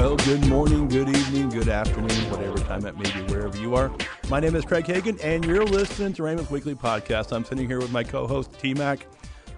Well, 0.00 0.16
good 0.16 0.46
morning, 0.46 0.88
good 0.88 1.10
evening, 1.10 1.50
good 1.50 1.68
afternoon, 1.68 2.30
whatever 2.30 2.56
time 2.56 2.86
it 2.86 2.96
may 2.96 3.02
be, 3.12 3.20
wherever 3.30 3.54
you 3.58 3.74
are. 3.74 3.92
My 4.30 4.40
name 4.40 4.56
is 4.56 4.64
Craig 4.64 4.86
Hagin, 4.86 5.22
and 5.22 5.44
you're 5.44 5.66
listening 5.66 6.14
to 6.14 6.22
Rhema's 6.22 6.50
Weekly 6.50 6.74
Podcast. 6.74 7.36
I'm 7.36 7.44
sitting 7.44 7.68
here 7.68 7.80
with 7.80 7.92
my 7.92 8.02
co-host 8.02 8.58
T 8.58 8.72
Mac 8.72 9.06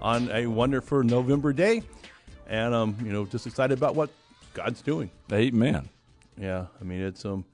on 0.00 0.28
a 0.32 0.48
wonderful 0.48 1.04
November 1.04 1.52
day, 1.52 1.84
and 2.48 2.74
um, 2.74 2.96
you 3.04 3.12
know, 3.12 3.24
just 3.24 3.46
excited 3.46 3.78
about 3.78 3.94
what 3.94 4.10
God's 4.52 4.82
doing. 4.82 5.12
Amen. 5.32 5.88
Yeah, 6.36 6.66
I 6.80 6.82
mean, 6.82 7.02
it's 7.02 7.24
um, 7.24 7.44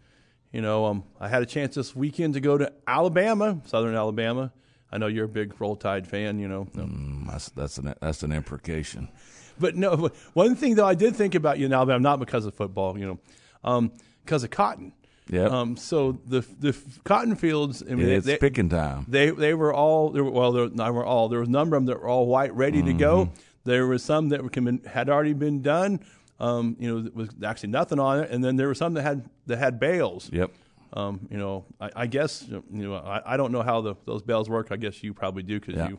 you 0.50 0.62
know, 0.62 0.86
um, 0.86 1.04
I 1.20 1.28
had 1.28 1.42
a 1.42 1.46
chance 1.46 1.74
this 1.74 1.94
weekend 1.94 2.32
to 2.34 2.40
go 2.40 2.56
to 2.56 2.72
Alabama, 2.86 3.60
Southern 3.66 3.96
Alabama. 3.96 4.50
I 4.90 4.96
know 4.96 5.08
you're 5.08 5.26
a 5.26 5.28
big 5.28 5.60
Roll 5.60 5.76
Tide 5.76 6.08
fan, 6.08 6.38
you 6.38 6.48
know. 6.48 6.64
Mm, 6.74 7.26
that's 7.26 7.50
that's 7.50 7.76
an 7.76 7.92
that's 8.00 8.22
an 8.22 8.32
imprecation. 8.32 9.10
But 9.58 9.76
no, 9.76 10.10
one 10.34 10.54
thing 10.54 10.74
though 10.74 10.86
I 10.86 10.94
did 10.94 11.16
think 11.16 11.34
about 11.34 11.58
you 11.58 11.66
in 11.66 11.72
Alabama, 11.72 12.00
not 12.00 12.18
because 12.18 12.46
of 12.46 12.54
football, 12.54 12.98
you 12.98 13.06
know, 13.06 13.18
um, 13.64 13.92
because 14.24 14.44
of 14.44 14.50
cotton. 14.50 14.92
Yeah. 15.30 15.44
Um, 15.44 15.76
so 15.76 16.18
the 16.26 16.40
the 16.58 16.76
cotton 17.04 17.36
fields, 17.36 17.82
I 17.88 17.94
mean, 17.94 18.08
it's 18.08 18.26
they, 18.26 18.38
picking 18.38 18.68
time. 18.68 19.04
They 19.08 19.30
they 19.30 19.54
were 19.54 19.74
all 19.74 20.10
they 20.10 20.20
were, 20.20 20.30
well, 20.30 20.52
they 20.52 20.60
were, 20.60 20.70
not 20.70 20.94
were 20.94 21.04
all. 21.04 21.28
There 21.28 21.40
was 21.40 21.48
a 21.48 21.52
number 21.52 21.76
of 21.76 21.82
them 21.84 21.94
that 21.94 22.00
were 22.00 22.08
all 22.08 22.26
white, 22.26 22.54
ready 22.54 22.82
to 22.82 22.92
go. 22.92 23.26
Mm-hmm. 23.26 23.34
There 23.64 23.86
were 23.86 23.98
some 23.98 24.30
that 24.30 24.42
were, 24.42 24.78
had 24.88 25.10
already 25.10 25.34
been 25.34 25.60
done. 25.60 26.00
Um, 26.40 26.76
you 26.78 26.88
know, 26.88 27.02
there 27.02 27.12
was 27.14 27.28
actually 27.44 27.70
nothing 27.70 27.98
on 27.98 28.20
it, 28.20 28.30
and 28.30 28.42
then 28.42 28.56
there 28.56 28.68
were 28.68 28.74
some 28.74 28.94
that 28.94 29.02
had 29.02 29.28
that 29.46 29.58
had 29.58 29.78
bales. 29.78 30.30
Yep. 30.32 30.50
Um, 30.94 31.28
you 31.30 31.36
know, 31.36 31.66
I, 31.78 31.90
I 31.94 32.06
guess 32.06 32.46
you 32.48 32.62
know 32.70 32.94
I, 32.94 33.34
I 33.34 33.36
don't 33.36 33.52
know 33.52 33.62
how 33.62 33.82
the, 33.82 33.94
those 34.06 34.22
bales 34.22 34.48
work. 34.48 34.68
I 34.70 34.76
guess 34.76 35.02
you 35.02 35.12
probably 35.12 35.42
do 35.42 35.60
because 35.60 35.74
Yeah. 35.74 35.88
you. 35.88 35.98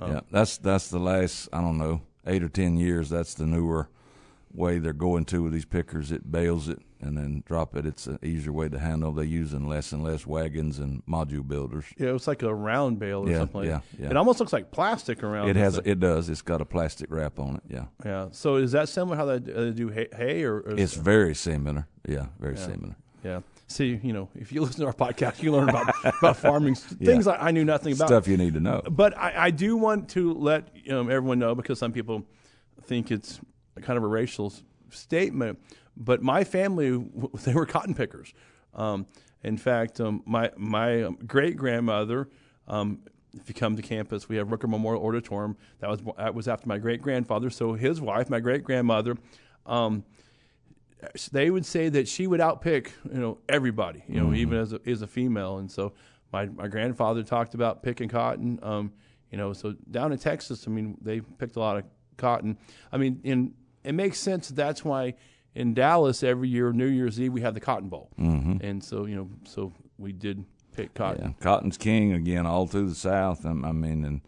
yeah. 0.00 0.20
That's 0.30 0.58
that's 0.58 0.88
the 0.88 0.98
last 0.98 1.48
I 1.52 1.62
don't 1.62 1.78
know 1.78 2.02
eight 2.26 2.42
or 2.42 2.48
ten 2.48 2.76
years. 2.76 3.10
That's 3.10 3.34
the 3.34 3.46
newer 3.46 3.88
way 4.52 4.78
they're 4.78 4.92
going 4.92 5.24
to 5.26 5.42
with 5.44 5.52
these 5.52 5.64
pickers. 5.64 6.10
It 6.10 6.30
bales 6.30 6.68
it 6.68 6.80
and 7.00 7.16
then 7.16 7.42
drop 7.46 7.76
it. 7.76 7.86
It's 7.86 8.06
an 8.08 8.18
easier 8.22 8.52
way 8.52 8.68
to 8.68 8.78
handle. 8.78 9.12
They're 9.12 9.24
using 9.24 9.66
less 9.68 9.92
and 9.92 10.02
less 10.02 10.26
wagons 10.26 10.78
and 10.80 11.04
module 11.06 11.46
builders. 11.46 11.84
Yeah, 11.96 12.14
it's 12.14 12.26
like 12.26 12.42
a 12.42 12.52
round 12.54 12.98
bale 12.98 13.20
or 13.26 13.30
Yeah, 13.30 13.38
something. 13.38 13.60
Like 13.60 13.68
yeah, 13.68 13.80
yeah. 13.98 14.10
It 14.10 14.16
almost 14.16 14.40
looks 14.40 14.52
like 14.52 14.70
plastic 14.72 15.22
around. 15.22 15.48
It 15.50 15.56
has 15.56 15.76
thing. 15.76 15.84
it 15.86 16.00
does. 16.00 16.28
It's 16.28 16.42
got 16.42 16.60
a 16.60 16.64
plastic 16.64 17.10
wrap 17.10 17.38
on 17.38 17.56
it. 17.56 17.62
Yeah. 17.68 17.84
Yeah. 18.04 18.28
So 18.32 18.56
is 18.56 18.72
that 18.72 18.88
similar 18.88 19.16
how 19.16 19.24
they, 19.26 19.52
uh, 19.52 19.70
do 19.70 19.88
hay, 19.88 20.08
hay 20.16 20.42
or, 20.44 20.60
It's 20.76 20.96
it- 20.96 21.00
very 21.02 21.34
similar. 21.34 21.86
Yeah, 22.06 22.26
very 22.40 22.56
similar. 22.56 22.96
yeah. 23.22 23.40
See, 23.70 24.00
you 24.02 24.12
know, 24.12 24.28
if 24.34 24.50
you 24.50 24.62
listen 24.64 24.80
to 24.80 24.86
our 24.86 24.92
podcast, 24.92 25.42
you 25.44 25.52
learn 25.52 25.68
about 25.68 25.94
about 26.18 26.36
farming 26.44 26.74
things 26.74 27.28
I, 27.28 27.36
I 27.36 27.50
knew 27.52 27.64
nothing 27.64 27.92
about. 27.92 28.08
Stuff 28.08 28.26
you 28.26 28.36
need 28.36 28.54
to 28.54 28.60
know. 28.60 28.82
But 28.90 29.16
I, 29.16 29.46
I 29.46 29.50
do 29.50 29.76
want 29.76 30.08
to 30.10 30.34
let 30.34 30.68
um, 30.90 31.08
everyone 31.08 31.38
know 31.38 31.54
because 31.54 31.78
some 31.78 31.92
people 31.92 32.26
think 32.82 33.12
it's 33.12 33.40
kind 33.80 33.96
of 33.96 34.02
a 34.02 34.08
racial 34.08 34.52
statement. 34.90 35.60
But 35.96 36.20
my 36.20 36.42
family, 36.42 36.90
they 37.44 37.54
were 37.54 37.64
cotton 37.64 37.94
pickers. 37.94 38.34
Um, 38.74 39.06
in 39.44 39.56
fact, 39.56 40.00
um, 40.00 40.24
my 40.26 40.50
my 40.56 41.10
great 41.24 41.56
grandmother. 41.56 42.28
Um, 42.66 43.00
if 43.34 43.48
you 43.48 43.54
come 43.54 43.76
to 43.76 43.82
campus, 43.82 44.28
we 44.28 44.34
have 44.34 44.48
Rooker 44.48 44.68
Memorial 44.68 45.06
Auditorium. 45.06 45.56
That 45.78 45.90
was 45.90 46.00
that 46.18 46.34
was 46.34 46.48
after 46.48 46.68
my 46.68 46.78
great 46.78 47.02
grandfather. 47.02 47.50
So 47.50 47.74
his 47.74 48.00
wife, 48.00 48.28
my 48.30 48.40
great 48.40 48.64
grandmother, 48.64 49.16
um, 49.64 50.02
they 51.32 51.50
would 51.50 51.64
say 51.66 51.88
that 51.88 52.08
she 52.08 52.26
would 52.26 52.40
outpick 52.40 52.90
you 53.12 53.18
know 53.18 53.38
everybody 53.48 54.04
you 54.08 54.20
know 54.20 54.34
even 54.34 54.58
as 54.58 54.72
a, 54.72 54.80
as 54.86 55.02
a 55.02 55.06
female. 55.06 55.58
And 55.58 55.70
so 55.70 55.92
my 56.32 56.46
my 56.46 56.68
grandfather 56.68 57.22
talked 57.22 57.54
about 57.54 57.82
picking 57.82 58.08
cotton 58.08 58.58
um 58.62 58.92
you 59.30 59.38
know 59.38 59.52
so 59.52 59.74
down 59.90 60.12
in 60.12 60.18
Texas 60.18 60.66
I 60.66 60.70
mean 60.70 60.96
they 61.00 61.20
picked 61.20 61.56
a 61.56 61.60
lot 61.60 61.76
of 61.76 61.84
cotton. 62.16 62.58
I 62.92 62.96
mean 62.96 63.20
in 63.24 63.54
it 63.84 63.92
makes 63.92 64.18
sense 64.18 64.48
that's 64.48 64.84
why 64.84 65.14
in 65.54 65.74
Dallas 65.74 66.22
every 66.22 66.48
year 66.48 66.72
New 66.72 66.86
Year's 66.86 67.20
Eve 67.20 67.32
we 67.32 67.40
have 67.40 67.54
the 67.54 67.60
Cotton 67.60 67.88
Bowl. 67.88 68.10
Mm-hmm. 68.18 68.64
and 68.64 68.82
so 68.82 69.06
you 69.06 69.16
know 69.16 69.30
so 69.44 69.72
we 69.98 70.12
did 70.12 70.44
pick 70.72 70.94
cotton. 70.94 71.34
Yeah, 71.38 71.44
cotton's 71.44 71.76
king 71.76 72.12
again 72.12 72.46
all 72.46 72.66
through 72.66 72.88
the 72.88 72.94
South. 72.94 73.44
I 73.44 73.52
mean, 73.52 74.04
in 74.04 74.22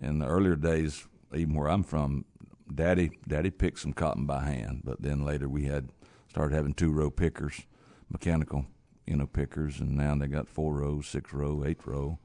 in 0.00 0.18
the 0.18 0.26
earlier 0.26 0.56
days, 0.56 1.06
even 1.34 1.54
where 1.54 1.68
I'm 1.68 1.82
from, 1.82 2.24
Daddy 2.72 3.10
Daddy 3.26 3.50
picked 3.50 3.80
some 3.80 3.92
cotton 3.92 4.26
by 4.26 4.44
hand, 4.44 4.82
but 4.84 5.00
then 5.00 5.24
later 5.24 5.48
we 5.48 5.64
had 5.64 5.90
started 6.34 6.52
having 6.56 6.74
two 6.74 6.90
row 6.90 7.10
pickers, 7.10 7.62
mechanical, 8.10 8.66
you 9.06 9.14
know, 9.14 9.24
pickers, 9.26 9.78
and 9.78 9.96
now 9.96 10.16
they 10.16 10.26
got 10.26 10.48
four 10.48 10.74
row, 10.74 11.00
six 11.00 11.32
row, 11.32 11.62
eight 11.64 11.78
row. 11.86 12.18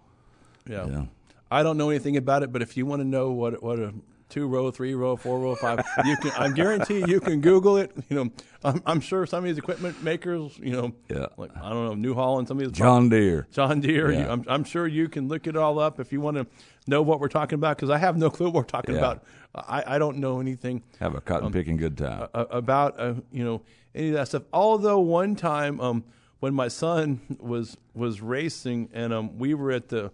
yeah. 0.67 0.87
Yeah. 0.87 1.05
I 1.51 1.61
don't 1.63 1.77
know 1.77 1.89
anything 1.91 2.17
about 2.17 2.41
it, 2.43 2.51
but 2.51 2.61
if 2.63 2.75
you 2.75 2.85
want 2.87 3.01
to 3.01 3.07
know 3.07 3.31
what 3.31 3.61
what 3.61 3.77
a 3.79 3.93
two 4.29 4.47
row, 4.47 4.69
three 4.71 4.93
row, 4.95 5.15
four 5.15 5.39
row, 5.39 5.53
five, 5.55 5.79
you 6.05 6.15
can. 6.17 6.31
I 6.31 6.49
guarantee 6.51 7.03
you 7.07 7.19
can 7.19 7.39
Google 7.41 7.77
it. 7.77 7.91
You 8.09 8.15
know, 8.15 8.29
I'm, 8.63 8.81
I'm 8.87 8.99
sure 8.99 9.25
some 9.27 9.39
of 9.39 9.43
these 9.45 9.57
equipment 9.59 10.03
makers, 10.03 10.57
you 10.59 10.71
know, 10.71 10.91
Yeah. 11.07 11.27
like 11.37 11.51
I 11.55 11.69
don't 11.69 11.85
know 11.85 11.93
New 11.95 12.13
Holland, 12.15 12.47
some 12.47 12.57
of 12.59 12.63
these 12.65 12.71
John 12.71 13.09
Deere. 13.09 13.47
John 13.51 13.79
Deere. 13.79 14.11
Yeah. 14.11 14.25
You, 14.25 14.29
I'm, 14.29 14.43
I'm 14.47 14.63
sure 14.63 14.87
you 14.87 15.07
can 15.09 15.27
look 15.27 15.45
it 15.47 15.55
all 15.55 15.77
up 15.79 15.99
if 15.99 16.11
you 16.11 16.19
want 16.21 16.37
to 16.37 16.47
know 16.87 17.01
what 17.03 17.19
we're 17.19 17.27
talking 17.29 17.55
about 17.55 17.77
because 17.77 17.89
I 17.91 17.97
have 17.99 18.17
no 18.17 18.29
clue 18.35 18.47
what 18.47 18.53
we're 18.55 18.63
talking 18.63 18.95
Yeah. 18.95 19.01
about. 19.01 19.23
I, 19.55 19.95
I 19.95 19.97
don't 19.97 20.17
know 20.17 20.39
anything 20.39 20.83
Have 20.99 21.15
a 21.15 21.21
cotton 21.21 21.51
picking 21.51 21.77
good 21.77 21.97
time. 21.97 22.27
uh, 22.35 22.45
about 22.51 22.99
uh, 22.99 23.15
you 23.31 23.43
know 23.43 23.63
any 23.95 24.09
of 24.09 24.13
that 24.15 24.27
stuff. 24.27 24.43
Although 24.53 24.99
one 24.99 25.35
time 25.35 25.79
um, 25.79 26.03
when 26.39 26.53
my 26.53 26.67
son 26.67 27.21
was 27.39 27.77
was 27.93 28.21
racing 28.21 28.89
and 28.93 29.13
um, 29.13 29.37
we 29.37 29.53
were 29.53 29.71
at 29.71 29.89
the 29.89 30.11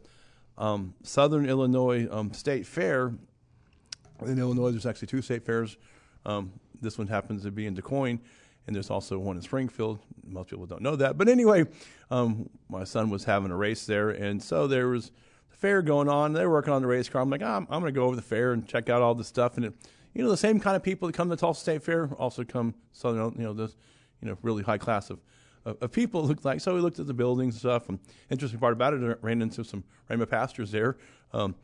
um, 0.58 0.94
Southern 1.04 1.48
Illinois 1.48 2.08
um, 2.10 2.34
State 2.34 2.66
Fair. 2.66 3.14
In 4.26 4.40
Illinois, 4.40 4.72
there's 4.72 4.86
actually 4.86 5.08
two 5.08 5.22
state 5.22 5.46
fairs. 5.46 5.78
Um, 6.26 6.54
this 6.82 6.98
one 6.98 7.08
happens 7.08 7.44
to 7.44 7.52
be 7.52 7.68
in 7.68 7.74
Du 7.74 7.82
Quoin, 7.82 8.20
and 8.66 8.76
there's 8.76 8.90
also 8.90 9.20
one 9.20 9.36
in 9.36 9.42
Springfield. 9.42 10.00
Most 10.26 10.50
people 10.50 10.66
don't 10.66 10.82
know 10.82 10.96
that, 10.96 11.18
but 11.18 11.28
anyway, 11.28 11.66
um, 12.10 12.50
my 12.70 12.86
son 12.86 13.10
was 13.10 13.26
having 13.26 13.52
a 13.52 13.56
race 13.56 13.86
there, 13.86 14.12
and 14.12 14.42
so 14.42 14.68
there 14.68 14.88
was 14.88 15.12
the 15.52 15.58
fair 15.58 15.82
going 15.82 16.08
on. 16.08 16.34
They 16.34 16.46
were 16.46 16.54
working 16.54 16.74
on 16.74 16.82
the 16.82 16.88
race 16.88 17.10
car. 17.10 17.22
I'm 17.22 17.30
like, 17.30 17.44
"Ah, 17.44 17.58
I'm 17.58 17.66
going 17.68 17.86
to 17.86 17.92
go 17.92 18.06
over 18.06 18.16
the 18.16 18.22
fair 18.22 18.54
and 18.54 18.66
check 18.66 18.90
out 18.90 19.02
all 19.02 19.16
the 19.16 19.24
stuff. 19.24 19.58
And 19.58 19.66
it, 19.66 19.74
you 20.16 20.24
know, 20.24 20.30
the 20.30 20.38
same 20.38 20.60
kind 20.60 20.76
of 20.76 20.82
people 20.82 21.08
that 21.08 21.14
come 21.14 21.30
to 21.30 21.36
Tulsa 21.36 21.60
State 21.60 21.84
Fair 21.84 22.08
also 22.18 22.44
come 22.44 22.74
Southern, 22.94 23.34
you 23.38 23.44
know, 23.44 23.54
this, 23.54 23.76
you 24.22 24.30
know, 24.30 24.38
really 24.42 24.64
high 24.64 24.78
class 24.78 25.10
of, 25.10 25.20
of, 25.66 25.78
of 25.82 25.92
people 25.92 26.24
look 26.24 26.44
like. 26.46 26.62
So 26.62 26.74
we 26.74 26.80
looked 26.80 27.00
at 27.00 27.06
the 27.06 27.14
buildings 27.14 27.56
and 27.56 27.60
stuff. 27.60 27.90
And 27.90 28.00
interesting 28.32 28.60
part 28.60 28.74
about 28.74 28.94
it, 28.94 29.04
I 29.04 29.16
ran 29.22 29.42
into 29.42 29.64
some 29.66 29.84
Rhema 30.10 30.28
pastors 30.28 30.72
there. 30.72 30.96
Um, 31.34 31.56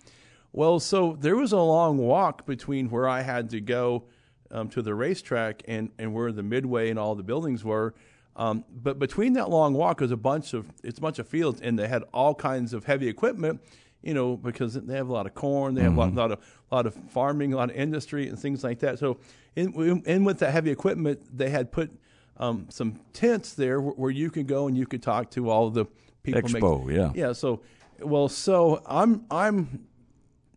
well, 0.51 0.81
so 0.81 1.17
there 1.17 1.37
was 1.37 1.53
a 1.53 1.59
long 1.59 1.97
walk 1.97 2.45
between 2.45 2.89
where 2.89 3.07
I 3.07 3.21
had 3.21 3.49
to 3.51 3.61
go 3.61 4.03
um, 4.51 4.67
to 4.69 4.81
the 4.81 4.93
racetrack 4.93 5.63
and, 5.65 5.89
and 5.97 6.13
where 6.13 6.33
the 6.33 6.43
midway 6.43 6.89
and 6.89 6.99
all 6.99 7.15
the 7.15 7.23
buildings 7.23 7.63
were. 7.63 7.95
Um, 8.35 8.65
but 8.69 8.99
between 8.99 9.33
that 9.33 9.49
long 9.49 9.73
walk 9.73 10.01
was 10.01 10.11
a 10.11 10.17
bunch 10.17 10.53
of 10.53 10.71
it's 10.83 10.99
a 10.99 11.01
bunch 11.01 11.19
of 11.19 11.27
fields, 11.27 11.61
and 11.61 11.77
they 11.77 11.87
had 11.87 12.03
all 12.13 12.33
kinds 12.33 12.73
of 12.73 12.85
heavy 12.85 13.07
equipment. 13.07 13.61
You 14.01 14.13
know, 14.15 14.35
because 14.35 14.73
they 14.73 14.95
have 14.95 15.09
a 15.09 15.13
lot 15.13 15.27
of 15.27 15.35
corn, 15.35 15.75
they 15.75 15.83
have 15.83 15.95
a 15.95 15.99
lot, 15.99 16.15
lot 16.15 16.31
of 16.31 16.39
lot 16.71 16.87
of 16.87 16.95
farming, 17.11 17.53
a 17.53 17.57
lot 17.57 17.69
of 17.69 17.75
industry, 17.75 18.27
and 18.27 18.39
things 18.39 18.63
like 18.63 18.79
that. 18.79 18.97
So, 18.97 19.19
in, 19.55 20.01
in 20.05 20.23
with 20.23 20.39
that 20.39 20.51
heavy 20.51 20.71
equipment, 20.71 21.19
they 21.37 21.49
had 21.49 21.71
put 21.71 21.91
um, 22.37 22.65
some 22.69 22.99
tents 23.13 23.53
there 23.53 23.79
where, 23.79 23.93
where 23.93 24.11
you 24.11 24.31
could 24.31 24.47
go 24.47 24.67
and 24.67 24.77
you 24.77 24.87
could 24.87 25.03
talk 25.03 25.29
to 25.31 25.49
all 25.49 25.69
the 25.69 25.85
people. 26.23 26.41
Expo, 26.41 26.91
yeah. 26.91 27.11
yeah. 27.13 27.33
So, 27.33 27.61
well, 27.99 28.27
so 28.27 28.81
I'm 28.85 29.25
I'm 29.29 29.87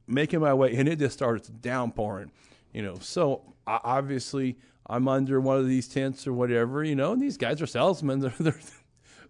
making 0.07 0.41
my 0.41 0.55
way, 0.55 0.75
and 0.77 0.89
it 0.89 0.99
just 0.99 1.15
started 1.15 1.45
to 1.45 1.53
downpouring. 1.53 2.31
You 2.73 2.83
know, 2.83 2.99
so 3.01 3.55
o- 3.67 3.81
obviously 3.85 4.59
I'm 4.87 5.09
under 5.09 5.41
one 5.41 5.59
of 5.59 5.69
these 5.69 5.89
tents 5.89 6.27
or 6.27 6.33
whatever. 6.33 6.83
You 6.83 6.95
know, 6.95 7.13
and 7.13 7.23
these 7.23 7.37
guys 7.37 7.61
are 7.61 7.67
salesmen. 7.67 8.21
They're 8.21 8.35
they're, 8.41 8.61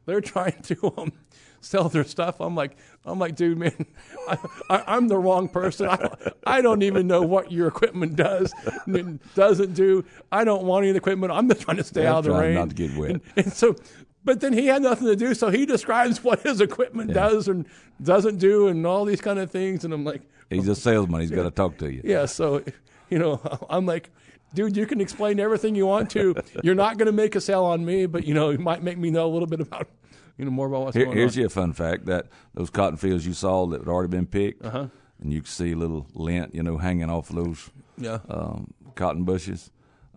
they're 0.07 0.21
trying 0.21 0.61
to 0.63 0.95
um, 0.97 1.13
sell 1.61 1.89
their 1.89 2.05
stuff. 2.05 2.41
I'm 2.41 2.55
like, 2.55 2.77
I'm 3.07 3.19
like, 3.19 3.37
dude, 3.37 3.59
man, 3.59 3.87
I, 4.71 4.83
I'm 4.87 5.09
the 5.09 5.19
wrong 5.19 5.49
person. 5.49 5.89
I, 5.89 6.09
I 6.47 6.61
don't 6.63 6.83
even 6.83 7.07
know 7.07 7.23
what 7.23 7.53
your 7.53 7.69
equipment 7.69 8.17
does, 8.17 8.53
and 8.87 9.21
doesn't 9.35 9.75
do. 9.75 10.05
I 10.33 10.45
don't 10.45 10.65
want 10.65 10.87
any 10.87 10.97
equipment. 10.97 11.33
I'm 11.33 11.49
just 11.49 11.61
trying 11.63 11.77
to 11.79 11.85
stay 11.85 12.05
Yeah, 12.05 12.13
out 12.15 12.19
of 12.21 12.25
the 12.25 12.33
rain, 12.33 12.55
not 12.55 12.71
to 12.71 12.75
get 12.75 12.97
wet. 12.97 13.11
And, 13.11 13.21
and 13.37 13.53
so, 13.53 13.77
but 14.25 14.41
then 14.41 14.55
he 14.55 14.67
had 14.69 14.81
nothing 14.83 15.07
to 15.09 15.17
do, 15.17 15.35
so 15.35 15.51
he 15.51 15.67
describes 15.67 16.25
what 16.25 16.41
his 16.41 16.61
equipment 16.63 17.13
does 17.13 17.47
and 17.49 17.67
doesn't 18.03 18.39
do, 18.39 18.69
and 18.69 18.87
all 18.87 19.05
these 19.05 19.21
kind 19.21 19.39
of 19.39 19.51
things. 19.51 19.85
And 19.85 19.93
I'm 19.93 20.05
like, 20.05 20.23
He's 20.51 20.69
a 20.69 20.75
salesman. 20.75 21.21
He's 21.21 21.31
got 21.31 21.43
to 21.45 21.51
talk 21.51 21.77
to 21.79 21.93
you. 21.93 22.01
yeah. 22.05 22.27
So, 22.27 22.63
you 23.11 23.19
know, 23.19 23.41
I'm 23.69 23.85
like, 23.87 24.11
dude, 24.55 24.77
you 24.77 24.87
can 24.87 25.01
explain 25.01 25.41
everything 25.41 25.75
you 25.75 25.85
want 25.87 26.11
to. 26.13 26.35
You're 26.63 26.75
not 26.75 26.97
going 26.97 27.07
to 27.07 27.13
make 27.13 27.35
a 27.35 27.41
sale 27.41 27.65
on 27.65 27.85
me, 27.85 28.07
but 28.07 28.25
you 28.27 28.33
know, 28.35 28.51
you 28.51 28.59
might 28.59 28.83
make 28.83 28.97
me 28.97 29.11
know 29.11 29.27
a 29.27 29.33
little 29.33 29.49
bit 29.49 29.61
about, 29.61 29.89
you 30.37 30.45
know, 30.45 30.51
more 30.51 30.67
about 30.67 30.83
what's 30.85 30.97
Here, 30.97 31.05
going 31.07 31.17
here's 31.17 31.37
on. 31.37 31.41
your 31.41 31.51
fun 31.51 31.73
fact 31.73 32.07
that 32.07 32.27
those 32.55 32.71
cotton 32.71 32.97
fields 32.97 33.27
you 33.27 33.33
saw 33.33 33.67
that 33.67 33.81
had 33.81 33.89
already 33.89 34.11
been 34.11 34.27
picked, 34.27 34.65
Uh-huh. 34.65 34.89
and 35.21 35.33
you 35.33 35.41
could 35.41 35.51
see 35.51 35.73
a 35.73 35.77
little 35.77 36.07
lint, 36.15 36.55
you 36.55 36.63
know, 36.63 36.79
hanging 36.79 37.11
off 37.11 37.29
those 37.29 37.71
Yeah. 37.97 38.19
um, 38.29 38.73
cotton 38.95 39.25
bushes. 39.25 39.71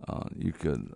Uh, 0.06 0.24
you 0.36 0.52
could, 0.52 0.92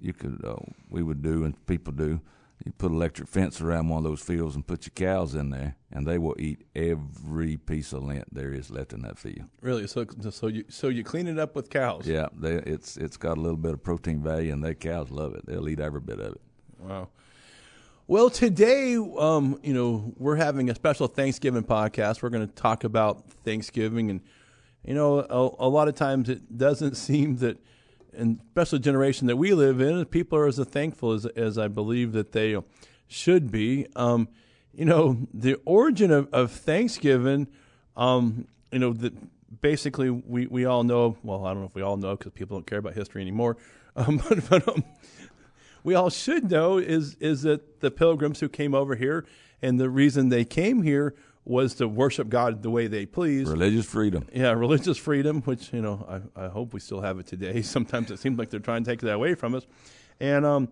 you 0.00 0.12
could, 0.12 0.44
uh, 0.44 0.56
we 0.88 1.02
would 1.02 1.22
do, 1.22 1.44
and 1.44 1.54
people 1.66 1.92
do. 1.92 2.20
you 2.64 2.72
put 2.72 2.92
electric 2.92 3.28
fence 3.28 3.60
around 3.60 3.88
one 3.88 3.98
of 3.98 4.04
those 4.04 4.22
fields 4.22 4.54
and 4.54 4.66
put 4.66 4.86
your 4.86 4.92
cows 4.94 5.34
in 5.34 5.50
there, 5.50 5.74
and 5.92 6.06
they 6.06 6.16
will 6.18 6.36
eat 6.38 6.62
every 6.74 7.56
piece 7.56 7.92
of 7.92 8.02
lint 8.04 8.24
there 8.32 8.54
is 8.54 8.70
left 8.70 8.92
in 8.92 9.02
that 9.02 9.18
field. 9.18 9.48
Really? 9.60 9.86
So 9.86 10.06
so 10.30 10.46
you 10.46 10.64
so 10.68 10.88
you 10.88 11.02
clean 11.04 11.26
it 11.26 11.38
up 11.38 11.54
with 11.56 11.68
cows? 11.68 12.06
Yeah, 12.06 12.28
they, 12.32 12.54
it's 12.54 12.96
it's 12.96 13.16
got 13.18 13.36
a 13.36 13.40
little 13.40 13.56
bit 13.58 13.74
of 13.74 13.82
protein 13.82 14.22
value, 14.22 14.52
and 14.52 14.62
their 14.64 14.74
cows 14.74 15.10
love 15.10 15.34
it. 15.34 15.44
They'll 15.46 15.68
eat 15.68 15.80
every 15.80 16.00
bit 16.00 16.20
of 16.20 16.32
it. 16.36 16.40
Wow. 16.78 17.08
Well, 18.06 18.28
today, 18.28 18.96
um, 18.96 19.58
you 19.62 19.72
know, 19.72 20.12
we're 20.18 20.36
having 20.36 20.68
a 20.68 20.74
special 20.74 21.06
Thanksgiving 21.06 21.62
podcast. 21.62 22.20
We're 22.20 22.28
going 22.28 22.46
to 22.46 22.54
talk 22.54 22.84
about 22.84 23.30
Thanksgiving, 23.44 24.10
and 24.10 24.20
you 24.84 24.92
know, 24.92 25.20
a, 25.20 25.66
a 25.66 25.68
lot 25.68 25.88
of 25.88 25.94
times 25.94 26.28
it 26.28 26.58
doesn't 26.58 26.96
seem 26.98 27.36
that, 27.36 27.56
and 28.12 28.40
especially 28.48 28.80
the 28.80 28.84
generation 28.84 29.26
that 29.28 29.36
we 29.36 29.54
live 29.54 29.80
in, 29.80 30.04
people 30.04 30.36
are 30.36 30.46
as 30.46 30.58
thankful 30.58 31.12
as 31.12 31.24
as 31.24 31.56
I 31.56 31.68
believe 31.68 32.12
that 32.12 32.32
they 32.32 32.60
should 33.08 33.50
be. 33.50 33.86
Um, 33.96 34.28
you 34.74 34.84
know, 34.84 35.26
the 35.32 35.58
origin 35.64 36.10
of, 36.10 36.28
of 36.30 36.52
Thanksgiving, 36.52 37.48
um, 37.96 38.46
you 38.70 38.80
know, 38.80 38.92
that 38.92 39.14
basically 39.62 40.10
we, 40.10 40.46
we 40.46 40.66
all 40.66 40.84
know. 40.84 41.16
Well, 41.22 41.46
I 41.46 41.54
don't 41.54 41.60
know 41.62 41.68
if 41.68 41.74
we 41.74 41.80
all 41.80 41.96
know 41.96 42.16
because 42.16 42.32
people 42.32 42.58
don't 42.58 42.66
care 42.66 42.80
about 42.80 42.92
history 42.92 43.22
anymore. 43.22 43.56
Um, 43.96 44.20
but 44.28 44.50
but 44.50 44.66
um, 44.66 44.82
we 45.84 45.94
all 45.94 46.10
should 46.10 46.50
know 46.50 46.78
is 46.78 47.14
is 47.20 47.42
that 47.42 47.80
the 47.80 47.90
pilgrims 47.90 48.40
who 48.40 48.48
came 48.48 48.74
over 48.74 48.96
here 48.96 49.24
and 49.62 49.78
the 49.78 49.88
reason 49.88 50.30
they 50.30 50.44
came 50.44 50.82
here 50.82 51.14
was 51.44 51.74
to 51.74 51.86
worship 51.86 52.30
God 52.30 52.62
the 52.62 52.70
way 52.70 52.86
they 52.86 53.04
pleased. 53.04 53.50
Religious 53.50 53.84
freedom. 53.84 54.26
Yeah, 54.32 54.52
religious 54.52 54.96
freedom, 54.96 55.42
which 55.42 55.72
you 55.72 55.82
know 55.82 56.22
I, 56.36 56.46
I 56.46 56.48
hope 56.48 56.72
we 56.72 56.80
still 56.80 57.02
have 57.02 57.18
it 57.18 57.26
today. 57.26 57.62
Sometimes 57.76 58.10
it 58.10 58.18
seems 58.18 58.38
like 58.38 58.50
they're 58.50 58.60
trying 58.60 58.82
to 58.82 58.90
take 58.90 59.00
that 59.00 59.14
away 59.14 59.34
from 59.34 59.54
us, 59.54 59.66
and 60.18 60.44
um, 60.44 60.68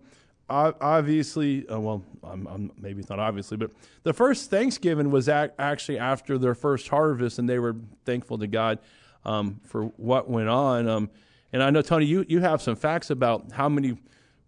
obviously, 0.49 1.67
uh, 1.69 1.79
well, 1.79 2.03
I'm, 2.23 2.47
I'm, 2.47 2.71
maybe 2.79 2.99
it's 2.99 3.09
not 3.09 3.19
obviously, 3.19 3.57
but 3.57 3.71
the 4.01 4.13
first 4.13 4.49
Thanksgiving 4.49 5.11
was 5.11 5.29
ac- 5.29 5.53
actually 5.59 5.99
after 5.99 6.37
their 6.37 6.55
first 6.55 6.87
harvest, 6.89 7.39
and 7.39 7.47
they 7.47 7.59
were 7.59 7.75
thankful 8.05 8.39
to 8.39 8.47
God 8.47 8.79
um, 9.25 9.61
for 9.63 9.85
what 9.97 10.29
went 10.29 10.49
on. 10.49 10.87
Um, 10.87 11.09
and 11.51 11.61
I 11.61 11.69
know 11.69 11.83
Tony, 11.83 12.05
you 12.05 12.25
you 12.27 12.39
have 12.39 12.63
some 12.63 12.75
facts 12.75 13.11
about 13.11 13.51
how 13.51 13.69
many 13.69 13.97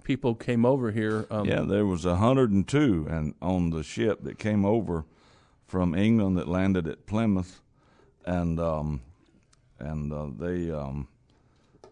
people 0.05 0.35
came 0.35 0.65
over 0.65 0.91
here. 0.91 1.25
Um, 1.29 1.45
yeah, 1.45 1.61
there 1.61 1.85
was 1.85 2.05
102 2.05 3.07
and 3.09 3.33
on 3.41 3.71
the 3.71 3.83
ship 3.83 4.23
that 4.23 4.39
came 4.39 4.63
over 4.63 5.03
from 5.67 5.93
England 5.93 6.37
that 6.37 6.47
landed 6.47 6.87
at 6.87 7.05
Plymouth, 7.05 7.59
and 8.25 8.57
um, 8.59 9.01
and 9.79 10.13
uh, 10.13 10.27
they 10.37 10.71
um, 10.71 11.09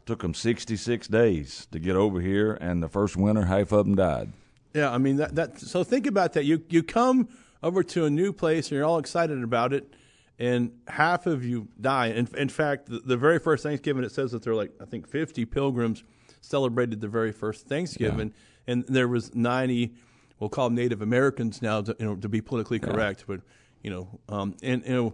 took 0.05 0.21
them 0.21 0.33
66 0.33 1.07
days 1.07 1.67
to 1.71 1.79
get 1.79 1.97
over 1.97 2.21
here, 2.21 2.53
and 2.61 2.81
the 2.81 2.87
first 2.87 3.17
winter, 3.17 3.45
half 3.45 3.73
of 3.73 3.85
them 3.85 3.95
died. 3.95 4.31
Yeah, 4.73 4.91
I 4.91 4.97
mean 4.97 5.17
that. 5.17 5.35
that 5.35 5.59
so 5.59 5.83
think 5.83 6.07
about 6.07 6.33
that. 6.33 6.45
You 6.45 6.63
you 6.69 6.83
come 6.83 7.27
over 7.61 7.83
to 7.83 8.05
a 8.05 8.09
new 8.09 8.31
place, 8.31 8.67
and 8.67 8.77
you're 8.77 8.85
all 8.85 8.99
excited 8.99 9.43
about 9.43 9.73
it, 9.73 9.93
and 10.39 10.71
half 10.87 11.25
of 11.25 11.43
you 11.43 11.67
die. 11.81 12.07
In, 12.07 12.27
in 12.37 12.49
fact, 12.49 12.87
the, 12.87 12.99
the 12.99 13.17
very 13.17 13.39
first 13.39 13.63
Thanksgiving, 13.63 14.03
it 14.03 14.11
says 14.11 14.31
that 14.31 14.43
there 14.43 14.53
are 14.53 14.55
like 14.55 14.71
I 14.79 14.85
think 14.85 15.07
50 15.07 15.45
pilgrims 15.45 16.03
celebrated 16.43 17.01
the 17.01 17.07
very 17.07 17.31
first 17.31 17.67
Thanksgiving, 17.67 18.33
yeah. 18.67 18.73
and 18.73 18.85
there 18.87 19.07
was 19.07 19.33
90. 19.33 19.93
We'll 20.39 20.49
call 20.49 20.67
them 20.67 20.75
Native 20.75 21.01
Americans 21.01 21.61
now, 21.61 21.81
to, 21.81 21.95
you 21.97 22.05
know, 22.05 22.15
to 22.15 22.27
be 22.27 22.41
politically 22.41 22.79
correct, 22.79 23.21
yeah. 23.21 23.35
but 23.35 23.41
you 23.81 23.89
know, 23.89 24.19
um, 24.29 24.55
and 24.61 24.83
you 24.85 24.93
know, 24.93 25.13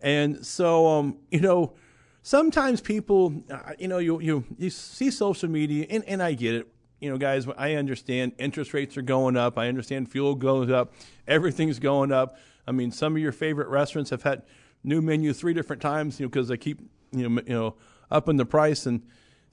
and 0.00 0.44
so 0.44 0.86
um, 0.86 1.18
you 1.30 1.40
know, 1.40 1.74
sometimes 2.22 2.80
people, 2.80 3.42
uh, 3.50 3.72
you 3.78 3.88
know, 3.88 3.98
you 3.98 4.20
you 4.20 4.44
you 4.58 4.70
see 4.70 5.10
social 5.10 5.48
media, 5.48 5.86
and, 5.88 6.04
and 6.04 6.22
I 6.22 6.34
get 6.34 6.54
it. 6.54 6.68
You 7.00 7.10
know, 7.10 7.18
guys, 7.18 7.46
I 7.58 7.74
understand 7.74 8.32
interest 8.38 8.72
rates 8.72 8.96
are 8.96 9.02
going 9.02 9.36
up. 9.36 9.58
I 9.58 9.68
understand 9.68 10.10
fuel 10.10 10.34
goes 10.34 10.70
up. 10.70 10.94
Everything's 11.28 11.78
going 11.78 12.12
up. 12.12 12.38
I 12.66 12.72
mean, 12.72 12.90
some 12.90 13.14
of 13.14 13.20
your 13.20 13.32
favorite 13.32 13.68
restaurants 13.68 14.10
have 14.10 14.22
had 14.22 14.42
new 14.82 15.02
menu 15.02 15.32
three 15.32 15.54
different 15.54 15.82
times, 15.82 16.18
you 16.18 16.26
know, 16.26 16.30
because 16.30 16.48
they 16.48 16.56
keep 16.56 16.80
you 17.12 17.28
know 17.28 17.42
you 17.46 17.54
know 17.54 17.74
upping 18.10 18.36
the 18.36 18.46
price 18.46 18.86
and 18.86 19.02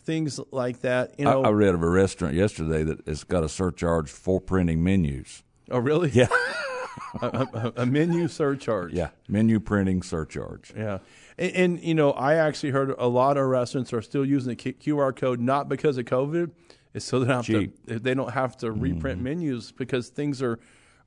things 0.04 0.40
like 0.52 0.82
that. 0.82 1.20
You 1.20 1.26
know, 1.26 1.44
I, 1.44 1.48
I, 1.48 1.52
read 1.52 1.74
of 1.74 1.84
a 1.84 1.90
restaurant 1.90 2.34
yesterday 2.34 2.84
that 2.84 3.08
has 3.08 3.24
got 3.24 3.44
a 3.44 3.50
surcharge 3.50 4.10
for 4.10 4.40
printing 4.42 4.84
menus. 4.84 5.44
Oh, 5.70 5.80
really? 5.80 6.10
Yeah. 6.10 6.28
a, 7.22 7.26
a, 7.26 7.74
a, 7.78 7.86
menu 7.86 8.28
surcharge. 8.28 8.94
Yeah, 8.94 9.10
menu 9.28 9.60
printing 9.60 10.02
surcharge. 10.02 10.74
Yeah, 10.76 11.00
and, 11.38 11.52
and, 11.56 11.84
you 11.84 11.96
know, 11.96 12.12
I 12.12 12.36
actually 12.36 12.72
heard 12.72 12.94
a 12.98 13.08
lot 13.08 13.38
of 13.38 13.46
restaurants 13.48 13.94
are 13.94 14.02
still 14.02 14.26
using 14.26 14.56
the 14.56 14.74
QR 14.74 15.16
code 15.16 15.40
not 15.40 15.70
because 15.70 15.98
of 15.98 16.06
COVID, 16.06 16.52
it's 16.94 17.06
so 17.06 17.20
they 17.20 17.28
don't 17.28 17.36
have 17.38 17.46
Cheap. 17.46 17.86
to 17.88 18.00
they 18.00 18.14
don't 18.14 18.32
have 18.32 18.58
to 18.58 18.72
reprint 18.72 19.18
mm-hmm. 19.18 19.24
menus 19.24 19.72
because 19.72 20.10
things 20.10 20.42
are, 20.42 20.60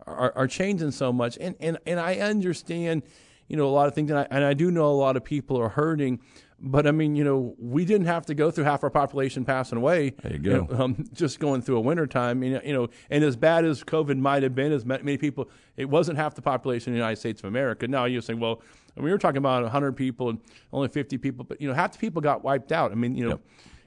are 0.06 0.32
are 0.34 0.46
changing 0.46 0.90
so 0.90 1.12
much. 1.12 1.36
And 1.40 1.54
and 1.60 1.78
and 1.86 2.00
I 2.00 2.16
understand, 2.16 3.02
you 3.48 3.56
know, 3.56 3.66
a 3.66 3.70
lot 3.70 3.88
of 3.88 3.94
things, 3.94 4.10
and 4.10 4.20
I, 4.20 4.26
and 4.30 4.44
I 4.44 4.54
do 4.54 4.70
know 4.70 4.86
a 4.86 4.92
lot 4.92 5.16
of 5.16 5.24
people 5.24 5.60
are 5.60 5.68
hurting. 5.68 6.20
But 6.66 6.86
I 6.86 6.92
mean, 6.92 7.14
you 7.14 7.24
know, 7.24 7.54
we 7.58 7.84
didn't 7.84 8.06
have 8.06 8.24
to 8.26 8.34
go 8.34 8.50
through 8.50 8.64
half 8.64 8.82
our 8.82 8.90
population 8.90 9.44
passing 9.44 9.76
away. 9.76 10.14
There 10.22 10.32
you 10.32 10.38
go. 10.38 10.50
You 10.50 10.66
know, 10.70 10.82
um, 10.82 11.04
just 11.12 11.38
going 11.38 11.60
through 11.60 11.76
a 11.76 11.80
winter 11.80 12.06
time. 12.06 12.42
You 12.42 12.58
know, 12.62 12.88
and 13.10 13.22
as 13.22 13.36
bad 13.36 13.66
as 13.66 13.84
COVID 13.84 14.16
might 14.18 14.42
have 14.42 14.54
been, 14.54 14.72
as 14.72 14.86
many 14.86 15.18
people, 15.18 15.50
it 15.76 15.84
wasn't 15.84 16.16
half 16.16 16.34
the 16.34 16.40
population 16.40 16.92
in 16.92 16.94
the 16.94 16.98
United 16.98 17.16
States 17.16 17.42
of 17.42 17.48
America. 17.48 17.86
Now 17.86 18.06
you're 18.06 18.22
saying, 18.22 18.40
well, 18.40 18.62
I 18.96 19.00
mean, 19.00 19.04
we 19.04 19.10
were 19.10 19.18
talking 19.18 19.36
about 19.36 19.62
100 19.62 19.92
people 19.92 20.30
and 20.30 20.40
only 20.72 20.88
50 20.88 21.18
people, 21.18 21.44
but 21.44 21.60
you 21.60 21.68
know, 21.68 21.74
half 21.74 21.92
the 21.92 21.98
people 21.98 22.22
got 22.22 22.42
wiped 22.42 22.72
out. 22.72 22.92
I 22.92 22.94
mean, 22.94 23.14
you 23.14 23.24
know, 23.24 23.30
yep. 23.30 23.40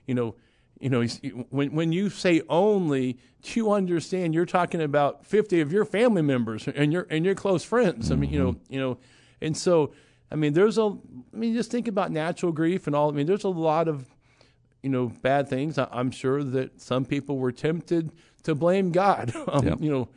you 0.05 0.13
know, 0.13 0.35
you 0.79 0.91
know, 0.91 1.03
when 1.49 1.73
when 1.73 1.91
you 1.91 2.11
say 2.11 2.43
only, 2.47 3.17
you 3.55 3.71
understand 3.71 4.35
you're 4.35 4.45
talking 4.45 4.83
about 4.83 5.25
50 5.25 5.61
of 5.61 5.71
your 5.71 5.85
family 5.85 6.21
members 6.21 6.67
and 6.67 6.93
your 6.93 7.07
and 7.09 7.25
your 7.25 7.33
close 7.33 7.63
friends. 7.63 8.05
Mm-hmm. 8.05 8.13
I 8.13 8.15
mean, 8.17 8.29
you 8.29 8.39
know, 8.39 8.51
mm-hmm. 8.53 8.73
you 8.73 8.79
know, 8.79 8.97
and 9.41 9.57
so 9.57 9.93
I 10.31 10.35
mean, 10.35 10.53
there's 10.53 10.77
a. 10.77 10.97
I 11.33 11.37
mean, 11.37 11.53
just 11.53 11.71
think 11.71 11.87
about 11.87 12.11
natural 12.11 12.51
grief 12.51 12.87
and 12.87 12.95
all. 12.95 13.09
I 13.09 13.13
mean, 13.13 13.27
there's 13.27 13.43
a 13.43 13.49
lot 13.49 13.87
of, 13.87 14.05
you 14.81 14.89
know, 14.89 15.07
bad 15.21 15.47
things. 15.47 15.77
I, 15.77 15.87
am 15.91 16.11
sure 16.11 16.43
that 16.43 16.81
some 16.81 17.05
people 17.05 17.37
were 17.37 17.51
tempted 17.51 18.11
to 18.43 18.55
blame 18.55 18.91
God. 18.91 19.33
Um. 19.47 19.77
You 19.81 19.91
know, 19.91 20.09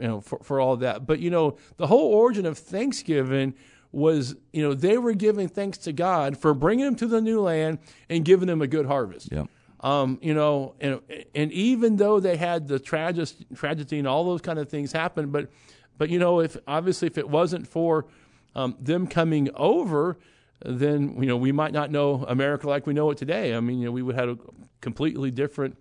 you 0.00 0.06
know, 0.06 0.20
for 0.20 0.38
for 0.42 0.60
all 0.60 0.76
that. 0.76 1.06
But 1.06 1.20
you 1.20 1.30
know, 1.30 1.56
the 1.76 1.86
whole 1.86 2.12
origin 2.12 2.46
of 2.46 2.58
Thanksgiving 2.58 3.54
was, 3.90 4.36
you 4.52 4.62
know, 4.62 4.74
they 4.74 4.98
were 4.98 5.14
giving 5.14 5.48
thanks 5.48 5.78
to 5.78 5.92
God 5.92 6.36
for 6.36 6.54
bringing 6.54 6.84
them 6.84 6.96
to 6.96 7.06
the 7.06 7.20
new 7.20 7.40
land 7.40 7.78
and 8.08 8.24
giving 8.24 8.46
them 8.46 8.60
a 8.60 8.66
good 8.66 8.86
harvest. 8.86 9.30
Yep. 9.32 9.48
Um, 9.80 10.18
you 10.20 10.34
know, 10.34 10.74
and 10.80 11.00
and 11.34 11.52
even 11.52 11.96
though 11.96 12.20
they 12.20 12.36
had 12.36 12.68
the 12.68 12.78
tragedy, 12.78 13.46
tragedy 13.54 13.98
and 13.98 14.08
all 14.08 14.24
those 14.24 14.40
kind 14.40 14.58
of 14.58 14.68
things 14.68 14.92
happen, 14.92 15.30
but 15.30 15.50
but 15.96 16.10
you 16.10 16.18
know, 16.18 16.40
if 16.40 16.56
obviously 16.66 17.06
if 17.06 17.16
it 17.16 17.28
wasn't 17.28 17.66
for 17.66 18.06
um, 18.54 18.76
them 18.80 19.06
coming 19.06 19.50
over, 19.54 20.18
then 20.64 21.20
you 21.20 21.26
know 21.26 21.36
we 21.36 21.52
might 21.52 21.72
not 21.72 21.90
know 21.90 22.24
America 22.26 22.68
like 22.68 22.86
we 22.86 22.94
know 22.94 23.10
it 23.10 23.18
today. 23.18 23.54
I 23.54 23.60
mean, 23.60 23.78
you 23.78 23.86
know, 23.86 23.92
we 23.92 24.02
would 24.02 24.16
have 24.16 24.28
a 24.28 24.38
completely 24.80 25.30
different, 25.30 25.76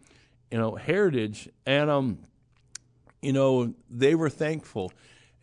you 0.51 0.57
know, 0.57 0.75
heritage. 0.75 1.49
And 1.65 1.89
um, 1.89 2.19
you 3.21 3.33
know, 3.33 3.73
they 3.89 4.15
were 4.15 4.29
thankful, 4.29 4.91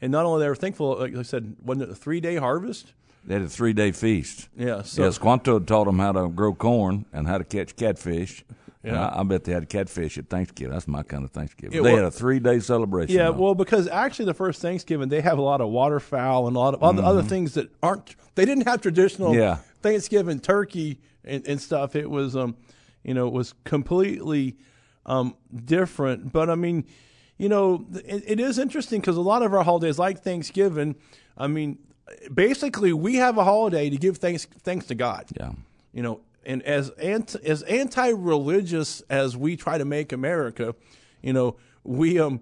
and 0.00 0.12
not 0.12 0.25
only 0.25 0.43
they 0.43 0.49
were 0.49 0.54
thankful, 0.54 0.99
like 0.99 1.16
I 1.16 1.23
said, 1.23 1.57
wasn't 1.62 1.88
it 1.88 1.90
a 1.90 1.95
three 1.95 2.21
day 2.21 2.37
harvest? 2.37 2.93
They 3.26 3.35
had 3.35 3.43
a 3.43 3.49
three 3.49 3.73
day 3.73 3.90
feast. 3.93 4.49
Yeah. 4.57 4.83
So, 4.83 5.04
yeah, 5.04 5.11
Squanto 5.11 5.59
taught 5.59 5.87
them 5.87 5.99
how 5.99 6.12
to 6.12 6.28
grow 6.28 6.54
corn 6.54 7.07
and 7.12 7.26
how 7.26 7.38
to 7.38 7.45
catch 7.45 7.75
catfish. 7.76 8.45
Yeah. 8.85 9.09
I, 9.09 9.21
I, 9.21 9.23
bet 9.23 9.45
they 9.45 9.53
had 9.53 9.69
catfish 9.69 10.19
at 10.19 10.29
Thanksgiving. 10.29 10.73
That's 10.73 10.87
my 10.87 11.03
kind 11.03 11.25
of 11.25 11.31
Thanksgiving. 11.31 11.83
They 11.83 11.95
had 11.95 12.05
a 12.05 12.11
three 12.11 12.38
day 12.38 12.61
celebration. 12.61 13.17
Yeah, 13.17 13.31
though. 13.31 13.33
well, 13.33 13.55
because 13.55 13.88
actually 13.88 14.26
the 14.26 14.35
first 14.35 14.61
Thanksgiving 14.61 15.09
they 15.09 15.23
have 15.23 15.38
a 15.38 15.43
lot 15.43 15.61
of 15.61 15.71
waterfowl 15.71 16.47
and 16.47 16.57
a 16.57 16.59
lot 16.59 16.75
of 16.75 16.83
other, 16.83 16.99
mm-hmm. 16.99 17.09
other 17.09 17.23
things 17.23 17.55
that 17.55 17.71
aren't. 17.83 18.14
They 18.35 18.45
didn't 18.45 18.67
have 18.67 18.83
traditional 18.83 19.35
yeah. 19.35 19.59
Thanksgiving 19.81 20.38
turkey 20.41 21.00
and, 21.25 21.47
and, 21.47 21.61
stuff. 21.61 21.97
It 21.97 22.11
was, 22.11 22.37
um, 22.37 22.57
you 23.03 23.14
know, 23.14 23.26
it 23.26 23.33
was 23.33 23.55
completely 23.64 24.57
um, 25.07 25.35
different. 25.64 26.33
But 26.33 26.50
I 26.50 26.55
mean, 26.55 26.85
you 27.38 27.49
know, 27.49 27.87
it, 27.93 28.25
it 28.26 28.41
is 28.41 28.59
interesting 28.59 29.00
because 29.00 29.17
a 29.17 29.23
lot 29.23 29.43
of 29.43 29.55
our 29.55 29.62
holidays, 29.62 29.99
like 29.99 30.23
Thanksgiving, 30.23 30.97
I 31.38 31.47
mean, 31.47 31.79
basically 32.33 32.93
we 32.93 33.17
have 33.17 33.38
a 33.38 33.45
holiday 33.45 33.91
to 33.91 33.97
give 33.97 34.19
thanks 34.19 34.45
thanks 34.45 34.87
to 34.87 34.95
God. 34.95 35.26
Yeah. 35.38 35.53
You 35.93 36.03
know, 36.03 36.21
and 36.47 36.63
as 36.63 36.91
anti, 36.91 37.39
as 37.45 37.63
anti-religious 37.63 39.01
as 39.11 39.37
we 39.37 39.57
try 39.57 39.79
to 39.79 39.85
make 39.85 40.13
America, 40.13 40.75
you 41.23 41.33
know, 41.33 41.57
we 41.83 42.19
um, 42.19 42.41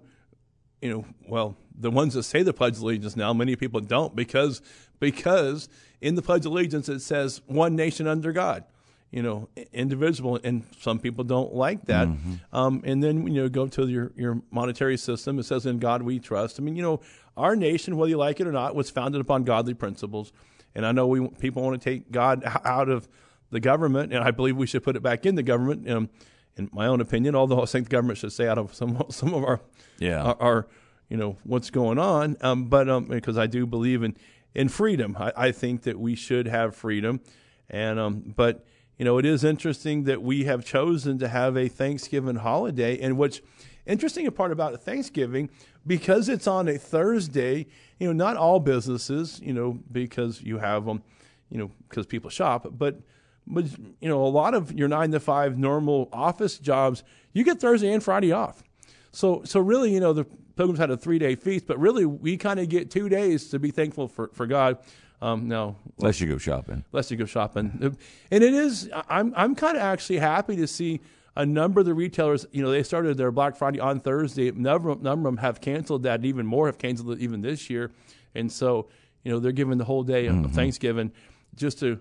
you 0.81 0.89
know, 0.89 1.05
well, 1.27 1.55
the 1.77 1.91
ones 1.91 2.13
that 2.13 2.23
say 2.23 2.43
the 2.43 2.53
Pledge 2.53 2.75
of 2.75 2.81
Allegiance 2.81 3.15
now, 3.15 3.33
many 3.33 3.55
people 3.55 3.79
don't 3.79 4.15
because 4.15 4.61
because 4.99 5.69
in 6.01 6.15
the 6.15 6.21
Pledge 6.21 6.45
of 6.45 6.51
Allegiance 6.51 6.89
it 6.89 6.99
says 6.99 7.41
one 7.47 7.75
nation 7.75 8.07
under 8.07 8.31
God, 8.31 8.63
you 9.11 9.23
know, 9.23 9.49
indivisible, 9.71 10.39
and 10.43 10.63
some 10.79 10.99
people 10.99 11.23
don't 11.23 11.53
like 11.53 11.85
that. 11.85 12.07
Mm-hmm. 12.07 12.33
Um, 12.55 12.81
and 12.85 13.03
then 13.03 13.27
you 13.27 13.43
know, 13.43 13.49
go 13.49 13.67
to 13.67 13.87
your 13.87 14.11
your 14.15 14.41
monetary 14.51 14.97
system. 14.97 15.39
It 15.39 15.43
says 15.43 15.65
in 15.65 15.79
God 15.79 16.01
we 16.01 16.19
trust. 16.19 16.59
I 16.59 16.63
mean, 16.63 16.75
you 16.75 16.83
know, 16.83 17.01
our 17.37 17.55
nation, 17.55 17.97
whether 17.97 18.09
you 18.09 18.17
like 18.17 18.39
it 18.39 18.47
or 18.47 18.51
not, 18.51 18.75
was 18.75 18.89
founded 18.89 19.21
upon 19.21 19.43
godly 19.43 19.73
principles. 19.73 20.31
And 20.75 20.85
I 20.85 20.91
know 20.91 21.07
we 21.07 21.27
people 21.27 21.63
want 21.63 21.81
to 21.81 21.89
take 21.89 22.11
God 22.11 22.43
out 22.65 22.89
of 22.89 23.07
the 23.53 23.59
government, 23.59 24.13
and 24.13 24.23
I 24.23 24.31
believe 24.31 24.57
we 24.57 24.67
should 24.67 24.83
put 24.83 24.95
it 24.95 25.01
back 25.01 25.25
in 25.25 25.35
the 25.35 25.43
government. 25.43 25.89
Um, 25.89 26.09
in 26.55 26.69
my 26.71 26.87
own 26.87 27.01
opinion, 27.01 27.35
although 27.35 27.61
I 27.61 27.65
think 27.65 27.87
the 27.87 27.91
government 27.91 28.19
should 28.19 28.31
stay 28.31 28.47
out 28.47 28.57
of 28.57 28.73
some 28.73 29.03
some 29.09 29.33
of 29.33 29.43
our 29.43 29.61
yeah 29.99 30.21
our, 30.21 30.37
our 30.41 30.67
you 31.09 31.17
know 31.17 31.37
what's 31.43 31.69
going 31.69 31.99
on. 31.99 32.37
Um, 32.41 32.65
but 32.65 32.89
um, 32.89 33.05
because 33.05 33.37
I 33.37 33.47
do 33.47 33.65
believe 33.65 34.03
in 34.03 34.15
in 34.53 34.69
freedom, 34.69 35.17
I, 35.19 35.31
I 35.35 35.51
think 35.51 35.83
that 35.83 35.99
we 35.99 36.15
should 36.15 36.47
have 36.47 36.75
freedom, 36.75 37.21
and 37.69 37.99
um, 37.99 38.33
but 38.35 38.65
you 38.97 39.05
know 39.05 39.17
it 39.17 39.25
is 39.25 39.43
interesting 39.43 40.03
that 40.03 40.21
we 40.21 40.43
have 40.43 40.63
chosen 40.63 41.17
to 41.19 41.27
have 41.27 41.57
a 41.57 41.67
Thanksgiving 41.67 42.37
holiday, 42.37 42.99
and 42.99 43.17
what's 43.17 43.41
interesting 43.85 44.29
part 44.31 44.51
about 44.51 44.81
Thanksgiving 44.81 45.49
because 45.85 46.29
it's 46.29 46.47
on 46.47 46.67
a 46.67 46.77
Thursday. 46.77 47.67
You 47.99 48.07
know, 48.07 48.13
not 48.13 48.37
all 48.37 48.59
businesses, 48.59 49.39
you 49.41 49.53
know, 49.53 49.79
because 49.91 50.41
you 50.41 50.57
have 50.57 50.85
them, 50.85 51.03
you 51.49 51.57
know, 51.57 51.71
because 51.87 52.05
people 52.05 52.29
shop, 52.29 52.67
but 52.71 52.99
but 53.45 53.65
you 53.99 54.09
know, 54.09 54.23
a 54.23 54.27
lot 54.27 54.53
of 54.53 54.71
your 54.73 54.87
nine 54.87 55.11
to 55.11 55.19
five 55.19 55.57
normal 55.57 56.09
office 56.11 56.57
jobs, 56.57 57.03
you 57.33 57.43
get 57.43 57.59
Thursday 57.59 57.91
and 57.91 58.03
Friday 58.03 58.31
off. 58.31 58.63
So, 59.11 59.43
so 59.45 59.59
really, 59.59 59.93
you 59.93 59.99
know, 59.99 60.13
the 60.13 60.25
pilgrims 60.55 60.79
had 60.79 60.89
a 60.89 60.97
three 60.97 61.19
day 61.19 61.35
feast, 61.35 61.67
but 61.67 61.79
really, 61.79 62.05
we 62.05 62.37
kind 62.37 62.59
of 62.59 62.69
get 62.69 62.91
two 62.91 63.09
days 63.09 63.49
to 63.49 63.59
be 63.59 63.71
thankful 63.71 64.07
for 64.07 64.29
for 64.33 64.45
God. 64.45 64.77
Um, 65.21 65.47
no, 65.47 65.77
unless 65.99 66.19
you 66.19 66.27
go 66.27 66.37
shopping. 66.37 66.83
Unless 66.91 67.11
you 67.11 67.17
go 67.17 67.25
shopping, 67.25 67.97
and 68.31 68.43
it 68.43 68.53
is. 68.53 68.89
I'm 69.09 69.33
I'm 69.37 69.55
kind 69.55 69.77
of 69.77 69.83
actually 69.83 70.19
happy 70.19 70.55
to 70.57 70.67
see 70.67 70.99
a 71.35 71.45
number 71.45 71.79
of 71.79 71.85
the 71.85 71.93
retailers. 71.93 72.45
You 72.51 72.61
know, 72.61 72.71
they 72.71 72.83
started 72.83 73.17
their 73.17 73.31
Black 73.31 73.55
Friday 73.55 73.79
on 73.79 73.99
Thursday. 73.99 74.49
A 74.49 74.51
number, 74.51 74.95
number 74.95 75.29
of 75.29 75.35
them 75.35 75.37
have 75.37 75.61
canceled 75.61 76.03
that. 76.03 76.25
Even 76.25 76.45
more 76.45 76.67
have 76.67 76.77
canceled 76.77 77.11
it 77.11 77.19
even 77.19 77.41
this 77.41 77.69
year, 77.69 77.91
and 78.35 78.51
so 78.51 78.89
you 79.23 79.31
know 79.31 79.39
they're 79.39 79.51
giving 79.51 79.77
the 79.77 79.85
whole 79.85 80.03
day 80.03 80.25
mm-hmm. 80.25 80.45
of 80.45 80.51
Thanksgiving 80.51 81.11
just 81.55 81.79
to 81.79 81.99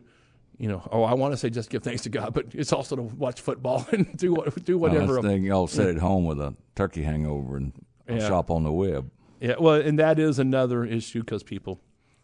you 0.58 0.68
know, 0.68 0.86
oh, 0.92 1.02
I 1.02 1.14
want 1.14 1.32
to 1.32 1.36
say 1.36 1.50
just 1.50 1.70
give 1.70 1.82
thanks 1.82 2.02
to 2.02 2.08
God, 2.08 2.34
but 2.34 2.46
it's 2.54 2.72
also 2.72 2.96
to 2.96 3.02
watch 3.02 3.40
football 3.40 3.86
and 3.92 4.16
do 4.16 4.32
what, 4.32 4.64
do 4.64 4.78
whatever. 4.78 5.18
Oh, 5.18 5.22
thing 5.22 5.44
y'all 5.44 5.66
sit 5.66 5.88
at 5.88 5.98
home 5.98 6.24
with 6.24 6.40
a 6.40 6.54
turkey 6.74 7.02
hangover 7.02 7.56
and 7.56 7.72
yeah. 8.08 8.18
shop 8.28 8.50
on 8.50 8.64
the 8.64 8.72
web. 8.72 9.10
Yeah, 9.40 9.56
well, 9.58 9.74
and 9.74 9.98
that 9.98 10.18
is 10.18 10.38
another 10.38 10.84
issue 10.84 11.20
because 11.20 11.42
people 11.42 11.80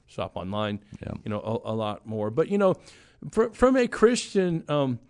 shop 0.06 0.36
online, 0.36 0.80
yeah. 1.02 1.12
you 1.24 1.30
know, 1.30 1.40
a, 1.40 1.72
a, 1.72 1.74
lot 1.74 2.06
more. 2.06 2.30
But 2.30 2.48
you 2.48 2.58
know, 2.58 2.76
for, 3.30 3.50
from 3.50 3.76
a 3.76 3.88
Christian 3.88 4.64
um, 4.68 5.00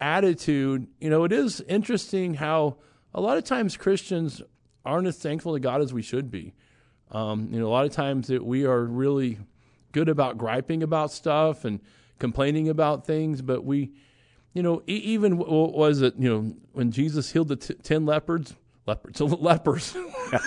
attitude, 0.00 0.86
you 1.00 1.10
know, 1.10 1.24
it 1.24 1.32
is 1.32 1.60
interesting 1.62 2.34
how 2.34 2.76
a 3.14 3.20
lot 3.20 3.36
of 3.36 3.44
times 3.44 3.76
Christians 3.76 4.42
aren't 4.84 5.08
as 5.08 5.16
thankful 5.16 5.54
to 5.54 5.60
God 5.60 5.80
as 5.80 5.92
we 5.92 6.02
should 6.02 6.30
be. 6.30 6.54
Um, 7.10 7.48
you 7.52 7.58
know, 7.58 7.66
a 7.66 7.70
lot 7.70 7.84
of 7.84 7.92
times 7.92 8.28
that 8.28 8.44
we 8.44 8.64
are 8.64 8.84
really 8.84 9.38
good 9.92 10.08
about 10.08 10.38
griping 10.38 10.82
about 10.82 11.10
stuff 11.10 11.64
and 11.64 11.80
complaining 12.18 12.68
about 12.68 13.06
things, 13.06 13.42
but 13.42 13.64
we, 13.64 13.92
you 14.54 14.62
know, 14.62 14.82
even 14.86 15.38
what 15.38 15.74
was 15.74 16.02
it, 16.02 16.14
you 16.18 16.28
know, 16.28 16.54
when 16.72 16.90
Jesus 16.90 17.32
healed 17.32 17.48
the 17.48 17.56
t- 17.56 17.74
10 17.74 18.06
leopards, 18.06 18.54
leopards, 18.86 19.20
lepers. 19.20 19.96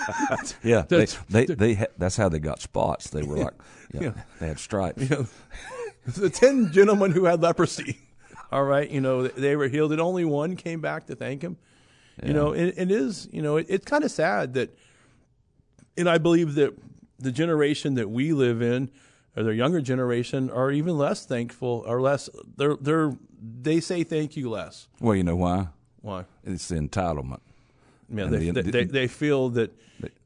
yeah, 0.64 0.82
they, 0.88 1.06
they, 1.28 1.46
they 1.46 1.74
ha- 1.74 1.86
that's 1.96 2.16
how 2.16 2.28
they 2.28 2.38
got 2.38 2.60
spots. 2.60 3.10
They 3.10 3.22
were 3.22 3.36
like, 3.36 3.54
yeah, 3.92 4.02
yeah. 4.02 4.12
they 4.40 4.48
had 4.48 4.58
stripes. 4.58 5.02
You 5.02 5.08
know, 5.08 5.26
the 6.06 6.30
10 6.30 6.72
gentlemen 6.72 7.12
who 7.12 7.24
had 7.24 7.40
leprosy, 7.40 8.00
all 8.50 8.64
right, 8.64 8.90
you 8.90 9.00
know, 9.00 9.28
they 9.28 9.54
were 9.56 9.68
healed, 9.68 9.92
and 9.92 10.00
only 10.00 10.24
one 10.24 10.56
came 10.56 10.80
back 10.80 11.06
to 11.06 11.14
thank 11.14 11.42
him. 11.42 11.56
Yeah. 12.20 12.28
You 12.28 12.34
know, 12.34 12.52
it, 12.52 12.74
it 12.76 12.90
is, 12.90 13.28
you 13.32 13.42
know, 13.42 13.56
it, 13.58 13.66
it's 13.68 13.84
kind 13.84 14.04
of 14.04 14.10
sad 14.10 14.54
that, 14.54 14.76
and 15.96 16.08
I 16.08 16.18
believe 16.18 16.54
that 16.56 16.74
the 17.18 17.30
generation 17.30 17.94
that 17.94 18.10
we 18.10 18.32
live 18.32 18.60
in, 18.62 18.90
or 19.36 19.42
their 19.42 19.52
younger 19.52 19.80
generation 19.80 20.50
are 20.50 20.70
even 20.70 20.96
less 20.96 21.24
thankful 21.24 21.84
or 21.86 22.00
less 22.00 22.28
they're 22.56 22.76
they're 22.76 23.16
they 23.62 23.80
say 23.80 24.04
thank 24.04 24.36
you 24.36 24.50
less. 24.50 24.88
Well, 25.00 25.16
you 25.16 25.24
know 25.24 25.36
why? 25.36 25.68
Why? 26.02 26.24
It's 26.44 26.68
the 26.68 26.76
entitlement. 26.76 27.40
Yeah, 28.12 28.26
they, 28.26 28.50
the, 28.50 28.62
they, 28.62 28.84
they 28.84 29.06
feel 29.06 29.50
that 29.50 29.72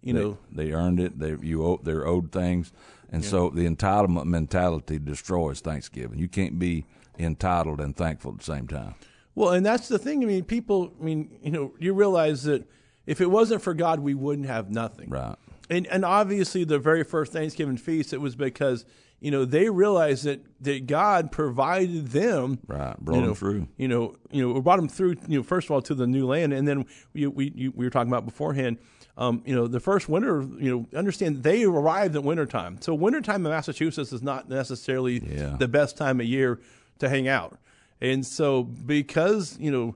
you 0.02 0.12
know 0.12 0.38
they 0.50 0.72
earned 0.72 1.00
it. 1.00 1.18
They 1.18 1.36
you 1.40 1.64
owe, 1.64 1.80
they're 1.82 2.06
owed 2.06 2.32
things, 2.32 2.72
and 3.12 3.22
yeah. 3.22 3.30
so 3.30 3.50
the 3.50 3.68
entitlement 3.68 4.24
mentality 4.24 4.98
destroys 4.98 5.60
Thanksgiving. 5.60 6.18
You 6.18 6.28
can't 6.28 6.58
be 6.58 6.86
entitled 7.18 7.80
and 7.80 7.94
thankful 7.94 8.32
at 8.32 8.38
the 8.38 8.44
same 8.44 8.66
time. 8.66 8.94
Well, 9.34 9.50
and 9.50 9.66
that's 9.66 9.88
the 9.88 9.98
thing. 9.98 10.22
I 10.22 10.26
mean, 10.26 10.44
people. 10.44 10.92
I 10.98 11.04
mean, 11.04 11.38
you 11.42 11.50
know, 11.50 11.74
you 11.78 11.92
realize 11.92 12.44
that 12.44 12.66
if 13.06 13.20
it 13.20 13.30
wasn't 13.30 13.60
for 13.60 13.74
God, 13.74 14.00
we 14.00 14.14
wouldn't 14.14 14.46
have 14.46 14.70
nothing. 14.70 15.10
Right 15.10 15.36
and 15.70 15.86
and 15.86 16.04
obviously 16.04 16.64
the 16.64 16.78
very 16.78 17.04
first 17.04 17.32
Thanksgiving 17.32 17.76
feast 17.76 18.12
it 18.12 18.20
was 18.20 18.36
because 18.36 18.84
you 19.20 19.30
know 19.30 19.44
they 19.44 19.70
realized 19.70 20.24
that 20.24 20.44
that 20.60 20.86
God 20.86 21.32
provided 21.32 22.08
them 22.08 22.58
right 22.66 22.98
brought 22.98 23.16
you 23.16 23.20
know, 23.20 23.26
them 23.28 23.34
through. 23.34 23.68
you 23.76 23.88
know 23.88 24.16
you 24.30 24.46
know 24.46 24.60
brought 24.60 24.76
them 24.76 24.88
through 24.88 25.16
you 25.26 25.38
know 25.38 25.42
first 25.42 25.66
of 25.66 25.70
all 25.70 25.82
to 25.82 25.94
the 25.94 26.06
new 26.06 26.26
land. 26.26 26.52
And 26.52 26.66
then 26.66 26.84
we 27.12 27.26
we, 27.26 27.72
we 27.74 27.84
were 27.84 27.90
talking 27.90 28.10
about 28.10 28.24
beforehand 28.24 28.78
um, 29.16 29.42
you 29.46 29.54
know 29.54 29.66
the 29.66 29.80
first 29.80 30.08
winter 30.08 30.42
you 30.58 30.70
know 30.70 30.98
understand 30.98 31.42
they 31.42 31.64
arrived 31.64 32.16
at 32.16 32.24
wintertime. 32.24 32.80
So 32.80 32.94
wintertime 32.94 33.46
in 33.46 33.52
Massachusetts 33.52 34.12
is 34.12 34.22
not 34.22 34.48
necessarily 34.48 35.22
yeah. 35.24 35.56
the 35.58 35.68
best 35.68 35.96
time 35.96 36.20
of 36.20 36.26
year 36.26 36.60
to 36.98 37.08
hang 37.08 37.28
out. 37.28 37.58
And 38.00 38.26
so 38.26 38.64
because 38.64 39.56
you 39.58 39.70
know 39.70 39.94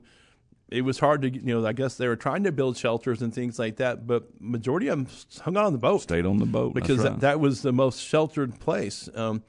it 0.71 0.81
was 0.81 0.99
hard 0.99 1.23
to, 1.23 1.29
you 1.29 1.41
know, 1.53 1.65
I 1.65 1.73
guess 1.73 1.95
they 1.95 2.07
were 2.07 2.15
trying 2.15 2.43
to 2.43 2.51
build 2.51 2.77
shelters 2.77 3.21
and 3.21 3.33
things 3.33 3.57
like 3.57 3.77
that, 3.77 4.05
but 4.05 4.29
majority 4.39 4.87
of 4.87 4.97
them 4.97 5.07
hung 5.41 5.57
out 5.57 5.65
on 5.65 5.73
the 5.73 5.79
boat. 5.79 6.01
Stayed 6.01 6.25
on 6.25 6.37
the 6.37 6.45
boat. 6.45 6.73
Because 6.73 6.99
right. 6.99 7.11
that, 7.11 7.21
that, 7.21 7.39
was 7.39 7.61
the 7.61 7.73
most 7.73 7.99
sheltered 7.99 8.59
place. 8.59 9.09
Um, 9.15 9.43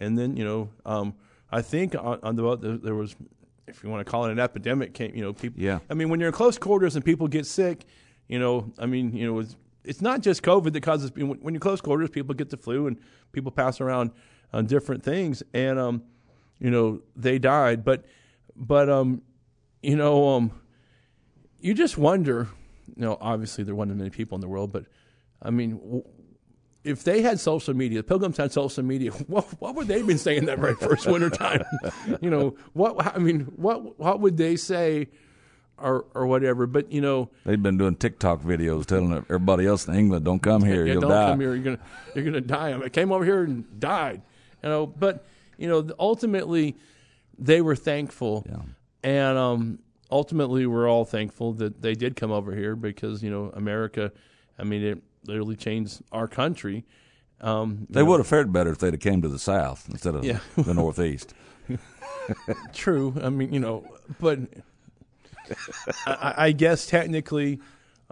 and 0.00 0.18
then, 0.18 0.36
you 0.36 0.44
know, 0.44 0.68
um, 0.84 1.14
I 1.50 1.62
think 1.62 1.94
on, 1.94 2.18
on 2.22 2.36
the 2.36 2.42
boat 2.42 2.60
there, 2.60 2.76
there, 2.76 2.94
was, 2.94 3.14
if 3.68 3.84
you 3.84 3.90
want 3.90 4.04
to 4.04 4.10
call 4.10 4.24
it 4.24 4.32
an 4.32 4.40
epidemic, 4.40 4.92
came, 4.92 5.14
you 5.14 5.22
know, 5.22 5.32
people. 5.32 5.62
Yeah. 5.62 5.78
I 5.88 5.94
mean, 5.94 6.08
when 6.08 6.18
you're 6.18 6.28
in 6.28 6.34
close 6.34 6.58
quarters 6.58 6.96
and 6.96 7.04
people 7.04 7.28
get 7.28 7.46
sick, 7.46 7.84
you 8.26 8.38
know, 8.38 8.72
I 8.78 8.86
mean, 8.86 9.14
you 9.14 9.26
know, 9.26 9.38
it's, 9.38 9.56
it's 9.84 10.02
not 10.02 10.20
just 10.20 10.42
COVID 10.42 10.72
that 10.72 10.82
causes, 10.82 11.12
when 11.14 11.54
you're 11.54 11.60
close 11.60 11.80
quarters, 11.80 12.10
people 12.10 12.34
get 12.34 12.50
the 12.50 12.56
flu 12.56 12.88
and 12.88 12.98
people 13.30 13.52
pass 13.52 13.80
around 13.80 14.10
on 14.52 14.66
different 14.66 15.04
things. 15.04 15.44
And, 15.54 15.78
um, 15.78 16.02
you 16.58 16.70
know, 16.70 17.02
they 17.14 17.38
died. 17.38 17.84
But, 17.84 18.04
but, 18.56 18.90
um, 18.90 19.22
you 19.86 19.94
know, 19.94 20.28
um, 20.30 20.50
you 21.60 21.72
just 21.72 21.96
wonder. 21.96 22.48
You 22.96 23.02
know, 23.02 23.18
obviously 23.20 23.62
there 23.62 23.74
weren't 23.74 23.94
many 23.94 24.10
people 24.10 24.34
in 24.34 24.40
the 24.40 24.48
world, 24.48 24.72
but 24.72 24.86
I 25.40 25.50
mean, 25.50 26.02
if 26.82 27.04
they 27.04 27.22
had 27.22 27.38
social 27.38 27.74
media, 27.74 28.00
the 28.00 28.04
Pilgrims 28.04 28.36
had 28.36 28.52
social 28.52 28.82
media. 28.82 29.10
What, 29.26 29.44
what 29.60 29.74
would 29.76 29.86
they 29.86 29.98
have 29.98 30.06
been 30.06 30.18
saying 30.18 30.46
that 30.46 30.58
very 30.58 30.74
first 30.74 31.06
winter 31.06 31.30
time? 31.30 31.64
you 32.20 32.30
know, 32.30 32.56
what 32.72 33.14
I 33.14 33.18
mean, 33.18 33.40
what 33.56 33.98
what 33.98 34.20
would 34.20 34.36
they 34.36 34.56
say? 34.56 35.08
or 35.78 36.06
or 36.14 36.26
whatever. 36.26 36.66
But 36.66 36.90
you 36.90 37.02
know, 37.02 37.28
they've 37.44 37.62
been 37.62 37.76
doing 37.76 37.96
TikTok 37.96 38.42
videos 38.42 38.86
telling 38.86 39.12
everybody 39.12 39.66
else 39.66 39.86
in 39.86 39.94
England, 39.94 40.24
"Don't 40.24 40.42
come 40.42 40.64
here, 40.64 40.86
yeah, 40.86 40.94
you'll 40.94 41.02
don't 41.02 41.10
die." 41.10 41.30
come 41.32 41.40
here, 41.40 41.54
you're 41.54 41.64
gonna 41.64 41.78
you're 42.14 42.24
gonna 42.24 42.40
die. 42.40 42.70
I, 42.70 42.84
I 42.84 42.88
came 42.88 43.12
over 43.12 43.26
here 43.26 43.44
and 43.44 43.78
died. 43.78 44.22
You 44.62 44.70
know, 44.70 44.86
but 44.86 45.26
you 45.58 45.68
know, 45.68 45.86
ultimately, 45.98 46.76
they 47.38 47.60
were 47.60 47.76
thankful, 47.76 48.46
yeah. 48.48 48.62
And 49.02 49.38
um, 49.38 49.78
ultimately, 50.10 50.66
we're 50.66 50.88
all 50.88 51.04
thankful 51.04 51.52
that 51.54 51.82
they 51.82 51.94
did 51.94 52.16
come 52.16 52.30
over 52.30 52.54
here 52.54 52.76
because 52.76 53.22
you 53.22 53.30
know 53.30 53.50
America. 53.54 54.12
I 54.58 54.64
mean, 54.64 54.82
it 54.82 55.02
literally 55.26 55.56
changed 55.56 56.02
our 56.12 56.28
country. 56.28 56.84
Um, 57.40 57.86
they 57.90 58.00
know, 58.00 58.06
would 58.06 58.20
have 58.20 58.26
fared 58.26 58.52
better 58.52 58.70
if 58.70 58.78
they'd 58.78 58.94
have 58.94 59.00
came 59.00 59.20
to 59.22 59.28
the 59.28 59.38
south 59.38 59.86
instead 59.90 60.14
of 60.14 60.24
yeah. 60.24 60.38
the 60.56 60.72
northeast. 60.72 61.34
True. 62.72 63.14
I 63.22 63.28
mean, 63.28 63.52
you 63.52 63.60
know, 63.60 63.84
but 64.20 64.38
I, 66.06 66.34
I 66.36 66.52
guess 66.52 66.86
technically, 66.86 67.60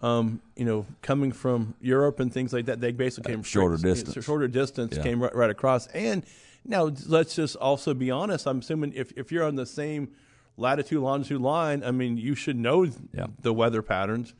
um, 0.02 0.40
you 0.56 0.64
know, 0.64 0.86
coming 1.02 1.32
from 1.32 1.74
Europe 1.80 2.20
and 2.20 2.32
things 2.32 2.52
like 2.52 2.66
that, 2.66 2.80
they 2.80 2.92
basically 2.92 3.32
came 3.32 3.42
shorter 3.42 3.76
distance. 3.76 4.24
Shorter 4.24 4.48
distance 4.48 4.96
yeah. 4.96 5.02
came 5.02 5.22
right, 5.22 5.34
right 5.34 5.50
across. 5.50 5.86
And 5.88 6.24
now 6.64 6.90
let's 7.06 7.34
just 7.34 7.56
also 7.56 7.94
be 7.94 8.10
honest. 8.10 8.46
I'm 8.46 8.58
assuming 8.58 8.92
if 8.94 9.12
if 9.16 9.32
you're 9.32 9.44
on 9.44 9.56
the 9.56 9.66
same 9.66 10.10
latitude 10.56 11.00
longitude 11.00 11.40
line, 11.40 11.82
I 11.84 11.90
mean, 11.90 12.16
you 12.16 12.34
should 12.34 12.56
know 12.56 12.84
yeah. 13.12 13.26
the 13.40 13.52
weather 13.52 13.82
patterns. 13.82 14.34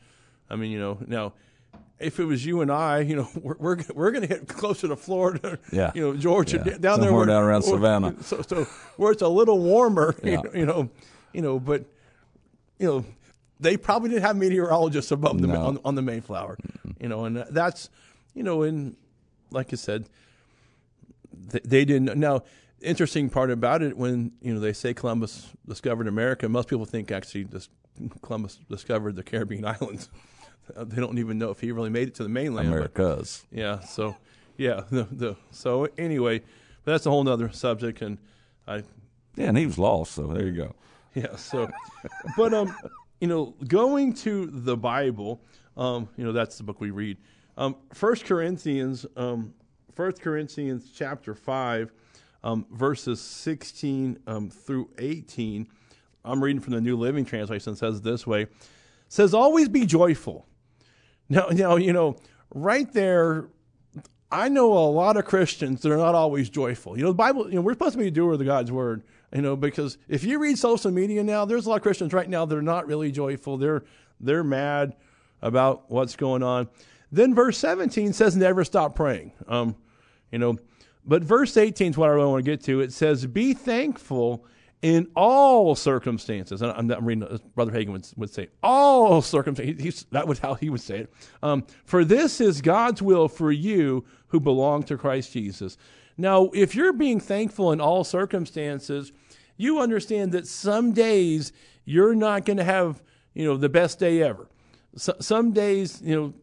I 0.49 0.57
mean, 0.57 0.71
you 0.71 0.79
know, 0.79 0.99
now 1.07 1.33
if 1.99 2.19
it 2.19 2.25
was 2.25 2.45
you 2.45 2.61
and 2.61 2.71
I, 2.71 3.01
you 3.01 3.17
know, 3.17 3.29
we're 3.41 3.57
we're, 3.59 3.79
we're 3.95 4.11
going 4.11 4.27
to 4.27 4.29
hit 4.29 4.49
closer 4.49 4.89
to 4.89 4.97
Florida, 4.97 5.59
yeah. 5.73 5.93
you 5.95 6.03
know, 6.03 6.17
Georgia, 6.17 6.63
yeah. 6.65 6.79
down 6.79 7.01
Somewhere 7.01 7.27
there, 7.27 7.35
down 7.35 7.45
around 7.45 7.63
Savannah, 7.63 8.23
so, 8.23 8.43
so 8.43 8.65
where 8.97 9.13
it's 9.13 9.23
a 9.23 9.29
little 9.29 9.59
warmer, 9.59 10.15
yeah. 10.23 10.43
you, 10.55 10.67
know, 10.67 10.91
you 11.33 11.43
know, 11.43 11.59
but 11.59 11.85
you 12.79 12.87
know, 12.87 13.05
they 13.61 13.77
probably 13.77 14.11
didn't 14.11 14.23
have 14.23 14.37
meteorologists 14.37 15.11
above 15.11 15.41
them 15.41 15.53
no. 15.53 15.65
on, 15.65 15.79
on 15.85 15.95
the 15.95 16.03
Mayflower, 16.03 16.57
mm-hmm. 16.57 17.03
you 17.03 17.09
know, 17.09 17.25
and 17.25 17.45
that's, 17.51 17.89
you 18.35 18.43
know, 18.43 18.63
and 18.63 18.97
like 19.51 19.73
I 19.73 19.77
said, 19.77 20.07
they, 21.33 21.61
they 21.65 21.85
didn't 21.85 22.17
now 22.19 22.43
interesting 22.85 23.31
part 23.31 23.51
about 23.51 23.83
it 23.83 23.97
when 23.97 24.33
you 24.41 24.55
know 24.55 24.61
they 24.61 24.73
say 24.73 24.95
Columbus 24.95 25.49
discovered 25.67 26.07
America, 26.07 26.49
most 26.49 26.69
people 26.69 26.85
think 26.85 27.11
actually 27.11 27.45
this, 27.45 27.69
Columbus 28.23 28.61
discovered 28.69 29.17
the 29.17 29.23
Caribbean 29.23 29.65
islands. 29.81 30.09
they 30.77 31.01
don't 31.01 31.19
even 31.19 31.39
know 31.39 31.51
if 31.51 31.61
he 31.61 31.73
really 31.73 31.91
made 31.91 32.09
it 32.09 32.15
to 32.17 32.23
the 32.23 32.29
mainland. 32.29 32.69
Americas. 32.69 33.45
But, 33.51 33.59
yeah. 33.59 33.81
So 33.81 34.17
yeah. 34.57 34.83
The, 34.91 35.05
the 35.11 35.37
so 35.51 35.89
anyway, 35.99 36.43
that's 36.85 37.07
a 37.07 37.11
whole 37.11 37.29
other 37.29 37.51
subject, 37.51 38.03
and 38.03 38.19
I. 38.67 38.83
Yeah, 39.37 39.49
and 39.49 39.59
he 39.59 39.67
was 39.67 39.79
lost. 39.79 40.13
So 40.13 40.29
there 40.29 40.47
you 40.47 40.53
go. 40.53 40.75
Yeah. 41.15 41.37
So, 41.37 41.69
but 42.37 42.55
um, 42.55 42.75
you 43.21 43.29
know, 43.29 43.55
going 43.67 44.13
to 44.15 44.47
the 44.47 44.77
Bible, 44.77 45.41
um, 45.77 46.09
you 46.17 46.25
know, 46.25 46.33
that's 46.33 46.59
the 46.59 46.65
book 46.65 46.81
we 46.81 46.91
read. 46.91 47.19
Um, 47.57 47.77
1 47.99 48.17
Corinthians, 48.17 49.07
um, 49.17 49.55
1 49.95 50.13
Corinthians 50.13 50.91
chapter 50.95 51.35
5, 51.35 51.93
um, 52.45 52.67
verses 52.71 53.21
16 53.21 54.21
um, 54.27 54.51
through 54.51 54.91
18. 54.99 55.67
I'm 56.25 56.45
reading 56.45 56.61
from 56.61 56.75
the 56.75 56.81
New 56.81 56.97
Living 56.97 57.25
Translation. 57.25 57.75
Says 57.75 58.03
this 58.03 58.27
way. 58.27 58.47
Says, 59.09 59.35
always 59.35 59.69
be 59.69 59.87
joyful. 59.87 60.47
Now, 61.29 61.49
now, 61.51 61.77
you 61.77 61.93
know, 61.93 62.17
right 62.55 62.91
there, 62.93 63.49
I 64.31 64.51
know 64.51 64.73
a 64.73 64.91
lot 64.91 65.17
of 65.17 65.25
Christians 65.25 65.81
that 65.83 65.91
are 65.91 65.97
not 65.97 66.15
always 66.15 66.51
joyful. 66.51 66.99
You 66.99 67.05
know, 67.05 67.11
the 67.11 67.15
Bible, 67.15 67.49
you 67.49 67.55
know, 67.55 67.63
we're 67.63 67.73
supposed 67.73 67.95
to 67.95 67.99
be 67.99 68.09
a 68.09 68.11
doer 68.11 68.35
of 68.35 68.45
God's 68.45 68.71
word, 68.71 69.05
you 69.33 69.41
know, 69.41 69.57
because 69.57 69.97
if 70.07 70.23
you 70.23 70.39
read 70.39 70.59
social 70.59 70.91
media 70.91 71.25
now, 71.25 71.47
there's 71.47 71.65
a 71.65 71.71
lot 71.71 71.77
of 71.77 71.83
Christians 71.83 72.13
right 72.13 72.29
now 72.29 72.45
that 72.45 72.57
are 72.57 72.63
not 72.63 72.87
really 72.87 73.11
joyful. 73.11 73.57
They're, 73.57 73.85
they're 74.21 74.45
mad 74.45 74.97
about 75.41 75.91
what's 75.91 76.15
going 76.15 76.43
on. 76.43 76.69
Then 77.11 77.35
verse 77.35 77.57
17 77.57 78.13
says, 78.13 78.37
never 78.37 78.65
stop 78.65 78.95
praying. 78.95 79.33
Um, 79.49 79.77
you 80.31 80.39
know, 80.39 80.59
but 81.07 81.23
verse 81.23 81.57
18 81.57 81.93
is 81.93 81.99
what 81.99 82.09
I 82.09 82.13
really 82.13 82.29
want 82.29 82.45
to 82.45 82.51
get 82.51 82.63
to. 82.65 82.81
It 82.81 82.93
says, 82.93 83.27
be 83.27 83.55
thankful 83.55 84.47
in 84.83 85.09
all 85.17 85.75
circumstances. 85.75 86.61
And 86.61 86.71
I'm, 86.73 86.91
I'm 86.91 87.05
reading, 87.07 87.41
Brother 87.55 87.73
Hagin 87.73 87.93
would, 87.93 88.07
would 88.17 88.31
say, 88.31 88.49
all 88.63 89.23
circumstances. 89.23 90.07
that 90.13 90.27
was 90.29 90.39
how 90.39 90.55
he 90.55 90.69
would 90.71 90.81
say 90.81 91.01
it. 91.01 91.13
Um, 91.43 91.67
for 91.85 92.05
this 92.05 92.41
is 92.41 92.61
God's 92.61 93.01
will 93.01 93.29
for 93.29 93.51
you 93.51 94.05
who 94.29 94.41
belong 94.41 94.83
to 94.85 94.99
Christ 94.99 95.33
Jesus. 95.33 95.79
Now, 96.17 96.51
if 96.55 96.75
you're 96.75 96.93
being 96.93 97.19
thankful 97.19 97.73
in 97.73 97.81
all 97.81 98.05
circumstances, 98.05 99.13
you 99.57 99.81
understand 99.81 100.33
that 100.33 100.47
some 100.47 100.93
days 100.93 101.53
you're 101.85 102.15
not 102.15 102.45
going 102.45 102.57
to 102.59 102.65
have, 102.65 103.03
you 103.35 103.45
know, 103.45 103.57
the 103.57 103.69
best 103.69 103.99
day 103.99 104.23
ever. 104.23 104.49
So, 104.97 105.15
some 105.21 105.53
days, 105.53 106.01
you 106.03 106.15
know, 106.15 106.35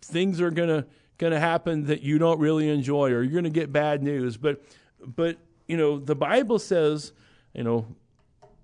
things 0.00 0.40
are 0.40 0.50
going 0.50 0.68
to 0.68 0.86
going 1.18 1.32
to 1.32 1.40
happen 1.40 1.86
that 1.86 2.02
you 2.02 2.18
don't 2.18 2.40
really 2.40 2.68
enjoy 2.68 3.10
or 3.10 3.22
you're 3.22 3.32
going 3.32 3.44
to 3.44 3.50
get 3.50 3.72
bad 3.72 4.02
news. 4.02 4.36
But 4.36 4.62
but 5.04 5.38
you 5.66 5.76
know, 5.76 5.98
the 5.98 6.14
Bible 6.14 6.58
says, 6.58 7.12
you 7.54 7.64
know, 7.64 7.86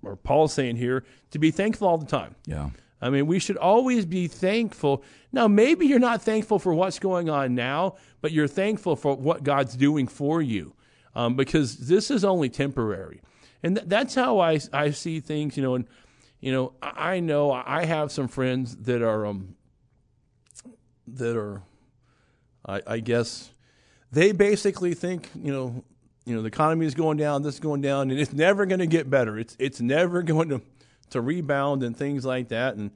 or 0.03 0.15
Paul's 0.15 0.53
saying 0.53 0.75
here, 0.75 1.03
to 1.31 1.39
be 1.39 1.51
thankful 1.51 1.87
all 1.87 1.97
the 1.97 2.05
time. 2.05 2.35
Yeah. 2.45 2.69
I 3.01 3.09
mean, 3.09 3.27
we 3.27 3.39
should 3.39 3.57
always 3.57 4.05
be 4.05 4.27
thankful. 4.27 5.03
Now, 5.31 5.47
maybe 5.47 5.85
you're 5.85 5.99
not 5.99 6.21
thankful 6.21 6.59
for 6.59 6.73
what's 6.73 6.99
going 6.99 7.29
on 7.29 7.55
now, 7.55 7.95
but 8.21 8.31
you're 8.31 8.47
thankful 8.47 8.95
for 8.95 9.15
what 9.15 9.43
God's 9.43 9.75
doing 9.75 10.07
for 10.07 10.41
you 10.41 10.73
um, 11.15 11.35
because 11.35 11.77
this 11.77 12.11
is 12.11 12.25
only 12.25 12.49
temporary. 12.49 13.21
And 13.63 13.77
th- 13.77 13.87
that's 13.87 14.15
how 14.15 14.39
I, 14.39 14.59
I 14.73 14.91
see 14.91 15.19
things, 15.21 15.55
you 15.55 15.63
know. 15.63 15.75
And, 15.75 15.87
you 16.41 16.51
know, 16.51 16.73
I, 16.81 17.15
I 17.15 17.19
know 17.19 17.51
I 17.51 17.85
have 17.85 18.11
some 18.11 18.27
friends 18.27 18.75
that 18.77 19.01
are, 19.01 19.25
um, 19.25 19.55
that 21.07 21.37
are, 21.37 21.61
I, 22.69 22.81
I 22.85 22.99
guess, 22.99 23.51
they 24.11 24.31
basically 24.31 24.93
think, 24.93 25.29
you 25.35 25.51
know, 25.51 25.83
you 26.25 26.35
know, 26.35 26.41
the 26.41 26.47
economy 26.47 26.85
is 26.85 26.93
going 26.93 27.17
down, 27.17 27.41
this 27.41 27.55
is 27.55 27.59
going 27.59 27.81
down, 27.81 28.11
and 28.11 28.19
it's 28.19 28.33
never 28.33 28.65
going 28.65 28.79
to 28.79 28.87
get 28.87 29.09
better. 29.09 29.37
It's 29.37 29.55
it's 29.59 29.81
never 29.81 30.21
going 30.33 30.49
to 30.49 30.61
to 31.11 31.21
rebound 31.21 31.81
and 31.83 31.97
things 31.97 32.25
like 32.25 32.49
that. 32.49 32.75
And 32.75 32.91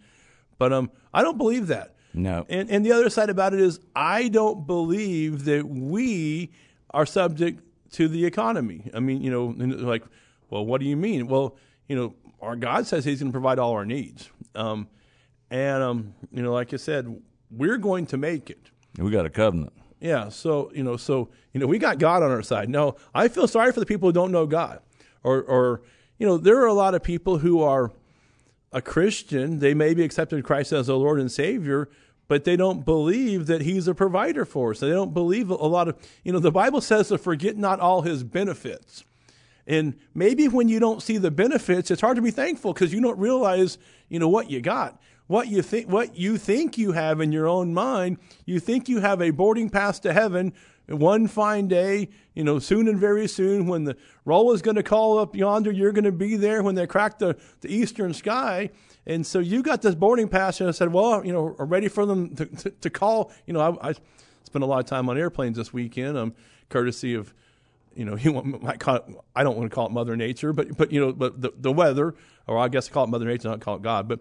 but 0.58 0.72
um, 0.72 0.92
I 1.14 1.24
don't 1.24 1.38
believe 1.38 1.68
that. 1.68 1.96
No. 2.14 2.46
And 2.48 2.70
and 2.70 2.86
the 2.86 2.92
other 2.92 3.10
side 3.10 3.30
about 3.30 3.54
it 3.54 3.60
is 3.60 3.80
I 3.96 4.28
don't 4.28 4.68
believe 4.68 5.46
that 5.46 5.68
we 5.68 6.52
are 6.92 7.06
subject 7.06 7.64
to 7.94 8.08
the 8.08 8.26
economy. 8.26 8.90
I 8.94 9.00
mean, 9.00 9.22
you 9.22 9.32
know, 9.32 9.46
like, 9.48 10.04
well, 10.50 10.66
what 10.66 10.80
do 10.80 10.88
you 10.88 10.98
mean? 10.98 11.28
Well, 11.28 11.58
you 11.88 11.96
know, 11.96 12.14
our 12.42 12.56
God 12.56 12.86
says 12.86 13.04
He's 13.04 13.20
going 13.20 13.32
to 13.32 13.34
provide 13.34 13.58
all 13.58 13.72
our 13.72 13.86
needs. 13.86 14.30
Um, 14.54 14.88
and 15.50 15.82
um, 15.82 16.14
you 16.32 16.44
know, 16.44 16.54
like 16.54 16.74
I 16.74 16.78
said, 16.78 17.20
we're 17.50 17.78
going 17.78 18.06
to 18.08 18.18
make 18.18 18.52
it. 18.52 18.70
We 18.98 19.12
got 19.12 19.26
a 19.26 19.30
covenant. 19.30 19.74
Yeah. 20.00 20.30
So 20.30 20.72
you 20.76 20.84
know, 20.84 20.98
so 20.98 21.30
you 21.54 21.60
know, 21.60 21.68
we 21.68 21.80
got 21.80 21.98
God 21.98 22.24
on 22.24 22.32
our 22.32 22.44
side. 22.44 22.70
No, 22.70 22.96
I 23.14 23.28
feel 23.28 23.48
sorry 23.48 23.72
for 23.72 23.80
the 23.80 23.86
people 23.86 24.10
who 24.10 24.14
don't 24.14 24.32
know 24.32 24.46
God, 24.46 24.82
or 25.24 25.42
or 25.42 25.82
you 26.18 26.28
know, 26.28 26.38
there 26.38 26.58
are 26.58 26.68
a 26.68 26.74
lot 26.74 26.94
of 26.94 27.04
people 27.04 27.40
who 27.40 27.62
are 27.62 27.92
a 28.72 28.82
Christian. 28.82 29.60
They 29.60 29.74
may 29.74 29.94
be 29.94 30.04
accepted 30.04 30.44
Christ 30.44 30.72
as 30.72 30.90
a 30.90 30.96
Lord 30.96 31.20
and 31.20 31.32
Savior, 31.32 31.90
but 32.28 32.44
they 32.44 32.56
don't 32.56 32.86
believe 32.86 33.48
that 33.48 33.62
He's 33.62 33.88
a 33.88 33.96
provider 33.96 34.46
for 34.46 34.72
us. 34.72 34.80
They 34.80 34.90
don't 34.90 35.14
believe 35.14 35.50
a 35.50 35.56
lot 35.56 35.88
of 35.88 35.98
you 36.24 36.34
know. 36.34 36.40
The 36.40 36.52
Bible 36.52 36.82
says 36.82 37.08
to 37.08 37.18
forget 37.18 37.58
not 37.58 37.80
all 37.80 38.02
His 38.02 38.24
benefits. 38.24 39.04
And 39.66 39.96
maybe 40.14 40.50
when 40.50 40.68
you 40.68 40.82
don't 40.82 41.02
see 41.02 41.18
the 41.18 41.32
benefits, 41.32 41.90
it's 41.90 42.02
hard 42.02 42.18
to 42.18 42.22
be 42.22 42.32
thankful 42.32 42.74
because 42.74 42.94
you 42.94 43.00
don't 43.00 43.18
realize, 43.18 43.78
you 44.10 44.20
know, 44.20 44.28
what 44.28 44.52
you 44.52 44.60
got 44.60 45.02
what 45.28 45.48
you 45.48 45.62
think 45.62 45.90
what 45.90 46.16
you 46.16 46.38
think 46.38 46.78
you 46.78 46.92
have 46.92 47.22
in 47.22 47.32
your 47.32 47.48
own 47.48 47.74
mind 47.74 48.18
you 48.46 48.60
think 48.60 48.90
you 48.90 49.00
have 49.00 49.22
a 49.22 49.32
boarding 49.32 49.70
pass 49.70 50.00
to 50.00 50.14
heaven 50.14 50.54
one 50.88 51.28
fine 51.28 51.68
day 51.68 52.10
you 52.34 52.44
know 52.44 52.60
soon 52.60 52.88
and 52.88 53.00
very 53.00 53.28
soon 53.28 53.68
when 53.68 53.86
the 53.86 53.96
roll 54.26 54.52
is 54.52 54.62
going 54.62 54.76
to 54.76 54.84
call 54.84 55.18
up 55.18 55.36
yonder 55.36 55.72
you're 55.72 55.94
going 55.94 56.04
to 56.04 56.12
be 56.12 56.36
there 56.36 56.62
when 56.62 56.76
they 56.76 56.86
crack 56.86 57.20
the, 57.20 57.38
the 57.62 57.74
eastern 57.74 58.14
sky 58.14 58.70
and 59.06 59.26
so 59.26 59.40
you 59.40 59.64
got 59.64 59.82
this 59.82 59.96
boarding 59.96 60.28
pass 60.28 60.60
and 60.60 60.68
i 60.68 60.72
said 60.72 60.92
well 60.92 61.26
you 61.26 61.32
know 61.32 61.56
are 61.58 61.66
ready 61.66 61.88
for 61.88 62.06
them 62.06 62.36
to, 62.36 62.46
to, 62.46 62.70
to 62.70 62.90
call 62.90 63.32
you 63.48 63.54
know 63.54 63.78
I, 63.82 63.90
I 63.90 63.94
spent 64.44 64.64
a 64.64 64.66
lot 64.66 64.80
of 64.80 64.86
time 64.86 65.10
on 65.10 65.18
airplanes 65.18 65.58
this 65.58 65.72
weekend 65.72 66.18
um 66.18 66.34
courtesy 66.70 67.16
of 67.16 67.34
you 67.96 68.06
know, 68.06 68.16
you 68.20 68.34
might 68.34 68.80
call 68.80 68.96
it, 68.96 69.04
I 69.36 69.44
don't 69.44 69.58
want 69.58 69.70
to 69.70 69.74
call 69.74 69.88
it 69.88 69.92
Mother 69.92 70.16
Nature, 70.16 70.54
but 70.54 70.76
but 70.78 70.92
you 70.92 71.00
know, 71.00 71.14
but 71.14 71.42
the, 71.42 71.54
the 71.56 71.72
weather, 71.72 72.16
or 72.48 72.58
I 72.58 72.68
guess 72.68 72.90
I 72.90 72.92
call 72.92 73.06
it 73.06 73.10
Mother 73.10 73.26
Nature, 73.26 73.50
not 73.50 73.62
call 73.62 73.76
it 73.76 73.82
God. 73.82 74.08
But 74.08 74.20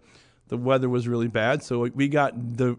the 0.52 0.58
weather 0.58 0.86
was 0.86 1.08
really 1.08 1.28
bad, 1.28 1.62
so 1.62 1.88
we 1.94 2.08
got 2.08 2.34
the 2.58 2.76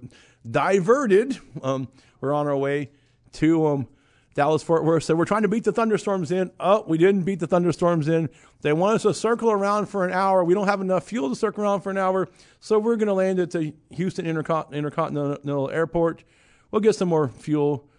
diverted. 0.50 1.40
Um, 1.64 1.88
we're 2.22 2.32
on 2.32 2.46
our 2.46 2.56
way 2.56 2.92
to 3.34 3.66
um, 3.66 3.88
Dallas 4.36 4.62
Fort 4.62 4.84
Worth. 4.84 5.06
So 5.06 5.16
we're 5.16 5.26
trying 5.26 5.42
to 5.42 5.48
beat 5.48 5.64
the 5.64 5.72
thunderstorms 5.72 6.32
in. 6.32 6.52
Oh, 6.60 6.84
we 6.88 7.00
didn't 7.00 7.24
beat 7.24 7.40
the 7.40 7.48
thunderstorms 7.48 8.08
in. 8.08 8.30
They 8.62 8.74
want 8.74 8.94
us 8.94 9.02
to 9.02 9.14
circle 9.16 9.50
around 9.50 9.88
for 9.88 10.06
an 10.06 10.14
hour. 10.14 10.44
We 10.44 10.54
don't 10.54 10.68
have 10.68 10.82
enough 10.82 11.06
fuel 11.06 11.30
to 11.30 11.36
circle 11.36 11.64
around 11.64 11.82
for 11.82 11.90
an 11.90 11.98
hour, 11.98 12.30
so 12.60 12.78
we're 12.78 12.96
going 12.96 13.08
to 13.08 13.14
land 13.16 13.40
at 13.40 13.50
the 13.50 13.74
Houston 13.90 14.26
Intercont- 14.26 14.72
Intercontinental 14.72 15.72
Airport. 15.72 16.24
We'll 16.70 16.82
get 16.82 16.94
some 16.94 17.10
more 17.10 17.28
fuel. 17.28 17.90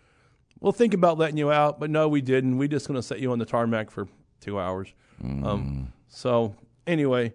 We'll 0.60 0.70
think 0.70 0.94
about 0.94 1.18
letting 1.18 1.36
you 1.36 1.50
out, 1.50 1.80
but 1.80 1.90
no, 1.90 2.06
we 2.06 2.20
didn't. 2.20 2.58
We're 2.58 2.68
just 2.68 2.86
going 2.86 2.96
to 2.96 3.02
set 3.02 3.18
you 3.18 3.32
on 3.32 3.40
the 3.40 3.44
tarmac 3.44 3.90
for 3.90 4.06
two 4.40 4.60
hours. 4.60 4.94
Mm. 5.20 5.44
Um, 5.44 5.92
so 6.06 6.54
anyway, 6.86 7.34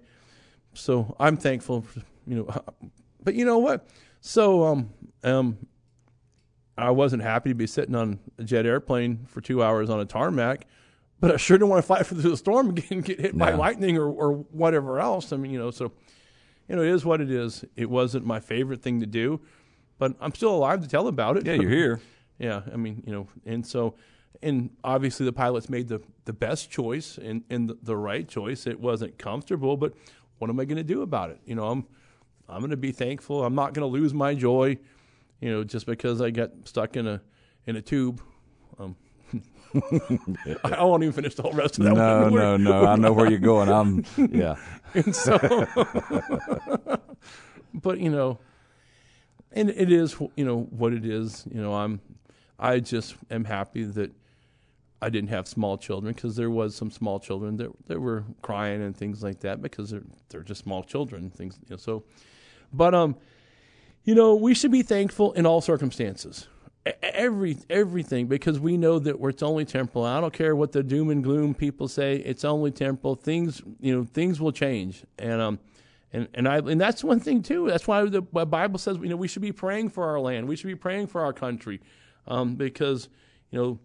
so 0.73 1.17
I'm 1.19 1.35
thankful. 1.35 1.83
You 2.29 2.35
know, 2.35 2.63
but 3.23 3.35
you 3.35 3.45
know 3.45 3.57
what? 3.57 3.87
So 4.21 4.63
um 4.65 4.89
um 5.23 5.57
I 6.77 6.91
wasn't 6.91 7.23
happy 7.23 7.49
to 7.49 7.55
be 7.55 7.67
sitting 7.67 7.95
on 7.95 8.19
a 8.37 8.43
jet 8.43 8.65
airplane 8.65 9.25
for 9.27 9.41
two 9.41 9.61
hours 9.61 9.89
on 9.89 9.99
a 9.99 10.05
tarmac, 10.05 10.65
but 11.19 11.31
I 11.31 11.35
sure 11.35 11.57
didn't 11.57 11.69
want 11.69 11.83
to 11.83 11.87
fight 11.87 12.05
through 12.07 12.21
the 12.21 12.37
storm 12.37 12.69
and 12.89 13.03
get 13.03 13.19
hit 13.19 13.35
no. 13.35 13.45
by 13.45 13.53
lightning 13.53 13.97
or, 13.97 14.07
or 14.07 14.33
whatever 14.51 14.99
else. 14.99 15.33
I 15.33 15.37
mean, 15.37 15.51
you 15.51 15.59
know, 15.59 15.71
so 15.71 15.91
you 16.67 16.75
know, 16.75 16.83
it 16.83 16.89
is 16.89 17.03
what 17.03 17.19
it 17.19 17.31
is. 17.31 17.65
It 17.75 17.89
wasn't 17.89 18.25
my 18.25 18.39
favorite 18.39 18.81
thing 18.81 18.99
to 18.99 19.07
do, 19.07 19.41
but 19.97 20.15
I'm 20.21 20.33
still 20.33 20.55
alive 20.55 20.81
to 20.81 20.87
tell 20.87 21.07
about 21.07 21.35
it. 21.35 21.45
Yeah, 21.45 21.53
you're 21.53 21.69
here. 21.69 22.01
yeah, 22.39 22.61
I 22.71 22.77
mean, 22.77 23.03
you 23.05 23.11
know, 23.11 23.27
and 23.45 23.65
so 23.65 23.95
and 24.41 24.69
obviously 24.83 25.25
the 25.25 25.33
pilots 25.33 25.69
made 25.69 25.87
the, 25.87 26.01
the 26.25 26.33
best 26.33 26.69
choice 26.69 27.17
and, 27.17 27.43
and 27.49 27.69
the, 27.69 27.77
the 27.83 27.97
right 27.97 28.27
choice. 28.27 28.67
It 28.67 28.79
wasn't 28.79 29.17
comfortable, 29.17 29.75
but 29.75 29.93
what 30.37 30.49
am 30.49 30.59
I 30.59 30.65
going 30.65 30.77
to 30.77 30.83
do 30.83 31.01
about 31.01 31.29
it? 31.31 31.39
You 31.45 31.55
know, 31.55 31.67
I'm 31.67 31.85
I'm 32.49 32.59
going 32.59 32.71
to 32.71 32.77
be 32.77 32.91
thankful. 32.91 33.43
I'm 33.43 33.55
not 33.55 33.73
going 33.73 33.81
to 33.89 33.91
lose 33.91 34.13
my 34.13 34.33
joy, 34.33 34.77
you 35.39 35.51
know, 35.51 35.63
just 35.63 35.85
because 35.85 36.21
I 36.21 36.31
got 36.31 36.51
stuck 36.65 36.95
in 36.95 37.07
a 37.07 37.21
in 37.65 37.75
a 37.75 37.81
tube. 37.81 38.21
Um, 38.79 38.95
I 40.63 40.83
won't 40.83 41.03
even 41.03 41.13
finish 41.13 41.35
the 41.35 41.43
whole 41.43 41.53
rest 41.53 41.77
of 41.77 41.85
that. 41.85 41.93
No, 41.93 42.21
one. 42.23 42.33
no, 42.33 42.57
no. 42.57 42.85
I 42.85 42.95
know 42.95 43.13
where 43.13 43.29
you're 43.29 43.39
going. 43.39 43.69
I'm 43.69 44.03
yeah. 44.31 44.55
and 44.93 45.15
so, 45.15 45.37
but 47.73 47.99
you 47.99 48.09
know, 48.09 48.39
and 49.51 49.69
it 49.69 49.91
is 49.91 50.15
you 50.35 50.45
know 50.45 50.61
what 50.71 50.93
it 50.93 51.05
is. 51.05 51.45
You 51.53 51.61
know, 51.61 51.73
I'm 51.73 52.01
I 52.57 52.79
just 52.79 53.15
am 53.29 53.45
happy 53.45 53.83
that 53.83 54.11
I 55.01 55.09
didn't 55.09 55.29
have 55.29 55.47
small 55.47 55.77
children 55.77 56.13
because 56.13 56.35
there 56.35 56.49
was 56.49 56.75
some 56.75 56.89
small 56.89 57.19
children 57.19 57.57
that 57.57 57.69
that 57.87 57.99
were 57.99 58.23
crying 58.41 58.81
and 58.81 58.95
things 58.95 59.21
like 59.23 59.41
that 59.41 59.61
because 59.61 59.91
they're 59.91 60.03
they're 60.29 60.43
just 60.43 60.63
small 60.63 60.83
children 60.83 61.29
things 61.29 61.57
you 61.63 61.71
know 61.71 61.77
so 61.77 62.03
but 62.73 62.93
um 62.93 63.15
you 64.03 64.15
know 64.15 64.35
we 64.35 64.53
should 64.53 64.71
be 64.71 64.81
thankful 64.81 65.33
in 65.33 65.45
all 65.45 65.61
circumstances. 65.61 66.47
Every 67.03 67.57
everything 67.69 68.27
because 68.27 68.59
we 68.59 68.77
know 68.77 68.99
that 68.99 69.17
it's 69.19 69.43
only 69.43 69.65
temporal. 69.65 70.05
I 70.05 70.21
don't 70.21 70.33
care 70.33 70.55
what 70.55 70.71
the 70.71 70.81
doom 70.81 71.09
and 71.09 71.23
gloom 71.23 71.53
people 71.53 71.87
say 71.87 72.17
it's 72.17 72.45
only 72.45 72.71
temporal. 72.71 73.15
Things 73.15 73.61
you 73.79 73.95
know 73.95 74.03
things 74.05 74.39
will 74.39 74.51
change. 74.51 75.03
And 75.17 75.41
um 75.41 75.59
and 76.11 76.27
and 76.33 76.47
I 76.47 76.57
and 76.57 76.79
that's 76.79 77.03
one 77.03 77.19
thing 77.19 77.43
too. 77.43 77.67
That's 77.67 77.87
why 77.87 78.05
the 78.05 78.21
Bible 78.21 78.79
says 78.79 78.97
you 79.01 79.09
know 79.09 79.17
we 79.17 79.27
should 79.27 79.41
be 79.41 79.51
praying 79.51 79.89
for 79.89 80.05
our 80.05 80.19
land. 80.19 80.47
We 80.47 80.55
should 80.55 80.67
be 80.67 80.75
praying 80.75 81.07
for 81.07 81.21
our 81.21 81.33
country 81.33 81.81
um 82.27 82.55
because 82.55 83.09
you 83.51 83.59
know 83.59 83.79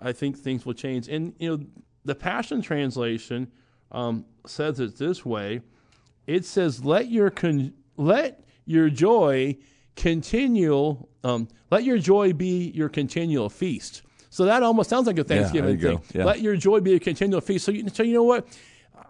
I 0.00 0.12
think 0.12 0.38
things 0.38 0.64
will 0.64 0.74
change. 0.74 1.08
And 1.08 1.34
you 1.38 1.56
know, 1.56 1.64
the 2.04 2.14
Passion 2.14 2.62
Translation 2.62 3.50
um, 3.92 4.24
says 4.46 4.80
it 4.80 4.96
this 4.96 5.24
way: 5.24 5.60
It 6.26 6.44
says, 6.44 6.84
"Let 6.84 7.10
your 7.10 7.30
con- 7.30 7.74
let 8.00 8.44
your 8.64 8.88
joy 8.90 9.56
continual. 9.94 11.08
Um, 11.22 11.48
let 11.70 11.84
your 11.84 11.98
joy 11.98 12.32
be 12.32 12.70
your 12.70 12.88
continual 12.88 13.48
feast. 13.50 14.02
So 14.30 14.44
that 14.44 14.62
almost 14.62 14.88
sounds 14.88 15.06
like 15.06 15.18
a 15.18 15.24
Thanksgiving 15.24 15.78
you 15.78 15.98
thing. 15.98 16.02
Yeah. 16.14 16.24
Let 16.24 16.40
your 16.40 16.56
joy 16.56 16.80
be 16.80 16.94
a 16.94 17.00
continual 17.00 17.40
feast. 17.40 17.64
So, 17.64 17.72
you, 17.72 17.88
so 17.88 18.02
you 18.02 18.14
know 18.14 18.22
what? 18.22 18.46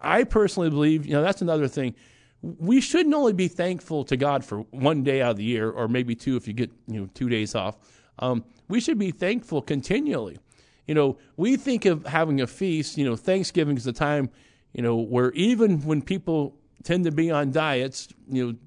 I 0.02 0.24
personally 0.24 0.70
believe, 0.70 1.04
you 1.06 1.12
know, 1.12 1.22
that's 1.22 1.42
another 1.42 1.68
thing. 1.68 1.94
We 2.42 2.80
shouldn't 2.80 3.14
only 3.14 3.34
be 3.34 3.48
thankful 3.48 4.02
to 4.04 4.16
God 4.16 4.44
for 4.44 4.60
one 4.70 5.02
day 5.02 5.20
out 5.20 5.32
of 5.32 5.36
the 5.36 5.44
year, 5.44 5.70
or 5.70 5.88
maybe 5.88 6.14
two 6.14 6.36
if 6.36 6.48
you 6.48 6.54
get, 6.54 6.70
you 6.86 7.00
know, 7.00 7.08
two 7.12 7.28
days 7.28 7.54
off. 7.54 7.76
Um, 8.18 8.44
we 8.68 8.80
should 8.80 8.98
be 8.98 9.10
thankful 9.10 9.60
continually. 9.60 10.38
You 10.86 10.94
know, 10.94 11.18
we 11.36 11.56
think 11.56 11.84
of 11.84 12.06
having 12.06 12.40
a 12.40 12.46
feast. 12.46 12.96
You 12.96 13.04
know, 13.04 13.14
Thanksgiving 13.14 13.76
is 13.76 13.84
the 13.84 13.92
time, 13.92 14.30
you 14.72 14.82
know, 14.82 14.96
where 14.96 15.32
even 15.32 15.82
when 15.82 16.00
people 16.00 16.56
tend 16.82 17.04
to 17.04 17.12
be 17.12 17.30
on 17.30 17.52
diets, 17.52 18.08
you 18.26 18.46
know, 18.46 18.58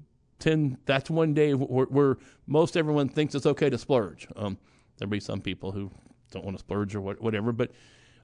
tend 0.44 0.76
that's 0.84 1.10
one 1.10 1.34
day 1.34 1.54
where, 1.54 1.86
where 1.86 2.18
most 2.46 2.76
everyone 2.76 3.08
thinks 3.08 3.34
it's 3.34 3.46
okay 3.46 3.70
to 3.70 3.78
splurge. 3.78 4.28
Um, 4.36 4.58
there'll 4.98 5.10
be 5.10 5.20
some 5.20 5.40
people 5.40 5.72
who 5.72 5.90
don't 6.30 6.44
want 6.44 6.56
to 6.56 6.60
splurge 6.60 6.94
or 6.94 7.00
what, 7.00 7.20
whatever, 7.20 7.52
but 7.52 7.70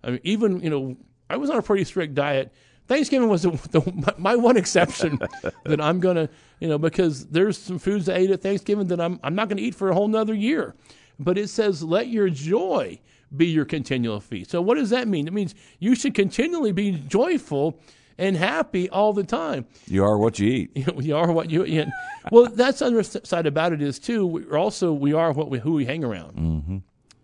I 0.05 0.11
mean, 0.13 0.21
even 0.23 0.61
you 0.61 0.71
know, 0.71 0.97
I 1.29 1.37
was 1.37 1.51
on 1.51 1.57
a 1.57 1.63
pretty 1.63 1.85
strict 1.85 2.15
diet. 2.15 2.53
Thanksgiving 2.87 3.29
was 3.29 3.43
the, 3.43 3.51
the, 3.71 4.15
my 4.19 4.37
one 4.37 4.57
exception 4.57 5.19
that 5.65 5.81
I'm 5.81 6.01
gonna, 6.01 6.29
you 6.61 6.69
know, 6.69 6.79
because 6.79 7.27
there's 7.27 7.57
some 7.57 7.79
foods 7.79 8.09
I 8.09 8.17
ate 8.17 8.31
at 8.31 8.43
Thanksgiving 8.43 8.89
that 8.89 9.01
I'm 9.01 9.19
I'm 9.23 9.35
not 9.35 9.49
gonna 9.49 9.63
eat 9.63 9.75
for 9.75 9.91
a 9.91 9.95
whole 9.95 10.09
nother 10.09 10.35
year. 10.35 10.75
But 11.19 11.37
it 11.37 11.49
says, 11.49 11.83
"Let 11.83 12.09
your 12.09 12.31
joy 12.31 12.99
be 13.37 13.47
your 13.47 13.67
continual 13.67 14.21
feast." 14.21 14.51
So 14.51 14.63
what 14.63 14.77
does 14.77 14.91
that 14.91 15.07
mean? 15.07 15.27
It 15.27 15.35
means 15.35 15.55
you 15.79 15.95
should 15.95 16.15
continually 16.15 16.73
be 16.73 16.93
joyful 16.93 17.79
and 18.21 18.37
happy 18.37 18.89
all 18.91 19.13
the 19.13 19.25
time. 19.25 19.67
You 19.87 20.05
are 20.05 20.19
what 20.19 20.39
you 20.39 20.49
eat. 20.49 20.71
you 20.99 21.17
are 21.17 21.33
what 21.33 21.51
you 21.51 21.65
eat. 21.65 21.89
Well, 22.31 22.47
that's 22.47 22.81
the 22.81 22.87
other 22.87 23.03
side 23.03 23.47
about 23.47 23.73
it 23.73 23.83
is 23.83 23.99
too. 23.99 24.27
We're 24.27 24.59
also 24.59 24.93
we 24.93 25.15
are 25.15 25.33
what 25.33 25.51
we 25.51 25.59
who 25.59 25.73
we 25.73 25.87
hang 25.87 26.05
around. 26.05 26.37
Mm-hmm. 26.37 26.77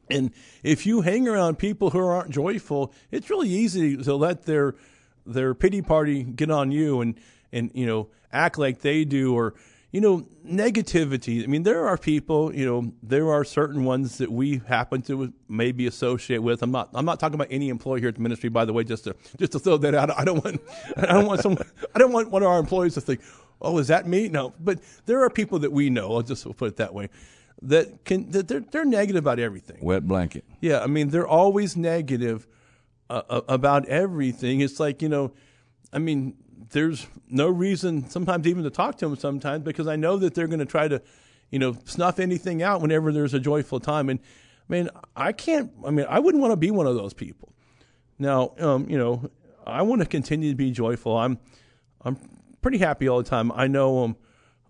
And 0.09 0.30
if 0.62 0.87
you 0.87 1.02
hang 1.02 1.28
around 1.28 1.59
people 1.59 1.90
who 1.90 1.98
aren't 1.98 2.30
joyful, 2.30 2.92
it's 3.11 3.28
really 3.28 3.48
easy 3.48 3.96
to 3.96 4.14
let 4.16 4.44
their 4.44 4.74
their 5.26 5.54
pity 5.54 5.82
party 5.82 6.22
get 6.22 6.50
on 6.50 6.72
you 6.72 7.00
and 7.02 7.20
and 7.52 7.70
you 7.74 7.87
know 7.87 8.09
act 8.32 8.59
like 8.59 8.80
they 8.80 9.04
do 9.04 9.35
or 9.35 9.54
you 9.96 10.02
know 10.02 10.26
negativity. 10.46 11.42
I 11.42 11.46
mean, 11.46 11.62
there 11.62 11.88
are 11.88 11.96
people. 11.96 12.54
You 12.54 12.66
know, 12.66 12.92
there 13.02 13.32
are 13.32 13.44
certain 13.44 13.87
ones 13.87 14.18
that 14.18 14.30
we 14.30 14.61
happen 14.68 15.00
to 15.02 15.32
maybe 15.48 15.87
associate 15.87 16.42
with. 16.42 16.62
I'm 16.62 16.70
not. 16.70 16.90
I'm 16.92 17.06
not 17.06 17.18
talking 17.18 17.37
about 17.37 17.48
any 17.50 17.70
employee 17.70 18.00
here 18.00 18.11
at 18.11 18.16
the 18.16 18.20
ministry, 18.20 18.50
by 18.50 18.66
the 18.66 18.74
way. 18.74 18.85
Just 18.85 19.04
to 19.04 19.16
just 19.38 19.52
to 19.52 19.59
throw 19.59 19.78
that 19.78 19.94
out. 19.94 20.11
I 20.11 20.26
don't 20.26 20.44
want. 20.44 20.61
I 20.98 21.06
don't 21.06 21.24
want 21.24 21.40
someone, 21.40 21.66
I 21.94 21.98
don't 21.98 22.12
want 22.12 22.30
one 22.30 22.42
of 22.42 22.48
our 22.48 22.59
employees 22.59 22.92
to 22.94 23.00
think, 23.00 23.22
"Oh, 23.62 23.78
is 23.78 23.88
that 23.88 24.06
me?" 24.06 24.28
No, 24.28 24.52
but 24.61 24.80
there 25.06 25.22
are 25.22 25.30
people 25.30 25.61
that 25.61 25.72
we 25.72 25.88
know. 25.88 26.14
I'll 26.14 26.20
just 26.20 26.44
put 26.59 26.68
it 26.68 26.76
that 26.76 26.92
way 26.92 27.09
that 27.62 28.04
can 28.04 28.30
that 28.32 28.48
they're 28.48 28.61
they're 28.61 28.85
negative 28.85 29.24
about 29.24 29.38
everything. 29.38 29.78
Wet 29.80 30.06
blanket. 30.06 30.44
Yeah, 30.61 30.80
I 30.80 30.88
mean 30.88 31.09
they're 31.09 31.26
always 31.26 31.74
negative 31.74 32.46
uh, 33.09 33.22
uh, 33.30 33.40
about 33.48 33.87
everything. 33.87 34.61
It's 34.61 34.78
like 34.78 35.00
you 35.00 35.09
know, 35.09 35.32
I 35.90 36.00
mean, 36.00 36.37
there's 36.70 37.07
no 37.29 37.48
reason 37.48 38.09
sometimes 38.09 38.46
even 38.46 38.64
to 38.64 38.70
talk 38.70 38.96
to 38.98 39.09
them 39.09 39.16
sometimes 39.16 39.64
because 39.64 39.87
I 39.87 39.96
know 39.96 40.16
that 40.18 40.35
they're 40.35 40.48
going 40.48 40.61
to 40.61 40.66
try 40.66 40.88
to, 40.88 41.02
you 41.50 41.59
know, 41.59 41.76
snuff 41.85 42.18
anything 42.18 42.62
out 42.62 42.81
whenever 42.81 43.12
there's 43.12 43.35
a 43.35 43.40
joyful 43.40 43.81
time. 43.81 44.09
And 44.09 44.20
I 44.68 44.72
mean, 44.72 44.88
I 45.14 45.33
can't. 45.33 45.72
I 45.85 45.90
mean, 45.90 46.07
I 46.09 46.18
wouldn't 46.18 46.40
want 46.40 46.52
to 46.52 46.57
be 46.57 46.70
one 46.70 46.87
of 46.87 46.96
those 46.96 47.14
people. 47.14 47.52
Now, 48.18 48.55
um, 48.59 48.88
you 48.88 48.98
know, 48.98 49.31
I 49.66 49.83
want 49.83 50.02
to 50.02 50.07
continue 50.07 50.50
to 50.50 50.57
be 50.57 50.70
joyful. 50.70 51.16
I'm 51.16 51.38
I'm 52.02 52.18
pretty 52.62 52.79
happy 52.79 53.09
all 53.09 53.18
the 53.18 53.29
time. 53.29 53.52
I 53.52 53.66
know 53.66 54.05
um 54.05 54.16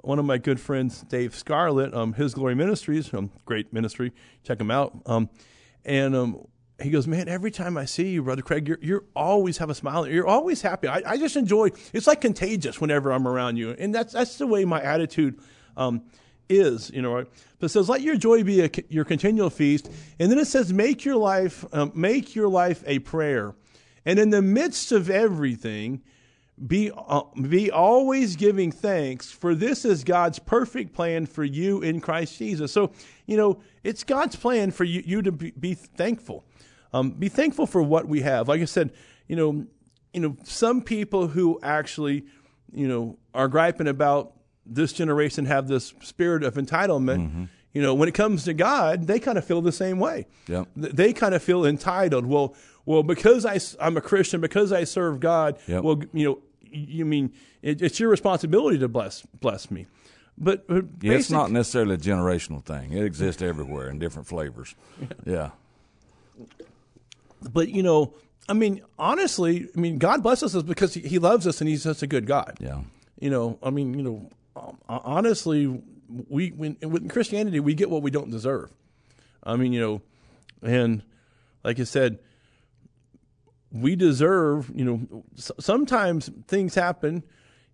one 0.06 0.20
of 0.20 0.24
my 0.24 0.38
good 0.38 0.60
friends, 0.60 1.02
Dave 1.02 1.34
Scarlett, 1.34 1.92
um, 1.92 2.12
His 2.12 2.32
Glory 2.32 2.54
Ministries, 2.54 3.12
um, 3.12 3.32
great 3.44 3.72
ministry. 3.72 4.12
Check 4.44 4.60
him 4.60 4.70
out. 4.70 4.96
Um, 5.04 5.28
and 5.84 6.14
um, 6.14 6.46
he 6.82 6.90
goes, 6.90 7.06
man, 7.06 7.26
every 7.28 7.50
time 7.50 7.78
I 7.78 7.86
see 7.86 8.10
you, 8.10 8.22
brother 8.22 8.42
Craig, 8.42 8.68
you're 8.68 8.78
you 8.82 9.04
always 9.14 9.58
have 9.58 9.70
a 9.70 9.74
smile. 9.74 10.06
You're 10.06 10.26
always 10.26 10.60
happy. 10.60 10.88
I, 10.88 11.02
I, 11.06 11.16
just 11.16 11.36
enjoy. 11.36 11.70
It's 11.92 12.06
like 12.06 12.20
contagious 12.20 12.80
whenever 12.80 13.12
I'm 13.12 13.26
around 13.26 13.56
you, 13.56 13.70
and 13.70 13.94
that's 13.94 14.12
that's 14.12 14.36
the 14.36 14.46
way 14.46 14.64
my 14.66 14.82
attitude 14.82 15.40
um, 15.76 16.02
is. 16.50 16.90
You 16.90 17.00
know, 17.00 17.14
right? 17.14 17.26
But 17.58 17.66
it 17.66 17.68
says, 17.70 17.88
let 17.88 18.02
your 18.02 18.16
joy 18.16 18.44
be 18.44 18.60
a, 18.62 18.70
your 18.90 19.06
continual 19.06 19.48
feast, 19.48 19.90
and 20.18 20.30
then 20.30 20.38
it 20.38 20.46
says, 20.46 20.70
make 20.70 21.04
your 21.04 21.16
life 21.16 21.64
um, 21.72 21.92
make 21.94 22.34
your 22.34 22.48
life 22.48 22.84
a 22.86 22.98
prayer, 22.98 23.54
and 24.04 24.18
in 24.18 24.28
the 24.28 24.42
midst 24.42 24.92
of 24.92 25.08
everything 25.08 26.02
be 26.66 26.90
uh, 26.94 27.22
be 27.48 27.70
always 27.70 28.36
giving 28.36 28.72
thanks 28.72 29.30
for 29.30 29.54
this 29.54 29.84
is 29.84 30.04
God's 30.04 30.38
perfect 30.38 30.94
plan 30.94 31.26
for 31.26 31.44
you 31.44 31.82
in 31.82 32.00
Christ 32.00 32.38
Jesus. 32.38 32.72
So, 32.72 32.92
you 33.26 33.36
know, 33.36 33.60
it's 33.84 34.04
God's 34.04 34.36
plan 34.36 34.70
for 34.70 34.84
you, 34.84 35.02
you 35.04 35.22
to 35.22 35.32
be, 35.32 35.50
be 35.50 35.74
thankful. 35.74 36.44
Um, 36.92 37.10
be 37.10 37.28
thankful 37.28 37.66
for 37.66 37.82
what 37.82 38.06
we 38.06 38.22
have. 38.22 38.48
Like 38.48 38.60
I 38.60 38.64
said, 38.64 38.92
you 39.28 39.36
know, 39.36 39.66
you 40.12 40.20
know, 40.20 40.36
some 40.44 40.82
people 40.82 41.28
who 41.28 41.58
actually, 41.62 42.24
you 42.72 42.88
know, 42.88 43.18
are 43.34 43.48
griping 43.48 43.88
about 43.88 44.32
this 44.64 44.92
generation 44.92 45.44
have 45.46 45.68
this 45.68 45.94
spirit 46.02 46.42
of 46.42 46.54
entitlement. 46.54 47.26
Mm-hmm. 47.26 47.44
You 47.72 47.82
know, 47.82 47.94
when 47.94 48.08
it 48.08 48.14
comes 48.14 48.44
to 48.44 48.54
God, 48.54 49.06
they 49.06 49.20
kind 49.20 49.36
of 49.36 49.44
feel 49.44 49.60
the 49.60 49.72
same 49.72 49.98
way. 49.98 50.26
Yep. 50.48 50.68
They 50.76 51.12
kind 51.12 51.34
of 51.34 51.42
feel 51.42 51.66
entitled. 51.66 52.24
Well, 52.24 52.54
well, 52.86 53.02
because 53.02 53.44
I, 53.44 53.60
I'm 53.84 53.98
a 53.98 54.00
Christian, 54.00 54.40
because 54.40 54.72
I 54.72 54.84
serve 54.84 55.20
God, 55.20 55.58
Yep. 55.66 55.82
well, 55.84 56.00
you 56.14 56.24
know, 56.26 56.38
you 56.62 57.04
mean 57.04 57.32
it, 57.62 57.82
it's 57.82 58.00
your 58.00 58.08
responsibility 58.08 58.78
to 58.78 58.88
bless 58.88 59.22
bless 59.40 59.70
me. 59.70 59.86
But, 60.38 60.66
but 60.66 60.84
Yeah, 61.00 61.14
it's 61.14 61.30
not 61.30 61.50
necessarily 61.50 61.94
a 61.94 61.98
generational 61.98 62.62
thing. 62.64 62.92
It 62.92 63.04
exists 63.04 63.42
everywhere 63.42 63.88
in 63.88 63.98
different 63.98 64.26
flavors. 64.28 64.74
Yeah. 65.26 65.50
But 67.42 67.68
you 67.68 67.82
know, 67.82 68.14
I 68.48 68.52
mean, 68.52 68.82
honestly, 68.98 69.68
I 69.76 69.80
mean, 69.80 69.98
God 69.98 70.22
blesses 70.22 70.54
us 70.54 70.62
because 70.62 70.94
He, 70.94 71.00
he 71.00 71.18
loves 71.18 71.46
us 71.46 71.60
and 71.60 71.68
He's 71.68 71.82
such 71.82 72.02
a 72.02 72.06
good 72.06 72.26
God. 72.26 72.56
Yeah. 72.60 72.80
You 73.18 73.30
know, 73.30 73.58
I 73.62 73.70
mean, 73.70 73.94
you 73.94 74.02
know, 74.02 74.30
um, 74.56 74.76
honestly, 74.88 75.82
we 76.28 76.50
when, 76.50 76.76
with 76.82 77.08
Christianity 77.10 77.60
we 77.60 77.74
get 77.74 77.90
what 77.90 78.02
we 78.02 78.10
don't 78.10 78.30
deserve. 78.30 78.70
I 79.42 79.56
mean, 79.56 79.72
you 79.72 79.80
know, 79.80 80.02
and 80.62 81.02
like 81.64 81.80
I 81.80 81.84
said, 81.84 82.18
we 83.70 83.96
deserve. 83.96 84.70
You 84.74 84.84
know, 84.84 85.24
sometimes 85.36 86.30
things 86.46 86.74
happen. 86.74 87.22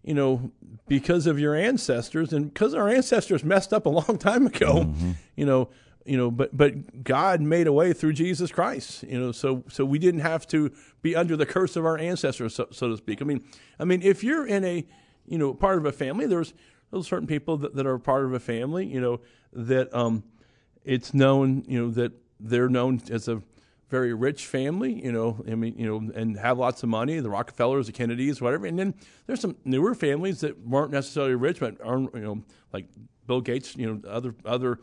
You 0.02 0.14
know, 0.14 0.50
because 0.88 1.28
of 1.28 1.38
your 1.38 1.54
ancestors 1.54 2.32
and 2.32 2.52
because 2.52 2.74
our 2.74 2.88
ancestors 2.88 3.44
messed 3.44 3.72
up 3.72 3.86
a 3.86 3.88
long 3.88 4.18
time 4.18 4.46
ago. 4.46 4.92
You 5.36 5.46
know, 5.46 5.68
you 6.04 6.16
know, 6.16 6.30
but 6.30 6.56
but 6.56 7.04
God 7.04 7.40
made 7.40 7.66
a 7.66 7.72
way 7.72 7.92
through 7.92 8.14
Jesus 8.14 8.50
Christ. 8.50 9.02
You 9.04 9.18
know, 9.18 9.32
so 9.32 9.64
so 9.68 9.84
we 9.84 9.98
didn't 9.98 10.20
have 10.20 10.46
to 10.48 10.72
be 11.02 11.14
under 11.16 11.36
the 11.36 11.46
curse 11.46 11.76
of 11.76 11.84
our 11.84 11.98
ancestors, 11.98 12.54
so, 12.54 12.68
so 12.70 12.88
to 12.88 12.96
speak. 12.96 13.22
I 13.22 13.24
mean, 13.24 13.44
I 13.78 13.84
mean, 13.84 14.02
if 14.02 14.24
you're 14.24 14.46
in 14.46 14.64
a 14.64 14.86
you 15.26 15.38
know 15.38 15.54
part 15.54 15.78
of 15.78 15.86
a 15.86 15.92
family, 15.92 16.26
there's 16.26 16.54
there's 16.90 17.06
certain 17.06 17.26
people 17.26 17.56
that, 17.58 17.74
that 17.74 17.86
are 17.86 17.98
part 17.98 18.24
of 18.24 18.32
a 18.32 18.40
family. 18.40 18.86
You 18.86 19.00
know 19.00 19.20
that 19.52 19.94
um, 19.94 20.24
it's 20.84 21.14
known. 21.14 21.64
You 21.66 21.82
know 21.82 21.90
that 21.92 22.12
they're 22.40 22.68
known 22.68 23.00
as 23.10 23.28
a 23.28 23.42
very 23.92 24.14
rich 24.14 24.46
family, 24.46 25.04
you 25.04 25.12
know, 25.12 25.44
I 25.46 25.54
mean, 25.54 25.74
you 25.76 25.86
know, 25.86 26.10
and 26.14 26.38
have 26.38 26.58
lots 26.58 26.82
of 26.82 26.88
money, 26.88 27.20
the 27.20 27.28
Rockefellers, 27.28 27.88
the 27.88 27.92
Kennedys, 27.92 28.40
whatever. 28.40 28.64
And 28.64 28.78
then 28.78 28.94
there's 29.26 29.42
some 29.42 29.54
newer 29.66 29.94
families 29.94 30.40
that 30.40 30.66
weren't 30.66 30.92
necessarily 30.92 31.34
rich, 31.34 31.60
but 31.60 31.78
are, 31.84 31.98
you 31.98 32.10
know, 32.14 32.42
like 32.72 32.86
Bill 33.26 33.42
Gates, 33.42 33.76
you 33.76 33.86
know, 33.92 34.08
other, 34.08 34.34
other, 34.46 34.78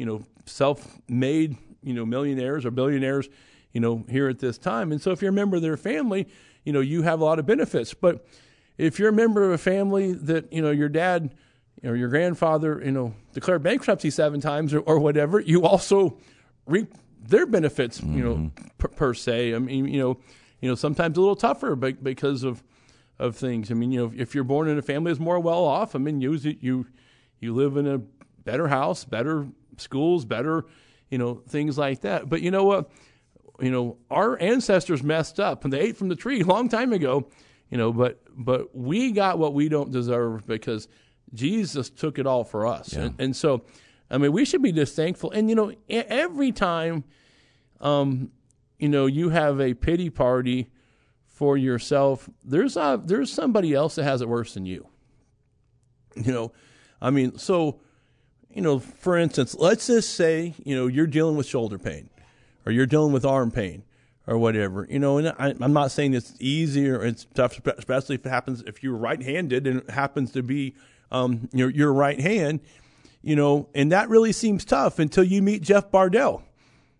you 0.00 0.06
know, 0.06 0.24
self-made, 0.46 1.58
you 1.82 1.92
know, 1.92 2.06
millionaires 2.06 2.64
or 2.64 2.70
billionaires, 2.70 3.28
you 3.74 3.80
know, 3.82 4.02
here 4.08 4.30
at 4.30 4.38
this 4.38 4.56
time. 4.56 4.92
And 4.92 5.02
so 5.02 5.10
if 5.10 5.20
you're 5.20 5.28
a 5.28 5.34
member 5.34 5.56
of 5.56 5.62
their 5.62 5.76
family, 5.76 6.26
you 6.64 6.72
know, 6.72 6.80
you 6.80 7.02
have 7.02 7.20
a 7.20 7.24
lot 7.24 7.38
of 7.38 7.44
benefits. 7.44 7.92
But 7.92 8.26
if 8.78 8.98
you're 8.98 9.10
a 9.10 9.12
member 9.12 9.44
of 9.44 9.50
a 9.50 9.58
family 9.58 10.14
that, 10.14 10.50
you 10.50 10.62
know, 10.62 10.70
your 10.70 10.88
dad 10.88 11.34
or 11.84 11.96
your 11.96 12.08
grandfather, 12.08 12.80
you 12.82 12.92
know, 12.92 13.14
declared 13.34 13.62
bankruptcy 13.62 14.08
seven 14.08 14.40
times 14.40 14.72
or, 14.72 14.80
or 14.80 14.98
whatever, 14.98 15.38
you 15.38 15.66
also 15.66 16.16
reap 16.64 16.94
their 17.20 17.44
benefits, 17.44 18.02
you 18.02 18.24
know, 18.24 18.50
per, 18.78 18.88
per 18.88 19.12
se. 19.12 19.54
I 19.54 19.58
mean, 19.58 19.86
you 19.86 20.00
know, 20.00 20.18
you 20.62 20.70
know, 20.70 20.74
sometimes 20.74 21.18
a 21.18 21.20
little 21.20 21.36
tougher 21.36 21.76
be- 21.76 21.92
because 21.92 22.42
of 22.42 22.64
of 23.18 23.36
things. 23.36 23.70
I 23.70 23.74
mean, 23.74 23.92
you 23.92 24.00
know, 24.00 24.12
if 24.16 24.34
you're 24.34 24.44
born 24.44 24.66
in 24.66 24.78
a 24.78 24.82
family 24.82 25.12
that's 25.12 25.20
more 25.20 25.38
well 25.38 25.62
off, 25.62 25.94
I 25.94 25.98
mean, 25.98 26.22
you 26.22 26.32
you 26.36 26.86
you 27.38 27.54
live 27.54 27.76
in 27.76 27.86
a 27.86 27.98
better 28.44 28.68
house, 28.68 29.04
better 29.04 29.46
schools, 29.80 30.24
better, 30.24 30.66
you 31.10 31.18
know, 31.18 31.42
things 31.48 31.76
like 31.76 32.02
that. 32.02 32.28
But 32.28 32.42
you 32.42 32.50
know 32.50 32.64
what? 32.64 32.90
You 33.60 33.70
know, 33.70 33.98
our 34.10 34.40
ancestors 34.40 35.02
messed 35.02 35.38
up 35.38 35.64
and 35.64 35.72
they 35.72 35.80
ate 35.80 35.96
from 35.96 36.08
the 36.08 36.16
tree 36.16 36.40
a 36.40 36.44
long 36.46 36.68
time 36.68 36.92
ago. 36.92 37.28
You 37.70 37.78
know, 37.78 37.92
but 37.92 38.20
but 38.30 38.74
we 38.74 39.12
got 39.12 39.38
what 39.38 39.54
we 39.54 39.68
don't 39.68 39.92
deserve 39.92 40.46
because 40.46 40.88
Jesus 41.32 41.88
took 41.88 42.18
it 42.18 42.26
all 42.26 42.44
for 42.44 42.66
us, 42.66 42.92
and, 42.92 43.14
and 43.20 43.36
so. 43.36 43.64
I 44.12 44.18
mean, 44.18 44.32
we 44.32 44.44
should 44.44 44.60
be 44.60 44.72
just 44.72 44.96
thankful. 44.96 45.30
And 45.30 45.48
you 45.48 45.54
know, 45.54 45.72
every 45.88 46.50
time, 46.50 47.04
um, 47.80 48.32
you 48.76 48.88
know, 48.88 49.06
you 49.06 49.28
have 49.28 49.60
a 49.60 49.74
pity 49.74 50.10
party 50.10 50.68
for 51.26 51.56
yourself, 51.56 52.28
there's 52.44 52.76
a, 52.76 53.00
there's 53.02 53.32
somebody 53.32 53.72
else 53.72 53.94
that 53.94 54.04
has 54.04 54.20
it 54.20 54.28
worse 54.28 54.54
than 54.54 54.66
you. 54.66 54.86
You 56.16 56.32
know, 56.32 56.52
I 57.00 57.10
mean, 57.10 57.38
so 57.38 57.80
you 58.52 58.62
know, 58.62 58.78
for 58.78 59.16
instance, 59.16 59.54
let's 59.58 59.86
just 59.86 60.14
say, 60.14 60.54
you 60.64 60.74
know, 60.74 60.86
you're 60.86 61.06
dealing 61.06 61.36
with 61.36 61.46
shoulder 61.46 61.78
pain 61.78 62.10
or 62.66 62.72
you're 62.72 62.86
dealing 62.86 63.12
with 63.12 63.24
arm 63.24 63.50
pain 63.50 63.84
or 64.26 64.38
whatever, 64.38 64.86
you 64.90 64.98
know, 64.98 65.18
and 65.18 65.28
I, 65.38 65.54
am 65.60 65.72
not 65.72 65.90
saying 65.90 66.14
it's 66.14 66.34
easy 66.40 66.88
or 66.88 67.04
it's 67.04 67.26
tough, 67.34 67.60
especially 67.66 68.16
if 68.16 68.26
it 68.26 68.28
happens, 68.28 68.62
if 68.66 68.82
you're 68.82 68.96
right 68.96 69.20
handed 69.22 69.66
and 69.66 69.80
it 69.80 69.90
happens 69.90 70.32
to 70.32 70.42
be 70.42 70.74
um, 71.10 71.48
your, 71.52 71.70
your 71.70 71.92
right 71.92 72.20
hand, 72.20 72.60
you 73.22 73.36
know, 73.36 73.68
and 73.74 73.92
that 73.92 74.08
really 74.08 74.32
seems 74.32 74.64
tough 74.64 74.98
until 74.98 75.24
you 75.24 75.42
meet 75.42 75.62
Jeff 75.62 75.90
Bardell, 75.90 76.42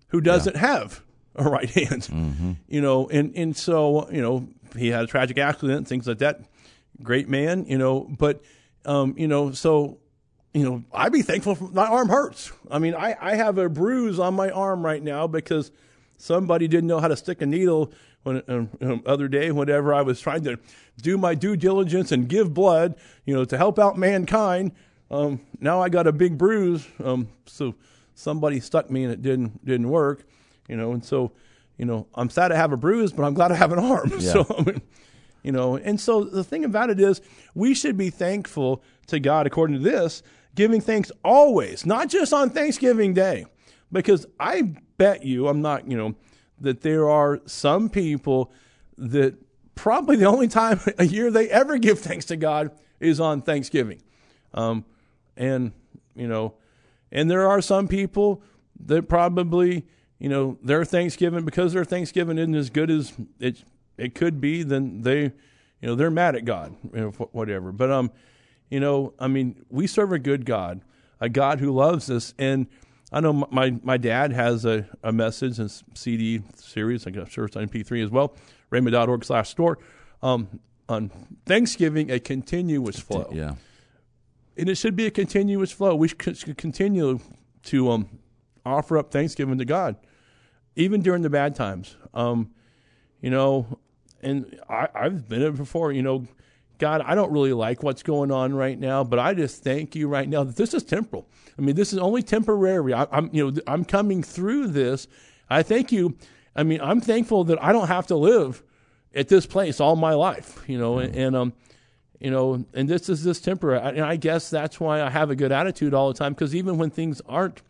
who 0.09 0.21
doesn't 0.21 0.55
yeah. 0.55 0.61
have 0.61 1.03
a 1.35 1.45
right 1.45 1.71
hand, 1.71 2.03
mm-hmm. 2.03 2.53
you 2.69 2.81
know, 2.81 3.09
and, 3.09 3.35
and 3.37 3.57
so, 3.57 4.09
you 4.11 4.23
know, 4.23 4.49
he 4.77 4.89
had 4.89 5.05
a 5.05 5.07
tragic 5.07 5.39
accident, 5.39 5.89
things 5.89 6.07
like 6.07 6.19
that. 6.19 6.41
Great 7.03 7.29
man, 7.29 7.65
you 7.67 7.79
know, 7.79 8.09
but, 8.19 8.43
um, 8.85 9.15
you 9.17 9.27
know, 9.27 9.53
so 9.53 9.99
you 10.53 10.65
know, 10.65 10.85
I'd 10.93 11.13
be 11.13 11.23
thankful 11.23 11.57
my 11.73 11.87
arm 11.87 12.09
hurts. 12.09 12.53
I 12.71 12.79
mean, 12.79 12.95
I, 12.95 13.17
I 13.21 13.35
have 13.37 13.59
a 13.59 13.69
bruise 13.69 14.19
on 14.19 14.35
my 14.35 14.51
arm 14.51 14.85
right 14.85 15.03
now 15.03 15.27
because 15.27 15.71
somebody 16.17 16.67
didn't 16.69 16.89
know 16.89 16.99
how 16.99 17.09
to 17.09 17.17
stick 17.17 17.41
a 17.41 17.47
needle 17.47 17.93
when 18.23 18.43
um, 18.49 18.69
um, 18.81 19.03
other 19.07 19.29
day 19.29 19.51
whenever 19.51 19.95
I 19.95 20.03
was 20.03 20.21
trying 20.21 20.45
to 20.45 20.59
do 21.01 21.17
my 21.17 21.35
due 21.35 21.57
diligence 21.57 22.13
and 22.13 22.29
give 22.29 22.53
blood, 22.53 22.97
you 23.25 23.35
know, 23.35 23.45
to 23.45 23.57
help 23.57 23.79
out 23.79 23.97
mankind. 23.97 24.73
Um, 25.11 25.41
now 25.61 25.81
I 25.81 25.89
got 25.89 26.07
a 26.07 26.13
big 26.13 26.37
bruise. 26.37 26.87
Um, 27.03 27.29
so 27.47 27.75
somebody 28.15 28.61
stuck 28.61 28.91
me 28.91 29.05
and 29.05 29.13
it 29.13 29.23
didn't 29.23 29.65
didn't 29.65 29.89
work, 29.89 30.25
you 30.69 30.77
know, 30.77 30.93
and 30.93 31.05
so 31.05 31.33
you 31.79 31.85
know 31.85 32.07
I'm 32.15 32.29
sad 32.29 32.49
to 32.49 32.57
have 32.57 32.73
a 32.73 32.77
bruise, 32.77 33.13
but 33.13 33.25
I'm 33.25 33.35
glad 33.35 33.53
I 33.53 33.57
have 33.57 33.73
an 33.73 33.79
arm. 33.79 34.11
Yeah. 34.21 34.33
So 34.33 34.47
I 34.59 34.63
mean, 34.63 34.83
you 35.43 35.53
know, 35.53 35.77
and 35.77 35.99
so 35.99 36.25
the 36.25 36.45
thing 36.45 36.65
about 36.65 36.91
it 36.91 37.01
is 37.01 37.23
we 37.55 37.73
should 37.73 37.97
be 37.97 38.11
thankful 38.11 38.83
to 39.07 39.19
God 39.19 39.47
according 39.47 39.77
to 39.79 39.83
this 39.83 40.23
giving 40.55 40.81
thanks 40.81 41.11
always, 41.25 41.87
not 41.87 42.09
just 42.09 42.33
on 42.33 42.51
Thanksgiving 42.51 43.15
Day. 43.15 43.47
Because 43.93 44.27
I 44.39 44.75
bet 44.99 45.25
you, 45.25 45.49
I'm 45.49 45.63
not, 45.63 45.91
you 45.91 45.97
know, 45.97 46.15
that 46.61 46.83
there 46.83 47.09
are 47.09 47.41
some 47.47 47.89
people 47.89 48.53
that 48.97 49.35
probably 49.75 50.17
the 50.17 50.27
only 50.27 50.49
time 50.49 50.81
a 50.99 51.07
year 51.07 51.31
they 51.31 51.49
ever 51.49 51.79
give 51.79 51.99
thanks 51.99 52.27
to 52.27 52.37
God 52.37 52.71
is 53.01 53.19
on 53.19 53.43
Thanksgiving. 53.43 54.03
Um, 54.53 54.85
and, 55.37 55.73
you 56.15 56.29
know, 56.29 56.55
and 57.11 57.31
there 57.31 57.49
are 57.49 57.61
some 57.61 57.89
people 57.89 58.43
that 58.85 59.09
probably, 59.09 59.87
you 60.19 60.29
know, 60.29 60.59
their 60.63 60.85
Thanksgiving, 60.85 61.45
because 61.45 61.73
their 61.73 61.85
Thanksgiving 61.85 62.39
isn't 62.39 62.55
as 62.55 62.71
good 62.71 62.91
as 62.91 63.13
it, 63.39 63.65
it 63.97 64.15
could 64.15 64.41
be, 64.41 64.63
then 64.63 65.03
they, 65.03 65.23
you 65.23 65.33
know, 65.83 65.95
they're 65.95 66.11
mad 66.11 66.37
at 66.37 66.45
God, 66.45 66.77
you 66.93 67.01
know, 67.01 67.11
whatever. 67.33 67.73
But, 67.73 67.91
um, 67.91 68.11
you 68.70 68.80
know, 68.80 69.12
I 69.18 69.28
mean, 69.28 69.64
we 69.68 69.87
serve 69.87 70.12
a 70.12 70.18
good 70.18 70.46
God, 70.46 70.80
a 71.20 71.28
God 71.28 71.61
who 71.61 71.72
loves 71.72 72.09
us. 72.09 72.33
And 72.38 72.68
I 73.12 73.20
know 73.20 73.46
my, 73.50 73.76
my 73.83 73.96
dad 73.96 74.33
has 74.33 74.64
a, 74.64 74.87
a 75.02 75.12
message 75.12 75.59
and 75.59 75.70
CD 75.94 76.42
series, 76.54 77.06
I'm 77.06 77.26
sure 77.26 77.44
it's 77.44 77.56
on 77.56 77.68
MP3 77.68 78.04
as 78.04 78.11
well, 78.11 78.35
rhema.org 78.70 79.24
slash 79.24 79.50
store, 79.50 79.78
um, 80.22 80.61
on 80.88 81.11
Thanksgiving, 81.46 82.11
a 82.11 82.20
continuous 82.20 82.98
flow. 82.98 83.30
Yeah. 83.33 83.54
And 84.56 84.68
it 84.68 84.76
should 84.76 84.96
be 84.96 85.06
a 85.06 85.11
continuous 85.11 85.72
flow. 85.72 85.94
We 85.94 86.09
should 86.09 86.56
continue 86.56 87.18
to 87.64 87.90
um, 87.90 88.18
offer 88.64 88.98
up 88.98 89.11
Thanksgiving 89.11 89.59
to 89.59 89.64
God, 89.64 89.96
even 90.76 91.02
during 91.02 91.22
the 91.22 91.30
bad 91.30 91.54
times. 91.54 91.96
Um, 92.14 92.50
you 93.20 93.30
know, 93.30 93.78
and 94.22 94.61
I, 94.68 94.88
I've 94.94 95.28
been 95.28 95.42
it 95.42 95.56
before, 95.56 95.92
you 95.92 96.02
know, 96.02 96.26
God, 96.81 97.03
I 97.03 97.14
don't 97.14 97.31
really 97.31 97.53
like 97.53 97.83
what's 97.83 98.03
going 98.03 98.33
on 98.33 98.55
right 98.55 98.79
now, 98.79 99.05
but 99.05 99.19
I 99.19 99.35
just 99.35 99.62
thank 99.62 99.95
you 99.95 100.09
right 100.09 100.29
now 100.29 100.43
that 100.43 100.57
this 100.57 100.75
is 100.75 100.83
temporal. 100.83 101.29
I 101.57 101.62
mean, 101.62 101.77
this 101.77 101.93
is 101.93 101.99
only 101.99 102.23
temporary. 102.23 102.95
I, 102.95 103.07
am 103.12 103.29
you 103.33 103.51
know, 103.51 103.61
I'm 103.66 103.85
coming 103.85 104.23
through 104.23 104.69
this. 104.69 105.07
I 105.49 105.62
thank 105.62 105.93
you. 105.93 106.16
I 106.57 106.62
mean, 106.62 106.81
I'm 106.81 107.01
thankful 107.01 107.45
that 107.45 107.62
I 107.62 107.73
don't 107.73 107.88
have 107.88 108.07
to 108.09 108.16
live 108.16 108.62
at 109.14 109.29
this 109.29 109.47
place 109.47 109.79
all 109.79 109.95
my 109.95 110.14
life. 110.14 110.64
You 110.66 110.79
know, 110.79 110.99
and, 110.99 111.14
and 111.14 111.37
um, 111.37 111.53
you 112.19 112.31
know, 112.31 112.64
and 112.73 112.88
this 112.88 113.11
is 113.11 113.23
this 113.25 113.40
temporary. 113.40 113.81
And 113.81 114.01
I 114.01 114.16
guess 114.16 114.49
that's 114.49 114.81
why 114.81 115.03
I 115.03 115.11
have 115.11 115.31
a 115.31 115.37
good 115.37 115.53
attitude 115.53 115.93
all 115.93 116.09
the 116.09 116.19
time 116.19 116.33
because 116.33 116.55
even 116.55 116.79
when 116.79 116.90
things 116.90 117.21
aren't 117.29 117.61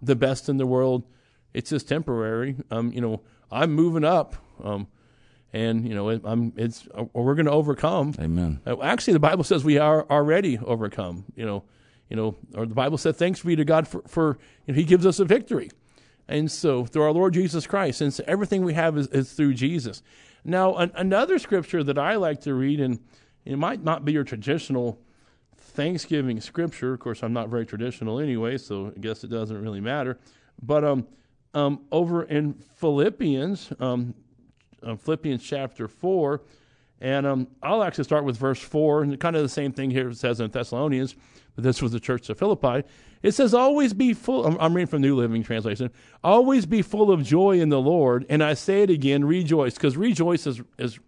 the 0.00 0.16
best 0.16 0.48
in 0.48 0.56
the 0.56 0.66
world, 0.66 1.04
it's 1.52 1.70
just 1.70 1.88
temporary. 1.88 2.56
Um, 2.70 2.90
you 2.92 3.02
know, 3.02 3.20
I'm 3.52 3.72
moving 3.72 4.04
up. 4.04 4.34
Um, 4.64 4.86
and 5.56 5.88
you 5.88 5.94
know 5.94 6.10
it, 6.10 6.20
it's 6.56 6.86
uh, 6.94 7.04
we're 7.14 7.34
going 7.34 7.46
to 7.46 7.52
overcome. 7.52 8.14
Amen. 8.20 8.60
Uh, 8.66 8.80
actually, 8.82 9.14
the 9.14 9.20
Bible 9.20 9.42
says 9.42 9.64
we 9.64 9.78
are 9.78 10.06
already 10.10 10.58
overcome. 10.58 11.24
You 11.34 11.46
know, 11.46 11.64
you 12.10 12.16
know, 12.16 12.36
or 12.54 12.66
the 12.66 12.74
Bible 12.74 12.98
said, 12.98 13.16
"Thanks 13.16 13.40
be 13.40 13.56
to 13.56 13.64
God 13.64 13.88
for, 13.88 14.02
for 14.06 14.38
you 14.66 14.74
know, 14.74 14.76
He 14.76 14.84
gives 14.84 15.06
us 15.06 15.18
a 15.18 15.24
victory." 15.24 15.70
And 16.28 16.50
so, 16.50 16.84
through 16.84 17.02
our 17.02 17.12
Lord 17.12 17.32
Jesus 17.32 17.66
Christ, 17.66 17.98
since 17.98 18.20
everything 18.26 18.64
we 18.64 18.74
have 18.74 18.98
is, 18.98 19.06
is 19.08 19.32
through 19.32 19.54
Jesus. 19.54 20.02
Now, 20.44 20.74
an, 20.74 20.92
another 20.94 21.38
scripture 21.38 21.82
that 21.84 21.98
I 21.98 22.16
like 22.16 22.42
to 22.42 22.52
read, 22.52 22.80
and 22.80 23.00
it 23.46 23.56
might 23.56 23.82
not 23.82 24.04
be 24.04 24.12
your 24.12 24.24
traditional 24.24 25.00
Thanksgiving 25.56 26.40
scripture. 26.40 26.92
Of 26.92 27.00
course, 27.00 27.22
I'm 27.22 27.32
not 27.32 27.48
very 27.48 27.64
traditional 27.64 28.20
anyway, 28.20 28.58
so 28.58 28.92
I 28.94 29.00
guess 29.00 29.24
it 29.24 29.30
doesn't 29.30 29.62
really 29.62 29.80
matter. 29.80 30.18
But 30.62 30.84
um, 30.84 31.06
um, 31.54 31.80
over 31.90 32.24
in 32.24 32.54
Philippians, 32.54 33.72
um, 33.80 34.14
uh, 34.82 34.96
Philippians 34.96 35.42
chapter 35.42 35.88
4. 35.88 36.40
And 37.00 37.26
um, 37.26 37.46
I'll 37.62 37.82
actually 37.82 38.04
start 38.04 38.24
with 38.24 38.38
verse 38.38 38.60
4, 38.60 39.02
and 39.02 39.20
kind 39.20 39.36
of 39.36 39.42
the 39.42 39.48
same 39.48 39.72
thing 39.72 39.90
here 39.90 40.08
it 40.08 40.16
says 40.16 40.40
in 40.40 40.50
Thessalonians, 40.50 41.14
but 41.54 41.62
this 41.62 41.82
was 41.82 41.92
the 41.92 42.00
church 42.00 42.30
of 42.30 42.38
Philippi. 42.38 42.88
It 43.22 43.32
says, 43.32 43.52
Always 43.52 43.92
be 43.92 44.14
full, 44.14 44.46
I'm, 44.46 44.56
I'm 44.58 44.74
reading 44.74 44.86
from 44.86 45.02
New 45.02 45.14
Living 45.14 45.42
Translation, 45.42 45.90
always 46.24 46.64
be 46.64 46.80
full 46.80 47.10
of 47.10 47.22
joy 47.22 47.60
in 47.60 47.68
the 47.68 47.80
Lord. 47.80 48.24
And 48.30 48.42
I 48.42 48.54
say 48.54 48.82
it 48.82 48.88
again, 48.88 49.24
rejoice, 49.26 49.74
because 49.74 49.96
rejoice 49.96 50.46
is, 50.46 50.62
is 50.78 50.98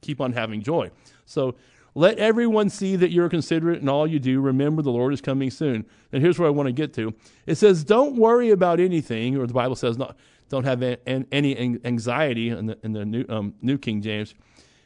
keep 0.00 0.20
on 0.20 0.32
having 0.32 0.62
joy. 0.62 0.90
So 1.26 1.56
let 1.94 2.18
everyone 2.18 2.70
see 2.70 2.96
that 2.96 3.10
you're 3.10 3.28
considerate 3.28 3.82
in 3.82 3.88
all 3.88 4.06
you 4.06 4.18
do. 4.18 4.40
Remember, 4.40 4.82
the 4.82 4.92
Lord 4.92 5.12
is 5.12 5.20
coming 5.20 5.50
soon. 5.50 5.84
And 6.12 6.22
here's 6.22 6.38
where 6.38 6.48
I 6.48 6.52
want 6.52 6.68
to 6.68 6.72
get 6.72 6.94
to. 6.94 7.12
It 7.44 7.56
says, 7.56 7.84
Don't 7.84 8.16
worry 8.16 8.50
about 8.50 8.80
anything, 8.80 9.36
or 9.36 9.46
the 9.46 9.54
Bible 9.54 9.76
says, 9.76 9.98
not, 9.98 10.16
don't 10.48 10.64
have 10.64 10.82
any 10.82 11.78
anxiety 11.84 12.48
in 12.48 12.66
the, 12.66 12.78
in 12.82 12.92
the 12.92 13.04
New, 13.04 13.24
um, 13.28 13.54
New 13.60 13.78
King 13.78 14.02
James. 14.02 14.34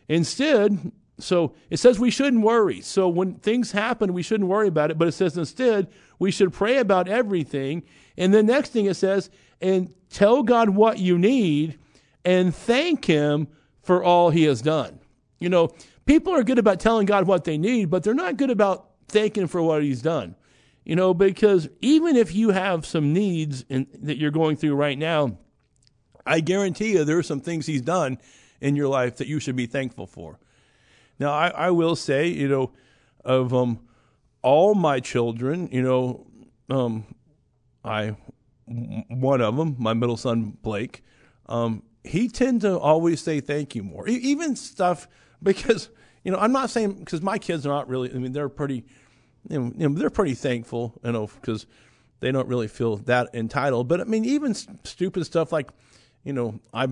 Instead, 0.09 0.92
so 1.18 1.55
it 1.70 1.79
says 1.79 1.98
we 1.98 2.11
shouldn't 2.11 2.42
worry. 2.42 2.81
So 2.81 3.09
when 3.09 3.35
things 3.35 3.72
happen, 3.72 4.12
we 4.12 4.22
shouldn't 4.22 4.48
worry 4.48 4.68
about 4.68 4.90
it. 4.90 4.98
But 4.98 5.09
it 5.09 5.12
says 5.12 5.37
instead, 5.37 5.88
we 6.18 6.31
should 6.31 6.53
pray 6.53 6.79
about 6.79 7.09
everything. 7.09 7.85
And 8.16 8.35
the 8.35 8.42
next 8.42 8.70
thing 8.70 8.87
it 8.87 8.94
says, 8.94 9.31
and 9.61 9.94
tell 10.11 10.42
God 10.42 10.70
what 10.70 10.98
you 10.98 11.18
need 11.18 11.79
and 12.25 12.55
thank 12.55 13.05
Him 13.05 13.48
for 13.83 14.03
all 14.03 14.31
He 14.31 14.44
has 14.44 14.62
done. 14.62 14.98
You 15.38 15.48
know, 15.48 15.70
people 16.07 16.35
are 16.35 16.42
good 16.42 16.59
about 16.59 16.81
telling 16.81 17.07
God 17.07 17.27
what 17.27 17.44
they 17.44 17.59
need, 17.59 17.90
but 17.90 18.03
they're 18.03 18.14
not 18.14 18.37
good 18.37 18.51
about 18.51 18.90
thanking 19.09 19.46
for 19.46 19.62
what 19.62 19.83
He's 19.83 20.03
done. 20.03 20.37
You 20.85 20.96
know, 20.96 21.14
because 21.14 21.68
even 21.81 22.16
if 22.16 22.35
you 22.35 22.51
have 22.51 22.85
some 22.85 23.12
needs 23.12 23.64
in, 23.68 23.87
that 24.03 24.18
you're 24.18 24.33
going 24.33 24.57
through 24.57 24.75
right 24.75 24.98
now, 24.98 25.38
I 26.27 26.41
guarantee 26.41 26.93
you 26.93 27.05
there 27.05 27.19
are 27.19 27.23
some 27.23 27.41
things 27.41 27.67
he's 27.67 27.83
done 27.83 28.19
in 28.61 28.77
your 28.77 28.89
life 28.89 29.17
that 29.17 29.27
you 29.27 29.41
should 29.41 29.57
be 29.57 29.67
thankful 29.67 30.07
for. 30.07 30.39
Now, 31.19 31.33
I, 31.33 31.49
I 31.49 31.71
will 31.71 31.97
say, 31.97 32.29
you 32.29 32.49
know, 32.49 32.73
of 33.25 33.53
um, 33.53 33.81
all 34.43 34.75
my 34.75 35.01
children, 35.01 35.69
you 35.73 35.83
know, 35.83 36.27
um, 36.71 37.05
I 37.85 38.17
one 38.67 39.41
of 39.41 39.57
them, 39.57 39.77
my 39.79 39.93
middle 39.93 40.17
son 40.17 40.57
Blake, 40.63 41.03
um, 41.47 41.83
he 42.05 42.29
tend 42.29 42.63
to 42.63 42.79
always 42.79 43.21
say 43.21 43.41
thank 43.41 43.75
you 43.75 43.83
more, 43.83 44.09
even 44.09 44.57
stuff 44.57 45.09
because 45.43 45.89
you 46.25 46.33
know 46.33 46.39
I'm 46.39 46.53
not 46.53 46.71
saying 46.71 46.95
because 46.95 47.23
my 47.23 47.39
kids 47.39 47.67
are 47.67 47.71
not 47.71 47.89
really. 47.89 48.11
I 48.11 48.15
mean, 48.15 48.33
they're 48.33 48.49
pretty, 48.49 48.85
you 49.49 49.59
know, 49.59 49.73
you 49.77 49.89
know 49.89 49.95
they're 49.99 50.11
pretty 50.11 50.35
thankful, 50.35 50.99
you 51.05 51.13
know, 51.13 51.27
because 51.27 51.67
they 52.21 52.33
don't 52.33 52.49
really 52.49 52.69
feel 52.69 52.97
that 52.99 53.29
entitled. 53.35 53.89
But 53.89 54.01
I 54.01 54.05
mean, 54.05 54.25
even 54.25 54.55
stupid 54.55 55.25
stuff 55.27 55.53
like 55.53 55.71
you 56.25 56.33
know, 56.33 56.61
I, 56.73 56.89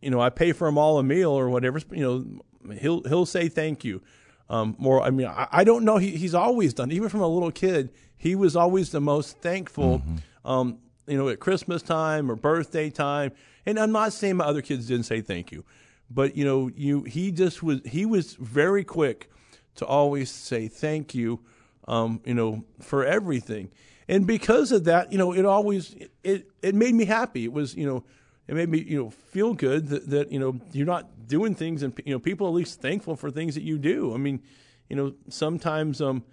you 0.00 0.10
know, 0.10 0.20
I 0.20 0.30
pay 0.30 0.52
for 0.52 0.66
them 0.68 0.78
all 0.78 0.98
a 0.98 1.02
meal 1.02 1.30
or 1.30 1.48
whatever. 1.48 1.80
You 1.90 2.40
know, 2.66 2.74
he'll 2.74 3.02
he'll 3.04 3.26
say 3.26 3.48
thank 3.48 3.84
you. 3.84 4.02
Um, 4.48 4.76
more, 4.78 5.02
I 5.02 5.10
mean, 5.10 5.26
I, 5.26 5.48
I 5.50 5.64
don't 5.64 5.84
know. 5.84 5.96
He, 5.96 6.12
he's 6.12 6.34
always 6.34 6.72
done. 6.72 6.92
Even 6.92 7.08
from 7.08 7.20
a 7.20 7.28
little 7.28 7.50
kid, 7.50 7.90
he 8.16 8.34
was 8.34 8.54
always 8.54 8.90
the 8.90 9.00
most 9.00 9.38
thankful. 9.38 9.98
Mm-hmm. 9.98 10.48
Um, 10.48 10.78
you 11.06 11.16
know, 11.16 11.28
at 11.28 11.40
Christmas 11.40 11.82
time 11.82 12.30
or 12.30 12.36
birthday 12.36 12.90
time. 12.90 13.32
And 13.64 13.78
I'm 13.78 13.92
not 13.92 14.12
saying 14.12 14.36
my 14.36 14.44
other 14.44 14.62
kids 14.62 14.86
didn't 14.86 15.06
say 15.06 15.20
thank 15.20 15.50
you, 15.50 15.64
but 16.10 16.36
you 16.36 16.44
know, 16.44 16.70
you 16.74 17.02
he 17.02 17.32
just 17.32 17.62
was 17.62 17.80
he 17.84 18.06
was 18.06 18.34
very 18.34 18.84
quick 18.84 19.30
to 19.76 19.86
always 19.86 20.30
say 20.30 20.68
thank 20.68 21.14
you. 21.14 21.40
Um, 21.88 22.20
you 22.24 22.34
know, 22.34 22.64
for 22.80 23.04
everything. 23.04 23.70
And 24.08 24.26
because 24.26 24.72
of 24.72 24.84
that, 24.84 25.12
you 25.12 25.18
know, 25.18 25.32
it 25.32 25.44
always 25.44 25.94
it 26.24 26.48
it 26.62 26.74
made 26.74 26.94
me 26.94 27.04
happy. 27.04 27.44
It 27.44 27.52
was, 27.52 27.74
you 27.74 27.86
know, 27.86 28.04
it 28.48 28.54
made 28.54 28.68
me 28.68 28.78
you 28.80 29.02
know 29.02 29.10
feel 29.10 29.54
good 29.54 29.88
that, 29.88 30.10
that 30.10 30.32
you 30.32 30.38
know 30.38 30.60
you're 30.72 30.86
not 30.86 31.26
doing 31.26 31.54
things 31.54 31.82
and 31.82 32.00
you 32.04 32.12
know 32.12 32.18
people 32.18 32.46
at 32.46 32.54
least 32.54 32.80
thankful 32.80 33.16
for 33.16 33.30
things 33.30 33.54
that 33.54 33.62
you 33.62 33.78
do. 33.78 34.14
I 34.14 34.18
mean, 34.18 34.42
you 34.88 34.96
know 34.96 35.14
sometimes 35.28 36.00
um 36.00 36.24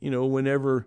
you 0.00 0.10
know 0.10 0.26
whenever 0.26 0.86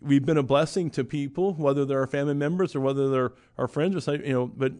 we've 0.00 0.24
been 0.24 0.36
a 0.36 0.42
blessing 0.42 0.90
to 0.90 1.04
people, 1.04 1.54
whether 1.54 1.84
they're 1.84 2.00
our 2.00 2.06
family 2.06 2.34
members 2.34 2.74
or 2.74 2.80
whether 2.80 3.08
they're 3.08 3.32
our 3.56 3.68
friends 3.68 3.94
or 3.94 4.00
something, 4.00 4.26
you 4.26 4.32
know, 4.32 4.46
but 4.46 4.72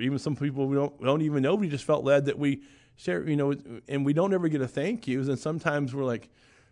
even 0.00 0.18
some 0.18 0.34
people 0.34 0.66
we 0.66 0.76
don't 0.76 0.98
we 1.00 1.06
don't 1.06 1.22
even 1.22 1.42
know. 1.42 1.54
We 1.54 1.68
just 1.68 1.84
felt 1.84 2.04
led 2.04 2.26
that 2.26 2.38
we 2.38 2.62
share, 2.96 3.26
you 3.28 3.36
know, 3.36 3.54
and 3.88 4.04
we 4.04 4.12
don't 4.12 4.34
ever 4.34 4.48
get 4.48 4.60
a 4.60 4.68
thank 4.68 5.06
yous. 5.06 5.28
And 5.28 5.38
sometimes 5.38 5.94
we're 5.94 6.04
like, 6.04 6.28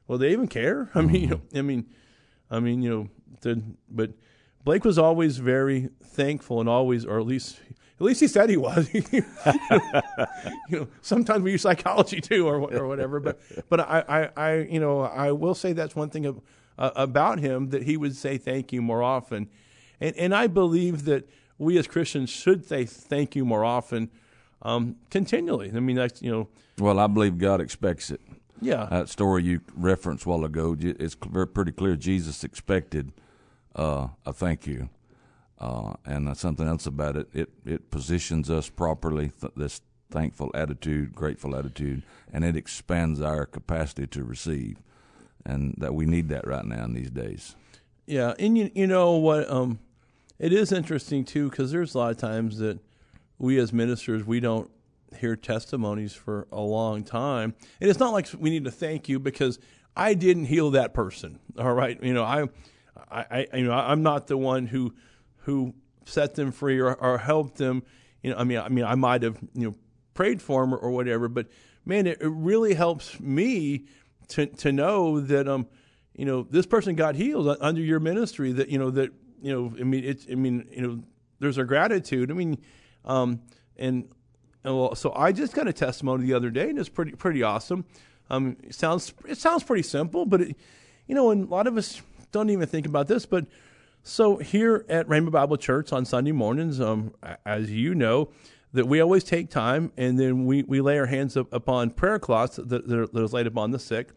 well, 0.07 0.19
they 0.19 0.33
even 0.33 0.49
care. 0.49 0.91
I 0.95 1.03
mean, 1.03 1.23
you 1.23 1.29
know, 1.29 1.41
I 1.55 1.63
mean, 1.63 1.87
I 2.51 2.61
mean, 2.61 2.83
you 2.83 2.91
know, 2.91 3.09
the, 3.41 3.63
but 3.89 4.11
Blake 4.65 4.85
was 4.85 4.99
always 4.99 5.39
very 5.39 5.91
thankful 6.03 6.61
and 6.61 6.69
always, 6.69 7.05
or 7.05 7.21
at 7.21 7.27
least, 7.27 7.61
at 7.99 8.05
least 8.05 8.21
he 8.21 8.29
said 8.29 8.51
he 8.51 8.59
was. 8.59 8.93
you, 9.11 9.25
know, 10.69 10.89
sometimes 11.01 11.43
we 11.43 11.53
use 11.53 11.63
psychology 11.63 12.21
too, 12.21 12.47
or 12.47 12.57
or 12.57 12.87
whatever. 12.87 13.21
But 13.21 13.41
but 13.69 13.81
I, 13.81 14.05
I, 14.09 14.31
I 14.37 14.55
you 14.63 14.81
know 14.81 15.01
I 15.01 15.33
will 15.33 15.55
say 15.55 15.73
that's 15.73 15.97
one 15.97 16.11
thing 16.11 16.27
of, 16.27 16.41
uh, 16.79 16.91
about 16.95 17.39
him 17.39 17.71
that 17.71 17.85
he 17.85 17.97
would 17.97 18.15
say 18.15 18.37
thank 18.37 18.73
you 18.73 18.83
more 18.83 19.03
often, 19.03 19.49
and 20.01 20.15
and 20.17 20.35
I 20.35 20.47
believe 20.47 21.07
that 21.07 21.29
we 21.59 21.79
as 21.79 21.87
Christians 21.87 22.29
should 22.29 22.67
say 22.67 22.85
thank 22.85 23.35
you 23.35 23.47
more 23.47 23.65
often, 23.65 24.11
um, 24.61 24.97
continually. 25.09 25.73
I 25.75 25.81
mean 25.81 25.97
that's 25.97 26.21
you 26.21 26.31
know. 26.31 26.49
Well, 26.79 26.99
I 26.99 27.07
believe 27.07 27.39
God 27.39 27.63
expects 27.63 28.11
it. 28.11 28.21
Yeah, 28.61 28.89
that 28.91 29.09
story 29.09 29.43
you 29.45 29.61
referenced 29.75 30.27
a 30.27 30.29
while 30.29 30.45
ago, 30.45 30.77
it's 30.79 31.15
pretty 31.15 31.73
clear 31.73 31.97
Jesus 31.97 32.45
expected 32.45 33.13
uh, 33.75 34.09
a 34.27 34.35
thank 34.35 34.67
you. 34.67 34.91
Uh, 35.59 35.95
and 36.05 36.37
something 36.37 36.69
else 36.69 36.87
about 36.87 37.17
it, 37.17 37.29
it 37.33 37.51
it 37.65 37.91
positions 37.91 38.51
us 38.51 38.69
properly. 38.69 39.33
Th- 39.41 39.53
this 39.57 39.81
thankful 40.11 40.51
attitude, 40.55 41.15
grateful 41.15 41.57
attitude, 41.57 42.03
and 42.33 42.45
it 42.45 42.57
expands 42.57 43.21
our 43.21 43.47
capacity 43.47 44.07
to 44.07 44.23
receive, 44.25 44.83
and 45.45 45.75
that 45.79 45.95
we 45.95 46.05
need 46.05 46.29
that 46.29 46.47
right 46.47 46.65
now 46.65 46.85
in 46.85 46.95
these 46.95 47.11
days. 47.11 47.57
Yeah, 48.07 48.35
and 48.39 48.57
you 48.57 48.71
you 48.75 48.87
know 48.87 49.13
what? 49.13 49.51
Um, 49.51 49.79
it 50.39 50.53
is 50.53 50.73
interesting 50.73 51.25
too 51.25 51.49
because 51.51 51.73
there's 51.73 51.95
a 51.95 51.99
lot 51.99 52.11
of 52.11 52.19
times 52.19 52.59
that 52.59 52.79
we 53.39 53.59
as 53.59 53.73
ministers 53.73 54.25
we 54.25 54.41
don't 54.41 54.71
hear 55.19 55.37
testimonies 55.37 56.13
for 56.13 56.47
a 56.53 56.61
long 56.61 57.03
time, 57.03 57.55
and 57.81 57.91
it's 57.91 57.99
not 57.99 58.13
like 58.13 58.29
we 58.39 58.51
need 58.51 58.65
to 58.65 58.71
thank 58.71 59.09
you 59.09 59.19
because 59.19 59.59
I 59.97 60.15
didn't 60.15 60.45
heal 60.45 60.71
that 60.73 60.95
person. 60.95 61.39
All 61.59 61.73
right, 61.73 62.01
you 62.03 62.15
know 62.15 62.25
I, 62.25 62.49
I, 63.11 63.47
I 63.53 63.57
you 63.57 63.65
know 63.65 63.73
I'm 63.73 64.03
not 64.03 64.27
the 64.27 64.37
one 64.37 64.67
who 64.67 64.95
who 65.47 65.73
set 66.05 66.35
them 66.35 66.51
free 66.51 66.81
or, 66.81 66.95
or 66.95 67.19
helped 67.19 67.57
them. 67.57 67.85
You 68.23 68.33
know, 68.33 68.37
I 68.37 68.45
mean, 68.45 68.59
I 68.59 68.69
mean, 68.69 68.85
I 68.85 68.97
might 68.97 69.23
have 69.23 69.39
you 69.55 69.69
know 69.69 69.75
prayed 70.13 70.43
for 70.43 70.63
them 70.63 70.75
or, 70.75 70.77
or 70.77 70.91
whatever, 70.91 71.29
but 71.29 71.47
man, 71.85 72.09
it, 72.09 72.21
it, 72.21 72.29
really 72.29 72.75
helps 72.75 73.19
me 73.21 73.85
to 74.29 74.47
to 74.47 74.73
know 74.73 75.21
that 75.21 75.47
um, 75.47 75.69
you 76.15 76.25
know, 76.25 76.43
this 76.51 76.67
person 76.67 76.97
got 76.97 77.15
healed 77.15 77.57
under 77.61 77.81
your 77.81 78.01
ministry. 78.01 78.53
That 78.53 78.69
you 78.69 78.79
know 78.79 78.91
that 78.91 79.11
you 79.41 79.53
know, 79.53 79.73
I 79.79 79.85
mean, 79.85 80.05
it's 80.05 80.27
I 80.31 80.35
mean, 80.35 80.67
you 80.73 80.83
know, 80.83 81.03
there's 81.39 81.59
a 81.59 81.65
gratitude. 81.65 82.33
I 82.33 82.35
mean, 82.35 82.59
um, 83.05 83.41
and, 83.77 84.09
and 84.65 84.77
well, 84.77 84.97
so 84.97 85.13
I 85.15 85.31
just 85.31 85.55
got 85.55 85.69
a 85.69 85.73
testimony 85.73 86.27
the 86.27 86.35
other 86.35 86.51
day, 86.51 86.71
and 86.71 86.79
it's 86.79 86.89
pretty 86.89 87.13
pretty 87.13 87.45
awesome. 87.45 87.85
Um, 88.31 88.57
it 88.65 88.75
sounds 88.75 89.15
it 89.29 89.39
sounds 89.39 89.63
pretty 89.63 89.85
simple, 89.85 90.27
but 90.27 90.41
it, 90.41 90.57
you 91.07 91.15
know, 91.15 91.31
and 91.31 91.47
a 91.47 91.49
lot 91.49 91.69
of 91.69 91.77
us 91.77 92.03
don't 92.33 92.51
even 92.51 92.67
think 92.67 92.87
about 92.87 93.07
this, 93.07 93.27
but 93.27 93.47
so 94.09 94.37
here 94.37 94.85
at 94.89 95.09
Rhema 95.09 95.33
Bible 95.33 95.57
Church 95.57 95.93
on 95.93 96.05
Sunday 96.05 96.31
mornings, 96.31 96.81
um, 96.81 97.13
as 97.45 97.73
you 97.73 97.93
know, 97.93 98.29
that 98.73 98.87
we 98.87 99.01
always 99.01 99.25
take 99.25 99.51
time 99.51 99.91
and 99.97 100.17
then 100.17 100.47
we, 100.47 100.63
we 100.63 100.81
lay 100.81 100.97
our 100.97 101.07
hands 101.07 101.37
up 101.37 101.53
upon 101.53 101.91
prayer 101.91 102.21
cloths 102.21 102.55
that, 102.55 102.87
that, 102.87 103.11
is 103.13 103.33
laid 103.33 103.49
upon 103.49 103.73
the 103.73 103.81
sick. 103.81 104.11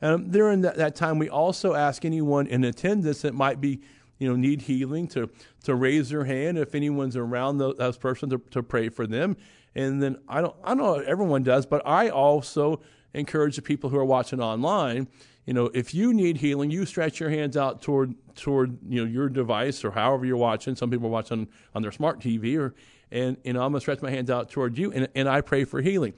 And 0.00 0.32
during 0.32 0.62
that, 0.62 0.76
that 0.78 0.96
time, 0.96 1.20
we 1.20 1.28
also 1.28 1.74
ask 1.74 2.04
anyone 2.04 2.48
in 2.48 2.64
attendance 2.64 3.22
that 3.22 3.34
might 3.34 3.60
be, 3.60 3.80
you 4.18 4.28
know, 4.28 4.34
need 4.34 4.62
healing 4.62 5.06
to 5.08 5.30
to 5.62 5.76
raise 5.76 6.08
their 6.08 6.24
hand 6.24 6.58
if 6.58 6.74
anyone's 6.74 7.16
around 7.16 7.58
those, 7.58 7.76
those 7.76 7.96
person 7.96 8.28
to, 8.30 8.38
to 8.50 8.64
pray 8.64 8.88
for 8.88 9.06
them. 9.06 9.36
And 9.76 10.02
then 10.02 10.16
I 10.28 10.40
don't 10.40 10.56
I 10.64 10.74
don't 10.74 10.78
know 10.78 10.94
everyone 10.94 11.44
does, 11.44 11.66
but 11.66 11.86
I 11.86 12.08
also 12.08 12.80
encourage 13.14 13.54
the 13.54 13.62
people 13.62 13.90
who 13.90 13.96
are 13.96 14.04
watching 14.04 14.40
online 14.40 15.06
you 15.46 15.54
know, 15.54 15.70
if 15.72 15.94
you 15.94 16.12
need 16.12 16.38
healing, 16.38 16.72
you 16.72 16.84
stretch 16.84 17.20
your 17.20 17.30
hands 17.30 17.56
out 17.56 17.80
toward 17.80 18.14
toward 18.34 18.78
you 18.88 19.02
know 19.02 19.10
your 19.10 19.28
device 19.28 19.84
or 19.84 19.92
however 19.92 20.26
you're 20.26 20.36
watching. 20.36 20.74
Some 20.74 20.90
people 20.90 21.06
are 21.06 21.10
watching 21.10 21.48
on 21.72 21.82
their 21.82 21.92
smart 21.92 22.20
TV, 22.20 22.58
or 22.58 22.74
and 23.12 23.36
you 23.44 23.52
know 23.52 23.62
I'm 23.62 23.70
gonna 23.70 23.80
stretch 23.80 24.02
my 24.02 24.10
hands 24.10 24.28
out 24.28 24.50
toward 24.50 24.76
you, 24.76 24.92
and 24.92 25.08
and 25.14 25.28
I 25.28 25.40
pray 25.40 25.64
for 25.64 25.80
healing. 25.80 26.14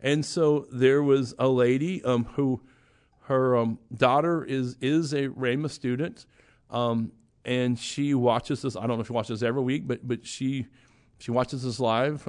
And 0.00 0.24
so 0.24 0.66
there 0.72 1.02
was 1.02 1.34
a 1.38 1.46
lady 1.46 2.02
um, 2.04 2.24
who 2.24 2.62
her 3.24 3.54
um, 3.54 3.78
daughter 3.94 4.42
is 4.44 4.76
is 4.80 5.12
a 5.12 5.28
Rhema 5.28 5.70
student, 5.70 6.24
um, 6.70 7.12
and 7.44 7.78
she 7.78 8.14
watches 8.14 8.62
this. 8.62 8.76
I 8.76 8.86
don't 8.86 8.96
know 8.96 9.00
if 9.02 9.08
she 9.08 9.12
watches 9.12 9.40
this 9.40 9.46
every 9.46 9.62
week, 9.62 9.86
but 9.86 10.08
but 10.08 10.26
she 10.26 10.68
she 11.18 11.30
watches 11.30 11.64
this 11.64 11.80
live. 11.80 12.26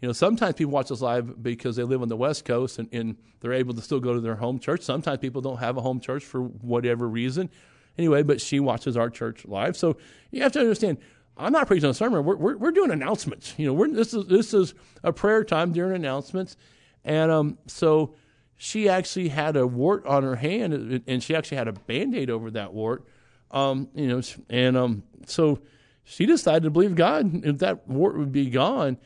You 0.00 0.08
know, 0.08 0.12
sometimes 0.12 0.54
people 0.54 0.72
watch 0.72 0.90
us 0.90 1.00
live 1.00 1.42
because 1.42 1.76
they 1.76 1.82
live 1.82 2.02
on 2.02 2.08
the 2.08 2.16
West 2.16 2.44
Coast 2.44 2.78
and, 2.78 2.88
and 2.92 3.16
they're 3.40 3.54
able 3.54 3.74
to 3.74 3.80
still 3.80 4.00
go 4.00 4.12
to 4.12 4.20
their 4.20 4.36
home 4.36 4.58
church. 4.58 4.82
Sometimes 4.82 5.18
people 5.18 5.40
don't 5.40 5.58
have 5.58 5.76
a 5.76 5.80
home 5.80 6.00
church 6.00 6.24
for 6.24 6.42
whatever 6.42 7.08
reason. 7.08 7.48
Anyway, 7.96 8.22
but 8.22 8.40
she 8.40 8.60
watches 8.60 8.96
our 8.96 9.08
church 9.08 9.46
live. 9.46 9.76
So 9.76 9.96
you 10.30 10.42
have 10.42 10.52
to 10.52 10.60
understand, 10.60 10.98
I'm 11.38 11.52
not 11.52 11.66
preaching 11.66 11.88
a 11.88 11.94
sermon. 11.94 12.24
We're, 12.24 12.36
we're, 12.36 12.56
we're 12.56 12.70
doing 12.72 12.90
announcements. 12.90 13.54
You 13.56 13.66
know, 13.66 13.72
we're, 13.72 13.88
this 13.88 14.14
is 14.14 14.26
this 14.26 14.54
is 14.54 14.74
a 15.02 15.12
prayer 15.12 15.44
time 15.44 15.72
during 15.72 15.94
announcements, 15.94 16.56
and 17.04 17.30
um, 17.30 17.58
so 17.66 18.14
she 18.56 18.88
actually 18.88 19.28
had 19.28 19.56
a 19.56 19.66
wart 19.66 20.06
on 20.06 20.22
her 20.22 20.36
hand, 20.36 21.02
and 21.06 21.22
she 21.22 21.34
actually 21.34 21.58
had 21.58 21.68
a 21.68 21.72
band 21.72 22.14
aid 22.14 22.30
over 22.30 22.50
that 22.52 22.72
wart. 22.72 23.04
Um, 23.50 23.88
you 23.94 24.08
know, 24.08 24.22
and 24.48 24.76
um, 24.76 25.02
so 25.26 25.60
she 26.04 26.24
decided 26.26 26.62
to 26.64 26.70
believe 26.70 26.94
God 26.94 27.42
that 27.60 27.86
wart 27.86 28.16
would 28.16 28.32
be 28.32 28.48
gone. 28.48 28.96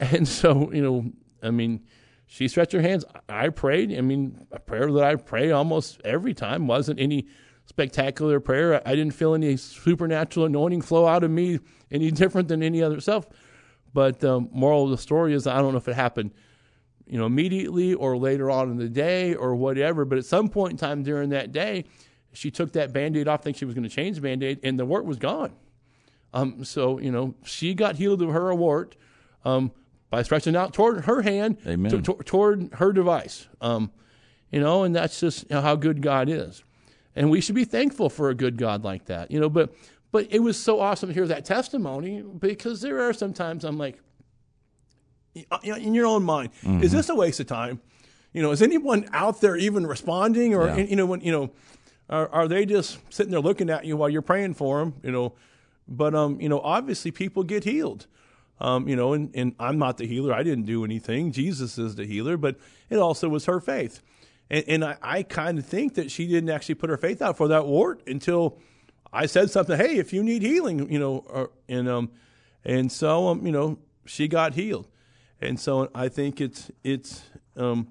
And 0.12 0.26
so, 0.26 0.72
you 0.72 0.82
know, 0.82 1.12
I 1.42 1.50
mean, 1.50 1.84
she 2.26 2.48
stretched 2.48 2.72
her 2.72 2.80
hands. 2.80 3.04
I 3.28 3.50
prayed. 3.50 3.92
I 3.92 4.00
mean, 4.00 4.46
a 4.50 4.58
prayer 4.58 4.90
that 4.90 5.04
I 5.04 5.16
pray 5.16 5.50
almost 5.50 6.00
every 6.04 6.32
time 6.32 6.66
wasn't 6.66 7.00
any 7.00 7.26
spectacular 7.66 8.40
prayer. 8.40 8.80
I 8.86 8.94
didn't 8.94 9.14
feel 9.14 9.34
any 9.34 9.56
supernatural 9.56 10.46
anointing 10.46 10.82
flow 10.82 11.06
out 11.06 11.22
of 11.22 11.30
me 11.30 11.58
any 11.90 12.10
different 12.10 12.48
than 12.48 12.62
any 12.62 12.82
other 12.82 13.00
self. 13.00 13.28
But 13.92 14.20
the 14.20 14.36
um, 14.36 14.48
moral 14.52 14.84
of 14.84 14.90
the 14.90 14.98
story 14.98 15.34
is 15.34 15.46
I 15.46 15.58
don't 15.58 15.72
know 15.72 15.78
if 15.78 15.88
it 15.88 15.96
happened, 15.96 16.32
you 17.06 17.18
know, 17.18 17.26
immediately 17.26 17.94
or 17.94 18.16
later 18.16 18.50
on 18.50 18.70
in 18.70 18.76
the 18.76 18.88
day 18.88 19.34
or 19.34 19.54
whatever. 19.54 20.04
But 20.04 20.18
at 20.18 20.24
some 20.24 20.48
point 20.48 20.72
in 20.72 20.76
time 20.78 21.02
during 21.02 21.30
that 21.30 21.52
day, 21.52 21.84
she 22.32 22.50
took 22.50 22.72
that 22.72 22.92
band 22.92 23.16
aid 23.16 23.28
off, 23.28 23.42
think 23.42 23.56
she 23.56 23.64
was 23.64 23.74
going 23.74 23.88
to 23.88 23.94
change 23.94 24.16
the 24.16 24.22
band 24.22 24.42
aid, 24.42 24.60
and 24.62 24.78
the 24.78 24.86
wart 24.86 25.04
was 25.04 25.18
gone. 25.18 25.52
Um, 26.32 26.64
so, 26.64 27.00
you 27.00 27.10
know, 27.10 27.34
she 27.44 27.74
got 27.74 27.96
healed 27.96 28.22
of 28.22 28.30
her 28.30 28.54
wart. 28.54 28.96
Um, 29.44 29.72
by 30.10 30.22
stretching 30.22 30.56
out 30.56 30.74
toward 30.74 31.04
her 31.04 31.22
hand 31.22 31.58
to, 31.90 32.02
to, 32.02 32.14
toward 32.24 32.74
her 32.74 32.92
device. 32.92 33.46
Um, 33.60 33.92
you 34.50 34.60
know, 34.60 34.82
and 34.82 34.94
that's 34.94 35.20
just 35.20 35.44
you 35.48 35.56
know, 35.56 35.62
how 35.62 35.76
good 35.76 36.02
God 36.02 36.28
is. 36.28 36.64
And 37.14 37.30
we 37.30 37.40
should 37.40 37.54
be 37.54 37.64
thankful 37.64 38.10
for 38.10 38.28
a 38.28 38.34
good 38.34 38.56
God 38.56 38.84
like 38.84 39.06
that. 39.06 39.30
You 39.30 39.40
know, 39.40 39.48
but 39.48 39.72
but 40.12 40.26
it 40.30 40.40
was 40.40 40.60
so 40.60 40.80
awesome 40.80 41.08
to 41.08 41.14
hear 41.14 41.26
that 41.28 41.44
testimony 41.44 42.22
because 42.22 42.80
there 42.80 43.00
are 43.00 43.12
sometimes 43.12 43.64
I'm 43.64 43.78
like, 43.78 44.00
in 45.62 45.94
your 45.94 46.06
own 46.06 46.24
mind, 46.24 46.50
mm-hmm. 46.62 46.82
is 46.82 46.92
this 46.92 47.08
a 47.08 47.14
waste 47.14 47.38
of 47.40 47.46
time? 47.46 47.80
You 48.32 48.42
know, 48.42 48.50
is 48.50 48.62
anyone 48.62 49.08
out 49.12 49.40
there 49.40 49.56
even 49.56 49.86
responding, 49.86 50.54
or 50.54 50.66
yeah. 50.66 50.76
you 50.78 50.96
know, 50.96 51.06
when 51.06 51.20
you 51.20 51.32
know, 51.32 51.50
are, 52.08 52.28
are 52.28 52.48
they 52.48 52.66
just 52.66 52.98
sitting 53.12 53.30
there 53.30 53.40
looking 53.40 53.70
at 53.70 53.84
you 53.84 53.96
while 53.96 54.08
you're 54.08 54.22
praying 54.22 54.54
for 54.54 54.80
them? 54.80 54.94
You 55.02 55.12
know, 55.12 55.34
but 55.88 56.14
um, 56.14 56.40
you 56.40 56.48
know, 56.48 56.60
obviously 56.60 57.10
people 57.10 57.42
get 57.44 57.64
healed. 57.64 58.06
Um, 58.60 58.86
you 58.88 58.94
know, 58.94 59.14
and, 59.14 59.30
and 59.34 59.54
I'm 59.58 59.78
not 59.78 59.96
the 59.96 60.06
healer. 60.06 60.34
I 60.34 60.42
didn't 60.42 60.66
do 60.66 60.84
anything. 60.84 61.32
Jesus 61.32 61.78
is 61.78 61.94
the 61.94 62.04
healer, 62.04 62.36
but 62.36 62.56
it 62.90 62.98
also 62.98 63.28
was 63.28 63.46
her 63.46 63.58
faith. 63.58 64.02
And, 64.50 64.64
and 64.68 64.84
I, 64.84 64.96
I 65.00 65.22
kind 65.22 65.58
of 65.58 65.64
think 65.64 65.94
that 65.94 66.10
she 66.10 66.26
didn't 66.26 66.50
actually 66.50 66.74
put 66.74 66.90
her 66.90 66.98
faith 66.98 67.22
out 67.22 67.38
for 67.38 67.48
that 67.48 67.66
wart 67.66 68.02
until 68.06 68.58
I 69.12 69.26
said 69.26 69.50
something. 69.50 69.78
Hey, 69.78 69.96
if 69.96 70.12
you 70.12 70.22
need 70.22 70.42
healing, 70.42 70.92
you 70.92 70.98
know, 70.98 71.24
or, 71.28 71.50
and 71.68 71.88
um, 71.88 72.10
and 72.64 72.92
so 72.92 73.28
um, 73.28 73.46
you 73.46 73.52
know, 73.52 73.78
she 74.04 74.28
got 74.28 74.54
healed, 74.54 74.88
and 75.40 75.58
so 75.58 75.90
I 75.94 76.08
think 76.08 76.40
it's 76.40 76.70
it's 76.84 77.22
um, 77.56 77.88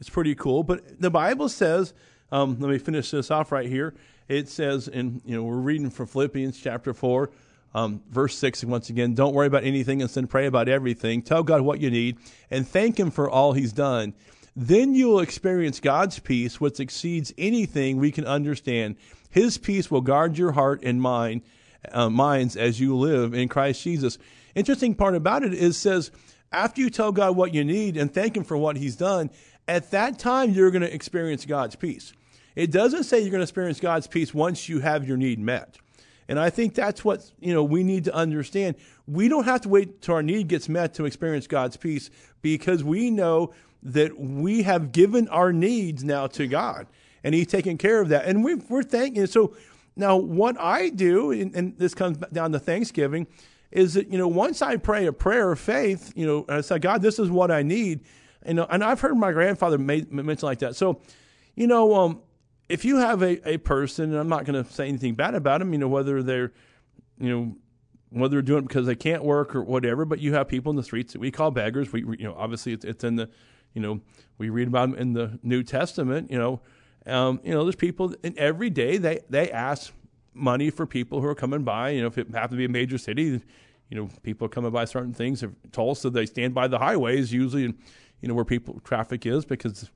it's 0.00 0.08
pretty 0.08 0.34
cool. 0.34 0.62
But 0.62 1.00
the 1.00 1.10
Bible 1.10 1.48
says, 1.48 1.92
um, 2.32 2.58
let 2.58 2.70
me 2.70 2.78
finish 2.78 3.10
this 3.10 3.30
off 3.30 3.52
right 3.52 3.68
here. 3.68 3.94
It 4.28 4.48
says, 4.48 4.88
and 4.88 5.20
you 5.24 5.36
know, 5.36 5.42
we're 5.42 5.56
reading 5.56 5.90
from 5.90 6.06
Philippians 6.06 6.58
chapter 6.58 6.94
four. 6.94 7.30
Um, 7.76 8.00
verse 8.10 8.38
6, 8.38 8.64
once 8.64 8.88
again, 8.88 9.12
don't 9.12 9.34
worry 9.34 9.46
about 9.46 9.64
anything, 9.64 10.00
instead 10.00 10.30
pray 10.30 10.46
about 10.46 10.66
everything. 10.66 11.20
Tell 11.20 11.42
God 11.42 11.60
what 11.60 11.78
you 11.78 11.90
need 11.90 12.16
and 12.50 12.66
thank 12.66 12.98
Him 12.98 13.10
for 13.10 13.28
all 13.28 13.52
He's 13.52 13.74
done. 13.74 14.14
Then 14.56 14.94
you 14.94 15.08
will 15.08 15.20
experience 15.20 15.78
God's 15.78 16.18
peace, 16.18 16.58
which 16.58 16.80
exceeds 16.80 17.34
anything 17.36 17.98
we 17.98 18.10
can 18.10 18.24
understand. 18.24 18.96
His 19.28 19.58
peace 19.58 19.90
will 19.90 20.00
guard 20.00 20.38
your 20.38 20.52
heart 20.52 20.82
and 20.84 21.02
mind, 21.02 21.42
uh, 21.92 22.08
minds 22.08 22.56
as 22.56 22.80
you 22.80 22.96
live 22.96 23.34
in 23.34 23.46
Christ 23.46 23.82
Jesus. 23.82 24.16
Interesting 24.54 24.94
part 24.94 25.14
about 25.14 25.42
it 25.42 25.52
is 25.52 25.76
says, 25.76 26.10
after 26.52 26.80
you 26.80 26.88
tell 26.88 27.12
God 27.12 27.36
what 27.36 27.52
you 27.52 27.62
need 27.62 27.98
and 27.98 28.10
thank 28.10 28.38
Him 28.38 28.44
for 28.44 28.56
what 28.56 28.78
He's 28.78 28.96
done, 28.96 29.28
at 29.68 29.90
that 29.90 30.18
time 30.18 30.48
you're 30.48 30.70
going 30.70 30.80
to 30.80 30.94
experience 30.94 31.44
God's 31.44 31.76
peace. 31.76 32.14
It 32.54 32.70
doesn't 32.70 33.04
say 33.04 33.20
you're 33.20 33.28
going 33.28 33.40
to 33.40 33.42
experience 33.42 33.80
God's 33.80 34.06
peace 34.06 34.32
once 34.32 34.66
you 34.66 34.80
have 34.80 35.06
your 35.06 35.18
need 35.18 35.38
met. 35.38 35.76
And 36.28 36.38
I 36.38 36.50
think 36.50 36.74
that's 36.74 37.04
what 37.04 37.30
you 37.38 37.54
know 37.54 37.62
we 37.62 37.84
need 37.84 38.04
to 38.04 38.14
understand. 38.14 38.76
We 39.06 39.28
don't 39.28 39.44
have 39.44 39.60
to 39.62 39.68
wait 39.68 40.02
till 40.02 40.14
our 40.14 40.22
need 40.22 40.48
gets 40.48 40.68
met 40.68 40.94
to 40.94 41.04
experience 41.04 41.46
God's 41.46 41.76
peace 41.76 42.10
because 42.42 42.82
we 42.82 43.10
know 43.10 43.52
that 43.82 44.18
we 44.18 44.62
have 44.62 44.90
given 44.92 45.28
our 45.28 45.52
needs 45.52 46.02
now 46.02 46.26
to 46.26 46.46
God 46.46 46.86
and 47.22 47.34
He's 47.34 47.46
taking 47.46 47.78
care 47.78 48.00
of 48.00 48.08
that. 48.08 48.26
And 48.26 48.44
we, 48.44 48.54
we're 48.54 48.82
thanking. 48.82 49.26
So 49.26 49.56
now, 49.96 50.16
what 50.16 50.58
I 50.60 50.90
do, 50.90 51.30
and, 51.30 51.54
and 51.54 51.78
this 51.78 51.94
comes 51.94 52.18
down 52.32 52.52
to 52.52 52.58
Thanksgiving, 52.58 53.26
is 53.70 53.94
that 53.94 54.10
you 54.10 54.18
know 54.18 54.28
once 54.28 54.62
I 54.62 54.76
pray 54.76 55.06
a 55.06 55.12
prayer 55.12 55.52
of 55.52 55.60
faith, 55.60 56.12
you 56.16 56.26
know, 56.26 56.44
I 56.48 56.60
say, 56.60 56.78
God, 56.78 57.02
this 57.02 57.18
is 57.18 57.30
what 57.30 57.50
I 57.50 57.62
need. 57.62 58.00
You 58.46 58.54
know, 58.54 58.66
and 58.70 58.84
I've 58.84 59.00
heard 59.00 59.16
my 59.16 59.32
grandfather 59.32 59.78
mention 59.78 60.46
like 60.46 60.60
that. 60.60 60.76
So, 60.76 61.00
you 61.56 61.66
know, 61.66 61.94
um, 61.94 62.20
if 62.68 62.84
you 62.84 62.96
have 62.96 63.22
a, 63.22 63.48
a 63.48 63.58
person, 63.58 64.10
and 64.10 64.18
I'm 64.18 64.28
not 64.28 64.44
going 64.44 64.62
to 64.62 64.70
say 64.70 64.88
anything 64.88 65.14
bad 65.14 65.34
about 65.34 65.60
them, 65.60 65.72
you 65.72 65.78
know, 65.78 65.88
whether 65.88 66.22
they're, 66.22 66.52
you 67.18 67.30
know, 67.30 67.56
whether 68.10 68.36
they're 68.36 68.42
doing 68.42 68.64
it 68.64 68.68
because 68.68 68.86
they 68.86 68.94
can't 68.94 69.24
work 69.24 69.54
or 69.54 69.62
whatever, 69.62 70.04
but 70.04 70.20
you 70.20 70.34
have 70.34 70.48
people 70.48 70.70
in 70.70 70.76
the 70.76 70.82
streets 70.82 71.12
that 71.12 71.18
we 71.18 71.30
call 71.30 71.50
beggars. 71.50 71.92
We, 71.92 72.00
you 72.00 72.24
know, 72.24 72.34
obviously 72.36 72.72
it's, 72.72 72.84
it's 72.84 73.04
in 73.04 73.16
the, 73.16 73.28
you 73.74 73.82
know, 73.82 74.00
we 74.38 74.48
read 74.48 74.68
about 74.68 74.90
them 74.90 74.98
in 74.98 75.12
the 75.12 75.38
New 75.42 75.62
Testament. 75.62 76.30
You 76.30 76.38
know, 76.38 76.60
um, 77.06 77.40
you 77.44 77.52
know, 77.52 77.62
there's 77.64 77.76
people, 77.76 78.14
and 78.24 78.36
every 78.38 78.70
day 78.70 78.96
they 78.96 79.20
they 79.28 79.50
ask 79.50 79.92
money 80.34 80.70
for 80.70 80.86
people 80.86 81.20
who 81.20 81.26
are 81.26 81.34
coming 81.34 81.62
by. 81.62 81.90
You 81.90 82.02
know, 82.02 82.06
if 82.08 82.18
it 82.18 82.28
happens 82.32 82.52
to 82.52 82.56
be 82.56 82.64
a 82.64 82.68
major 82.68 82.98
city, 82.98 83.40
you 83.90 83.96
know, 83.96 84.08
people 84.22 84.46
are 84.46 84.50
coming 84.50 84.70
by 84.70 84.84
certain 84.84 85.12
things. 85.12 85.42
If 85.42 85.50
Tulsa, 85.72 86.10
they 86.10 86.26
stand 86.26 86.54
by 86.54 86.68
the 86.68 86.78
highways 86.78 87.32
usually, 87.32 87.62
you 87.62 88.28
know, 88.28 88.34
where 88.34 88.44
people 88.44 88.80
traffic 88.84 89.26
is 89.26 89.44
because 89.44 89.90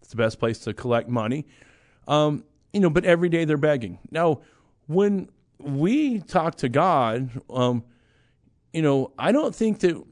it's 0.00 0.10
the 0.10 0.16
best 0.16 0.38
place 0.38 0.58
to 0.60 0.74
collect 0.74 1.08
money. 1.08 1.46
Um, 2.06 2.44
you 2.72 2.80
know, 2.80 2.90
but 2.90 3.04
every 3.04 3.28
day 3.28 3.44
they're 3.44 3.56
begging. 3.56 3.98
Now, 4.10 4.40
when 4.86 5.30
we 5.58 6.20
talk 6.20 6.56
to 6.56 6.68
God, 6.68 7.30
um, 7.48 7.84
you 8.72 8.82
know, 8.82 9.12
I 9.18 9.32
don't 9.32 9.54
think 9.54 9.80
that. 9.80 10.02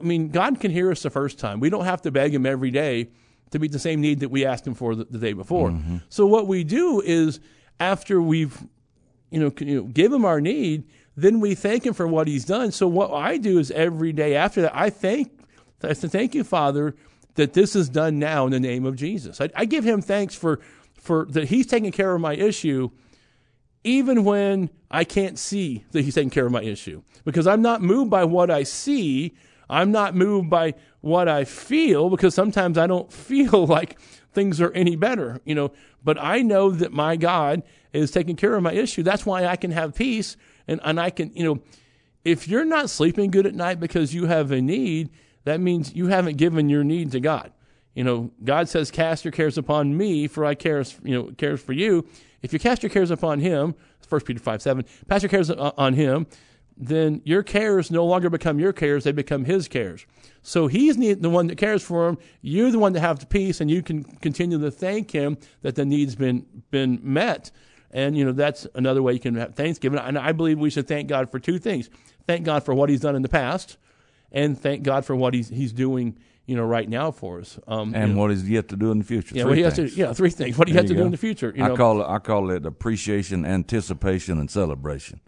I 0.00 0.02
mean, 0.02 0.30
God 0.30 0.60
can 0.60 0.70
hear 0.70 0.90
us 0.90 1.02
the 1.02 1.10
first 1.10 1.38
time. 1.38 1.60
We 1.60 1.70
don't 1.70 1.84
have 1.84 2.02
to 2.02 2.10
beg 2.10 2.34
Him 2.34 2.46
every 2.46 2.70
day 2.70 3.08
to 3.50 3.58
meet 3.58 3.72
the 3.72 3.78
same 3.78 4.00
need 4.00 4.20
that 4.20 4.30
we 4.30 4.44
asked 4.44 4.66
Him 4.66 4.74
for 4.74 4.94
the, 4.94 5.04
the 5.04 5.18
day 5.18 5.32
before. 5.32 5.70
Mm-hmm. 5.70 5.98
So 6.08 6.26
what 6.26 6.46
we 6.46 6.64
do 6.64 7.00
is 7.00 7.40
after 7.78 8.20
we've, 8.20 8.60
you 9.30 9.40
know, 9.40 9.52
you 9.58 9.76
know, 9.76 9.82
give 9.84 10.12
Him 10.12 10.24
our 10.24 10.40
need, 10.40 10.84
then 11.16 11.40
we 11.40 11.54
thank 11.54 11.86
Him 11.86 11.94
for 11.94 12.06
what 12.06 12.26
He's 12.28 12.44
done. 12.44 12.72
So 12.72 12.88
what 12.88 13.12
I 13.12 13.38
do 13.38 13.58
is 13.58 13.70
every 13.70 14.12
day 14.12 14.34
after 14.34 14.62
that, 14.62 14.76
I 14.76 14.90
thank, 14.90 15.30
I 15.82 15.92
say, 15.92 16.08
thank 16.08 16.34
you, 16.34 16.44
Father, 16.44 16.96
that 17.34 17.52
this 17.52 17.76
is 17.76 17.88
done 17.88 18.18
now 18.18 18.46
in 18.46 18.52
the 18.52 18.60
name 18.60 18.84
of 18.84 18.96
Jesus. 18.96 19.40
I, 19.40 19.50
I 19.54 19.64
give 19.64 19.84
Him 19.84 20.00
thanks 20.02 20.34
for 20.34 20.60
for 21.04 21.26
that 21.26 21.48
he's 21.48 21.66
taking 21.66 21.92
care 21.92 22.14
of 22.14 22.20
my 22.20 22.34
issue 22.34 22.90
even 23.84 24.24
when 24.24 24.70
I 24.90 25.04
can't 25.04 25.38
see 25.38 25.84
that 25.92 26.02
he's 26.02 26.14
taking 26.14 26.30
care 26.30 26.46
of 26.46 26.52
my 26.52 26.62
issue. 26.62 27.02
Because 27.24 27.46
I'm 27.46 27.60
not 27.60 27.82
moved 27.82 28.10
by 28.10 28.24
what 28.24 28.50
I 28.50 28.62
see. 28.62 29.34
I'm 29.68 29.92
not 29.92 30.14
moved 30.14 30.48
by 30.48 30.74
what 31.02 31.28
I 31.28 31.44
feel 31.44 32.08
because 32.08 32.34
sometimes 32.34 32.78
I 32.78 32.86
don't 32.86 33.12
feel 33.28 33.66
like 33.66 34.00
things 34.32 34.60
are 34.60 34.72
any 34.72 34.96
better, 34.96 35.40
you 35.44 35.54
know. 35.54 35.72
But 36.02 36.16
I 36.18 36.40
know 36.40 36.70
that 36.70 36.92
my 36.92 37.16
God 37.16 37.62
is 37.92 38.10
taking 38.10 38.36
care 38.36 38.54
of 38.54 38.62
my 38.62 38.72
issue. 38.72 39.02
That's 39.02 39.26
why 39.26 39.44
I 39.44 39.56
can 39.56 39.70
have 39.70 39.94
peace 39.94 40.36
and, 40.66 40.80
and 40.82 40.98
I 40.98 41.10
can, 41.10 41.30
you 41.34 41.44
know, 41.44 41.60
if 42.24 42.48
you're 42.48 42.64
not 42.64 42.88
sleeping 42.88 43.30
good 43.30 43.46
at 43.46 43.54
night 43.54 43.78
because 43.78 44.14
you 44.14 44.24
have 44.24 44.50
a 44.50 44.62
need, 44.62 45.10
that 45.44 45.60
means 45.60 45.94
you 45.94 46.06
haven't 46.06 46.38
given 46.38 46.70
your 46.70 46.82
need 46.82 47.12
to 47.12 47.20
God. 47.20 47.52
You 47.94 48.04
know, 48.04 48.30
God 48.42 48.68
says, 48.68 48.90
"Cast 48.90 49.24
your 49.24 49.32
cares 49.32 49.56
upon 49.56 49.96
me, 49.96 50.26
for 50.26 50.44
I 50.44 50.54
cares, 50.54 50.98
you 51.04 51.14
know, 51.14 51.30
cares 51.36 51.60
for 51.60 51.72
you." 51.72 52.06
If 52.42 52.52
you 52.52 52.58
cast 52.58 52.82
your 52.82 52.90
cares 52.90 53.10
upon 53.10 53.40
Him, 53.40 53.74
First 54.00 54.26
Peter 54.26 54.40
five 54.40 54.60
seven, 54.60 54.84
cast 55.08 55.22
your 55.22 55.30
cares 55.30 55.50
on 55.50 55.94
Him, 55.94 56.26
then 56.76 57.22
your 57.24 57.42
cares 57.42 57.90
no 57.90 58.04
longer 58.04 58.28
become 58.28 58.58
your 58.58 58.72
cares; 58.72 59.04
they 59.04 59.12
become 59.12 59.44
His 59.44 59.68
cares. 59.68 60.06
So 60.42 60.66
He's 60.66 60.96
the 60.96 61.30
one 61.30 61.46
that 61.46 61.56
cares 61.56 61.82
for 61.82 62.08
him. 62.08 62.18
You're 62.42 62.70
the 62.70 62.78
one 62.78 62.92
that 62.94 63.00
have 63.00 63.20
the 63.20 63.26
peace, 63.26 63.60
and 63.60 63.70
you 63.70 63.82
can 63.82 64.02
continue 64.02 64.58
to 64.58 64.70
thank 64.70 65.12
Him 65.12 65.38
that 65.62 65.76
the 65.76 65.84
need's 65.84 66.16
been 66.16 66.46
been 66.70 66.98
met. 67.02 67.50
And 67.92 68.18
you 68.18 68.24
know 68.24 68.32
that's 68.32 68.66
another 68.74 69.02
way 69.02 69.12
you 69.12 69.20
can 69.20 69.36
have 69.36 69.54
Thanksgiving. 69.54 70.00
And 70.00 70.18
I 70.18 70.32
believe 70.32 70.58
we 70.58 70.68
should 70.68 70.88
thank 70.88 71.08
God 71.08 71.30
for 71.30 71.38
two 71.38 71.60
things: 71.60 71.88
thank 72.26 72.44
God 72.44 72.64
for 72.64 72.74
what 72.74 72.90
He's 72.90 73.00
done 73.00 73.14
in 73.14 73.22
the 73.22 73.28
past, 73.28 73.76
and 74.32 74.60
thank 74.60 74.82
God 74.82 75.04
for 75.04 75.14
what 75.14 75.32
He's 75.32 75.48
He's 75.48 75.72
doing 75.72 76.18
you 76.46 76.56
know, 76.56 76.64
right 76.64 76.88
now 76.88 77.10
for 77.10 77.40
us. 77.40 77.58
Um, 77.66 77.94
and 77.94 78.08
you 78.08 78.14
know, 78.14 78.20
what 78.20 78.30
he's 78.30 78.48
yet 78.48 78.68
to 78.68 78.76
do 78.76 78.90
in 78.90 78.98
the 78.98 79.04
future. 79.04 79.34
Yeah, 79.34 79.44
what 79.44 79.56
he 79.56 79.62
has 79.62 79.74
to, 79.76 79.88
yeah, 79.88 80.12
three 80.12 80.30
things. 80.30 80.58
What 80.58 80.68
he 80.68 80.74
has 80.74 80.84
to 80.86 80.94
go. 80.94 81.00
do 81.00 81.06
in 81.06 81.10
the 81.10 81.16
future. 81.16 81.52
You 81.54 81.64
know? 81.64 81.74
I 81.74 81.76
call 81.76 82.02
it, 82.02 82.06
I 82.06 82.18
call 82.18 82.50
it 82.50 82.66
appreciation, 82.66 83.46
anticipation, 83.46 84.38
and 84.38 84.50
celebration. 84.50 85.20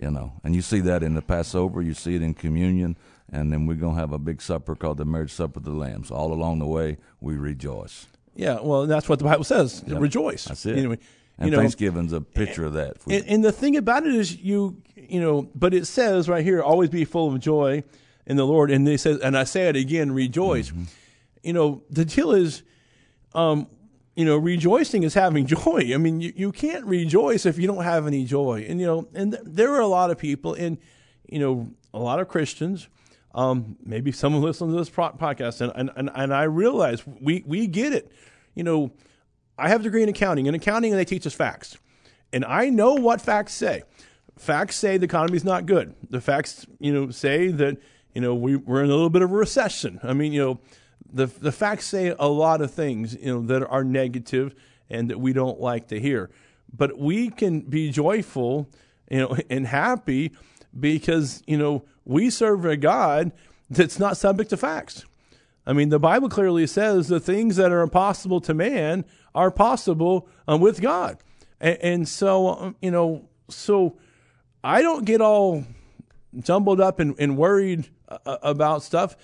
You 0.00 0.10
know, 0.10 0.32
and 0.44 0.54
you 0.54 0.62
see 0.62 0.80
that 0.80 1.02
in 1.02 1.14
the 1.14 1.20
Passover, 1.20 1.82
you 1.82 1.92
see 1.92 2.14
it 2.14 2.22
in 2.22 2.32
communion, 2.32 2.96
and 3.30 3.52
then 3.52 3.66
we're 3.66 3.74
gonna 3.74 3.98
have 3.98 4.12
a 4.12 4.18
big 4.18 4.40
supper 4.40 4.74
called 4.74 4.96
the 4.96 5.04
marriage 5.04 5.32
supper 5.32 5.58
of 5.58 5.64
the 5.64 5.72
lambs. 5.72 6.10
All 6.10 6.32
along 6.32 6.60
the 6.60 6.66
way, 6.66 6.96
we 7.20 7.34
rejoice. 7.34 8.06
Yeah, 8.34 8.60
well, 8.62 8.86
that's 8.86 9.08
what 9.08 9.18
the 9.18 9.24
Bible 9.26 9.44
says. 9.44 9.84
Yep. 9.86 10.00
Rejoice. 10.00 10.44
That's 10.44 10.64
it. 10.64 10.78
Anyway, 10.78 10.98
and 11.36 11.50
you 11.50 11.50
know, 11.50 11.58
Thanksgiving's 11.58 12.12
a 12.14 12.20
picture 12.20 12.64
of 12.64 12.74
that. 12.74 12.96
And, 13.10 13.26
and 13.26 13.44
the 13.44 13.52
thing 13.52 13.76
about 13.76 14.06
it 14.06 14.14
is, 14.14 14.36
you 14.36 14.80
you 14.94 15.20
know, 15.20 15.50
but 15.54 15.74
it 15.74 15.86
says 15.86 16.28
right 16.28 16.44
here, 16.44 16.62
always 16.62 16.88
be 16.88 17.04
full 17.04 17.34
of 17.34 17.40
joy 17.40 17.82
in 18.26 18.36
the 18.36 18.46
Lord. 18.46 18.70
And 18.70 18.86
they 18.86 18.96
says, 18.96 19.18
and 19.18 19.36
I 19.36 19.44
say 19.44 19.68
it 19.68 19.76
again, 19.76 20.12
rejoice. 20.12 20.70
Mm-hmm. 20.70 20.84
You 21.42 21.52
know, 21.52 21.82
the 21.90 22.04
deal 22.04 22.32
is, 22.32 22.62
um, 23.34 23.66
you 24.14 24.24
know, 24.24 24.36
rejoicing 24.36 25.02
is 25.02 25.14
having 25.14 25.46
joy. 25.58 25.92
I 25.94 25.96
mean, 25.96 26.20
you, 26.20 26.32
you 26.34 26.52
can't 26.52 26.84
rejoice 26.84 27.46
if 27.46 27.58
you 27.58 27.66
don't 27.66 27.84
have 27.84 28.06
any 28.06 28.24
joy. 28.24 28.66
And, 28.68 28.80
you 28.80 28.86
know, 28.86 29.08
and 29.14 29.32
th- 29.32 29.44
there 29.46 29.72
are 29.74 29.80
a 29.80 29.86
lot 29.86 30.10
of 30.10 30.18
people 30.18 30.54
and, 30.54 30.78
you 31.28 31.38
know, 31.38 31.70
a 31.92 31.98
lot 31.98 32.20
of 32.20 32.28
Christians, 32.28 32.88
um, 33.34 33.76
maybe 33.84 34.12
someone 34.12 34.42
listens 34.42 34.72
to 34.72 34.78
this 34.78 34.90
podcast 34.90 35.60
and, 35.60 35.72
and, 35.74 35.90
and, 35.96 36.10
and 36.14 36.34
I 36.34 36.44
realize 36.44 37.06
we, 37.06 37.44
we 37.46 37.66
get 37.66 37.92
it. 37.92 38.10
You 38.54 38.64
know, 38.64 38.92
I 39.56 39.68
have 39.68 39.80
a 39.80 39.84
degree 39.84 40.02
in 40.02 40.08
accounting. 40.08 40.46
In 40.46 40.54
accounting, 40.54 40.92
and 40.92 40.98
they 40.98 41.04
teach 41.04 41.26
us 41.26 41.34
facts. 41.34 41.78
And 42.32 42.44
I 42.44 42.70
know 42.70 42.94
what 42.94 43.20
facts 43.20 43.52
say. 43.54 43.82
Facts 44.38 44.76
say 44.76 44.96
the 44.96 45.04
economy 45.04 45.36
is 45.36 45.44
not 45.44 45.66
good. 45.66 45.94
The 46.08 46.20
facts, 46.20 46.66
you 46.78 46.92
know, 46.92 47.10
say 47.10 47.48
that 47.48 47.76
you 48.14 48.20
know, 48.20 48.34
we, 48.34 48.56
we're 48.56 48.82
in 48.82 48.90
a 48.90 48.94
little 48.94 49.10
bit 49.10 49.22
of 49.22 49.30
a 49.30 49.34
recession. 49.34 50.00
I 50.02 50.12
mean, 50.12 50.32
you 50.32 50.42
know, 50.42 50.60
the 51.12 51.26
the 51.26 51.52
facts 51.52 51.86
say 51.86 52.14
a 52.18 52.28
lot 52.28 52.60
of 52.60 52.72
things, 52.72 53.14
you 53.14 53.34
know, 53.34 53.42
that 53.42 53.66
are 53.66 53.84
negative 53.84 54.54
and 54.88 55.10
that 55.10 55.20
we 55.20 55.32
don't 55.32 55.60
like 55.60 55.88
to 55.88 56.00
hear. 56.00 56.30
But 56.72 56.98
we 56.98 57.30
can 57.30 57.60
be 57.60 57.90
joyful, 57.90 58.68
you 59.10 59.18
know, 59.18 59.36
and 59.50 59.66
happy 59.66 60.32
because, 60.78 61.42
you 61.46 61.58
know, 61.58 61.84
we 62.04 62.30
serve 62.30 62.64
a 62.64 62.76
God 62.76 63.32
that's 63.68 63.98
not 63.98 64.16
subject 64.16 64.50
to 64.50 64.56
facts. 64.56 65.04
I 65.66 65.72
mean, 65.72 65.90
the 65.90 65.98
Bible 65.98 66.28
clearly 66.28 66.66
says 66.66 67.08
the 67.08 67.20
things 67.20 67.56
that 67.56 67.70
are 67.70 67.82
impossible 67.82 68.40
to 68.42 68.54
man 68.54 69.04
are 69.34 69.50
possible 69.50 70.28
um, 70.48 70.60
with 70.60 70.80
God. 70.80 71.18
And, 71.60 71.78
and 71.82 72.08
so, 72.08 72.48
um, 72.48 72.76
you 72.80 72.90
know, 72.90 73.28
so 73.48 73.98
I 74.64 74.82
don't 74.82 75.04
get 75.04 75.20
all 75.20 75.64
jumbled 76.38 76.80
up 76.80 76.98
and, 76.98 77.14
and 77.18 77.36
worried 77.36 77.88
uh, 78.10 78.38
about 78.42 78.82
stuff. 78.82 79.16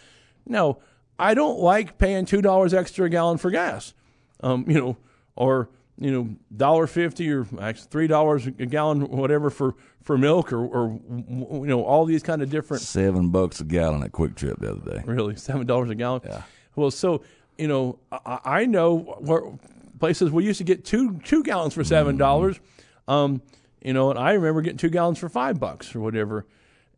No, 0.46 0.78
I 1.18 1.34
don't 1.34 1.58
like 1.58 1.98
paying 1.98 2.24
two 2.26 2.42
dollars 2.42 2.74
extra 2.74 3.06
a 3.06 3.08
gallon 3.08 3.38
for 3.38 3.50
gas. 3.50 3.94
Um, 4.40 4.64
you 4.68 4.74
know, 4.74 4.96
or 5.34 5.70
you 5.98 6.10
know, 6.10 6.36
dollar 6.54 6.86
fifty 6.86 7.30
or 7.30 7.46
actually 7.60 7.88
three 7.90 8.06
dollars 8.06 8.46
a 8.46 8.50
gallon, 8.50 9.08
whatever 9.08 9.50
for 9.50 9.74
for 10.02 10.18
milk, 10.18 10.52
or, 10.52 10.64
or 10.64 11.00
you 11.08 11.66
know, 11.66 11.82
all 11.82 12.04
these 12.04 12.22
kind 12.22 12.42
of 12.42 12.50
different. 12.50 12.82
Seven 12.82 13.30
bucks 13.30 13.60
a 13.60 13.64
gallon 13.64 14.02
at 14.02 14.12
QuikTrip 14.12 14.58
the 14.60 14.72
other 14.72 14.98
day. 14.98 15.02
Really, 15.06 15.36
seven 15.36 15.66
dollars 15.66 15.90
a 15.90 15.94
gallon. 15.94 16.20
Yeah. 16.24 16.42
Well, 16.74 16.90
so 16.90 17.22
you 17.56 17.68
know, 17.68 17.98
I, 18.12 18.38
I 18.44 18.66
know 18.66 18.98
where 19.20 19.42
places 19.98 20.30
we 20.30 20.44
used 20.44 20.58
to 20.58 20.64
get 20.64 20.84
two 20.84 21.18
two 21.24 21.42
gallons 21.42 21.74
for 21.74 21.84
seven 21.84 22.16
dollars. 22.16 22.56
Mm-hmm. 22.56 23.10
Um, 23.10 23.42
you 23.82 23.92
know, 23.92 24.10
and 24.10 24.18
I 24.18 24.32
remember 24.32 24.62
getting 24.62 24.78
two 24.78 24.90
gallons 24.90 25.18
for 25.18 25.28
five 25.28 25.60
bucks 25.60 25.94
or 25.94 26.00
whatever, 26.00 26.46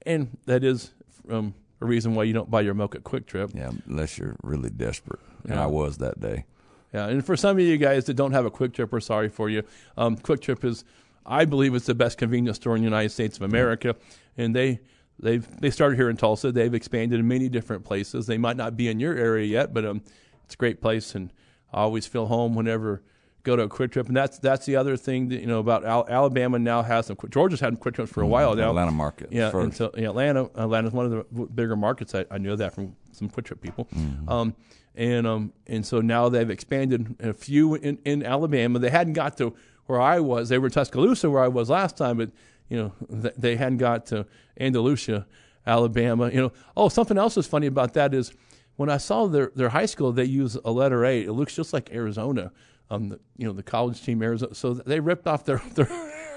and 0.06 0.36
that 0.46 0.64
is 0.64 0.92
um, 1.30 1.54
a 1.80 1.86
reason 1.86 2.14
why 2.14 2.24
you 2.24 2.32
don't 2.32 2.50
buy 2.50 2.60
your 2.60 2.74
milk 2.74 2.94
at 2.94 3.04
QuikTrip. 3.04 3.54
Yeah, 3.54 3.70
unless 3.86 4.18
you're 4.18 4.36
really 4.42 4.70
desperate. 4.70 5.20
And 5.44 5.54
yeah. 5.54 5.64
I 5.64 5.66
was 5.66 5.98
that 5.98 6.20
day. 6.20 6.44
Yeah, 6.92 7.06
and 7.08 7.24
for 7.24 7.36
some 7.36 7.58
of 7.58 7.62
you 7.62 7.76
guys 7.76 8.06
that 8.06 8.14
don't 8.14 8.32
have 8.32 8.46
a 8.46 8.50
QuikTrip, 8.50 8.90
we're 8.90 9.00
sorry 9.00 9.28
for 9.28 9.50
you. 9.50 9.62
Um, 9.96 10.16
QuikTrip 10.16 10.64
is, 10.64 10.84
I 11.26 11.44
believe, 11.44 11.74
it's 11.74 11.86
the 11.86 11.94
best 11.94 12.18
convenience 12.18 12.56
store 12.56 12.76
in 12.76 12.82
the 12.82 12.86
United 12.86 13.10
States 13.10 13.36
of 13.36 13.42
America, 13.42 13.94
and 14.36 14.56
they 14.56 14.80
they 15.18 15.38
they 15.38 15.70
started 15.70 15.96
here 15.96 16.08
in 16.08 16.16
Tulsa. 16.16 16.50
They've 16.50 16.72
expanded 16.72 17.20
in 17.20 17.28
many 17.28 17.48
different 17.48 17.84
places. 17.84 18.26
They 18.26 18.38
might 18.38 18.56
not 18.56 18.76
be 18.76 18.88
in 18.88 19.00
your 19.00 19.16
area 19.16 19.46
yet, 19.46 19.74
but 19.74 19.84
um, 19.84 20.02
it's 20.44 20.54
a 20.54 20.56
great 20.56 20.80
place, 20.80 21.14
and 21.14 21.32
I 21.72 21.80
always 21.80 22.06
feel 22.06 22.26
home 22.26 22.54
whenever 22.54 23.02
go 23.42 23.56
to 23.56 23.62
a 23.62 23.68
QuikTrip, 23.68 24.08
and 24.08 24.16
that's 24.16 24.38
that's 24.38 24.66
the 24.66 24.76
other 24.76 24.96
thing 24.96 25.28
that 25.28 25.40
you 25.40 25.46
know 25.46 25.58
about 25.60 25.84
Al- 25.84 26.06
Alabama 26.08 26.58
now 26.58 26.82
has 26.82 27.06
some. 27.06 27.16
Georgia's 27.30 27.60
had 27.60 27.78
QuikTrips 27.80 28.08
for 28.08 28.22
a 28.22 28.26
while 28.26 28.54
now. 28.54 28.70
Atlanta 28.70 28.90
market. 28.92 29.28
Yeah, 29.32 29.50
first. 29.50 29.64
and 29.64 29.74
so 29.74 29.90
yeah, 29.96 30.08
Atlanta, 30.08 30.44
Atlanta's 30.56 30.92
one 30.92 31.04
of 31.06 31.10
the 31.12 31.22
w- 31.24 31.48
bigger 31.48 31.76
markets. 31.76 32.14
I, 32.14 32.24
I 32.30 32.38
know 32.38 32.56
that 32.56 32.74
from 32.74 32.96
some 33.12 33.28
QuikTrip 33.30 33.60
people. 33.60 33.88
Um, 34.26 34.54
and 34.94 35.26
um, 35.26 35.52
and 35.66 35.86
so 35.86 36.00
now 36.00 36.28
they've 36.28 36.50
expanded 36.50 37.16
a 37.20 37.32
few 37.32 37.74
in, 37.76 37.98
in 38.04 38.24
Alabama. 38.24 38.78
They 38.78 38.90
hadn't 38.90 39.12
got 39.14 39.36
to 39.38 39.54
where 39.86 40.00
I 40.00 40.20
was. 40.20 40.48
They 40.48 40.58
were 40.58 40.66
in 40.66 40.72
Tuscaloosa 40.72 41.30
where 41.30 41.42
I 41.42 41.48
was 41.48 41.70
last 41.70 41.96
time, 41.96 42.16
but 42.18 42.30
you 42.68 42.76
know 42.76 42.92
th- 43.22 43.34
they 43.38 43.56
hadn't 43.56 43.78
got 43.78 44.06
to 44.06 44.26
Andalusia, 44.60 45.26
Alabama. 45.66 46.30
You 46.30 46.40
know, 46.42 46.52
oh, 46.76 46.88
something 46.88 47.16
else 47.18 47.36
was 47.36 47.46
funny 47.46 47.66
about 47.68 47.94
that 47.94 48.12
is 48.14 48.32
when 48.76 48.88
I 48.90 48.96
saw 48.96 49.26
their 49.26 49.52
their 49.54 49.68
high 49.68 49.86
school, 49.86 50.12
they 50.12 50.24
use 50.24 50.56
a 50.64 50.70
letter 50.70 51.04
A. 51.04 51.22
It 51.24 51.32
looks 51.32 51.54
just 51.54 51.72
like 51.72 51.90
Arizona. 51.92 52.52
Um, 52.90 53.10
the, 53.10 53.20
you 53.36 53.46
know, 53.46 53.52
the 53.52 53.62
college 53.62 54.02
team 54.02 54.22
Arizona. 54.22 54.54
So 54.54 54.74
they 54.74 55.00
ripped 55.00 55.26
off 55.26 55.44
their 55.44 55.58
their. 55.74 55.88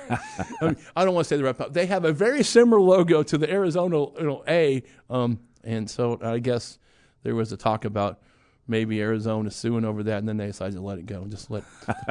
I, 0.10 0.18
mean, 0.62 0.78
I 0.96 1.06
don't 1.06 1.14
want 1.14 1.26
to 1.26 1.30
say 1.30 1.38
the 1.38 1.44
ripped 1.44 1.62
off. 1.62 1.72
They 1.72 1.86
have 1.86 2.04
a 2.04 2.12
very 2.12 2.44
similar 2.44 2.82
logo 2.82 3.24
to 3.24 3.38
the 3.38 3.50
Arizona 3.50 3.98
you 3.98 4.24
know, 4.24 4.44
A. 4.48 4.84
Um, 5.10 5.40
and 5.64 5.90
so 5.90 6.20
I 6.22 6.40
guess 6.40 6.80
there 7.24 7.36
was 7.36 7.52
a 7.52 7.58
talk 7.58 7.86
about 7.86 8.20
maybe 8.68 9.02
Arizona 9.02 9.52
suing 9.52 9.86
over 9.86 10.04
that, 10.04 10.18
and 10.18 10.28
then 10.28 10.38
they 10.38 10.48
decided 10.48 10.76
to 10.76 10.82
let 10.82 10.98
it 10.98 11.06
go. 11.06 11.22
and 11.22 11.32
Just 11.32 11.52
let 11.52 11.64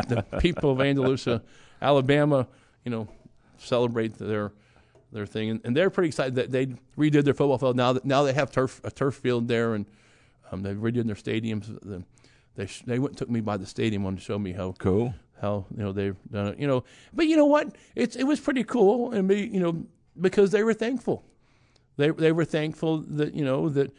the 0.08 0.24
people 0.38 0.70
of 0.70 0.80
Andalusia, 0.80 1.42
Alabama, 1.82 2.46
you 2.84 2.90
know, 2.90 3.08
celebrate 3.58 4.14
their 4.14 4.52
their 5.12 5.26
thing, 5.26 5.50
and, 5.50 5.60
and 5.64 5.76
they're 5.76 5.90
pretty 5.90 6.08
excited 6.08 6.36
that 6.36 6.50
they 6.50 6.66
redid 6.96 7.24
their 7.24 7.34
football 7.34 7.58
field. 7.58 7.76
Now 7.76 7.94
that 7.94 8.04
now 8.04 8.22
they 8.22 8.32
have 8.32 8.52
turf 8.52 8.80
a 8.84 8.90
turf 8.90 9.16
field 9.16 9.48
there, 9.48 9.74
and 9.74 9.86
um, 10.52 10.62
they've 10.62 10.76
redone 10.76 11.06
their 11.06 11.16
stadiums. 11.16 11.66
The, 11.82 12.02
they 12.56 12.66
sh- 12.66 12.82
they 12.86 12.98
went 12.98 13.16
took 13.16 13.30
me 13.30 13.40
by 13.40 13.56
the 13.56 13.66
stadium 13.66 14.06
and 14.06 14.20
showed 14.20 14.40
me 14.40 14.52
how 14.52 14.72
cool. 14.78 15.14
how 15.40 15.66
you 15.76 15.82
know 15.82 15.92
they've 15.92 16.16
done 16.30 16.48
it. 16.48 16.58
You 16.58 16.66
know, 16.66 16.84
but 17.12 17.26
you 17.26 17.36
know 17.36 17.46
what? 17.46 17.74
It's 17.94 18.16
it 18.16 18.24
was 18.24 18.40
pretty 18.40 18.64
cool, 18.64 19.12
and 19.12 19.28
be 19.28 19.46
you 19.46 19.60
know 19.60 19.84
because 20.20 20.50
they 20.50 20.62
were 20.62 20.74
thankful. 20.74 21.24
They 21.96 22.10
they 22.10 22.32
were 22.32 22.44
thankful 22.44 22.98
that 22.98 23.34
you 23.34 23.44
know 23.44 23.68
that 23.70 23.92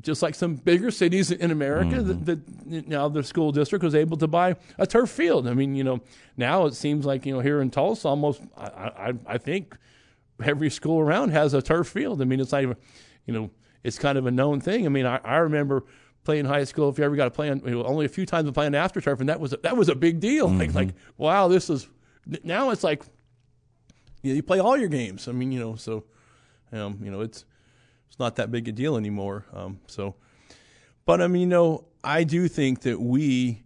just 0.00 0.22
like 0.22 0.34
some 0.34 0.56
bigger 0.56 0.90
cities 0.90 1.30
in 1.30 1.50
America, 1.50 1.96
mm-hmm. 1.96 2.24
that, 2.24 2.70
that 2.70 2.88
now 2.88 3.08
the 3.08 3.24
school 3.24 3.50
district 3.50 3.82
was 3.82 3.94
able 3.94 4.18
to 4.18 4.26
buy 4.26 4.54
a 4.78 4.86
turf 4.86 5.08
field. 5.08 5.48
I 5.48 5.54
mean, 5.54 5.74
you 5.74 5.84
know, 5.84 6.00
now 6.36 6.66
it 6.66 6.74
seems 6.74 7.06
like 7.06 7.24
you 7.24 7.32
know 7.32 7.40
here 7.40 7.60
in 7.60 7.70
Tulsa, 7.70 8.08
almost 8.08 8.42
I 8.56 8.64
I, 8.64 9.12
I 9.26 9.38
think 9.38 9.76
every 10.42 10.70
school 10.70 11.00
around 11.00 11.30
has 11.30 11.54
a 11.54 11.62
turf 11.62 11.88
field. 11.88 12.20
I 12.20 12.24
mean, 12.24 12.40
it's 12.40 12.52
not 12.52 12.62
even, 12.62 12.76
you 13.24 13.34
know, 13.34 13.50
it's 13.82 13.98
kind 13.98 14.18
of 14.18 14.26
a 14.26 14.30
known 14.30 14.60
thing. 14.60 14.86
I 14.86 14.88
mean, 14.88 15.06
I, 15.06 15.20
I 15.24 15.36
remember 15.36 15.84
playing 16.26 16.44
high 16.44 16.64
school. 16.64 16.90
If 16.90 16.98
you 16.98 17.04
ever 17.04 17.16
got 17.16 17.24
to 17.24 17.30
play 17.30 17.48
on, 17.48 17.62
you 17.64 17.70
know, 17.70 17.84
only 17.84 18.04
a 18.04 18.08
few 18.10 18.26
times 18.26 18.48
I 18.48 18.52
playing 18.52 18.74
after 18.74 19.00
turf, 19.00 19.20
and 19.20 19.28
that 19.30 19.40
was 19.40 19.54
a, 19.54 19.56
that 19.58 19.76
was 19.76 19.88
a 19.88 19.94
big 19.94 20.20
deal. 20.20 20.48
Like 20.48 20.74
like 20.74 20.88
wow, 21.16 21.48
this 21.48 21.70
is 21.70 21.88
now 22.42 22.70
it's 22.70 22.84
like 22.84 23.02
you, 24.22 24.32
know, 24.32 24.36
you 24.36 24.42
play 24.42 24.58
all 24.58 24.76
your 24.76 24.88
games. 24.88 25.28
I 25.28 25.32
mean, 25.32 25.52
you 25.52 25.60
know, 25.60 25.76
so 25.76 26.04
um, 26.72 26.98
you 27.02 27.10
know, 27.10 27.22
it's 27.22 27.46
it's 28.08 28.18
not 28.18 28.36
that 28.36 28.50
big 28.50 28.68
a 28.68 28.72
deal 28.72 28.96
anymore. 28.96 29.46
Um, 29.54 29.80
so, 29.86 30.16
but 31.06 31.22
I 31.22 31.28
mean, 31.28 31.42
you 31.42 31.46
know, 31.46 31.86
I 32.04 32.24
do 32.24 32.48
think 32.48 32.80
that 32.82 33.00
we, 33.00 33.62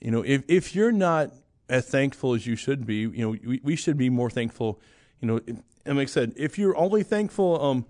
you 0.00 0.10
know, 0.10 0.22
if 0.22 0.42
if 0.48 0.74
you're 0.74 0.92
not 0.92 1.30
as 1.68 1.86
thankful 1.86 2.34
as 2.34 2.46
you 2.46 2.56
should 2.56 2.84
be, 2.84 2.96
you 2.96 3.18
know, 3.18 3.30
we, 3.30 3.60
we 3.62 3.76
should 3.76 3.96
be 3.96 4.10
more 4.10 4.28
thankful. 4.28 4.80
You 5.20 5.28
know, 5.28 5.40
and 5.86 5.96
like 5.96 6.08
I 6.08 6.10
said, 6.10 6.32
if 6.36 6.58
you're 6.58 6.76
only 6.76 7.04
thankful 7.04 7.62
um, 7.62 7.86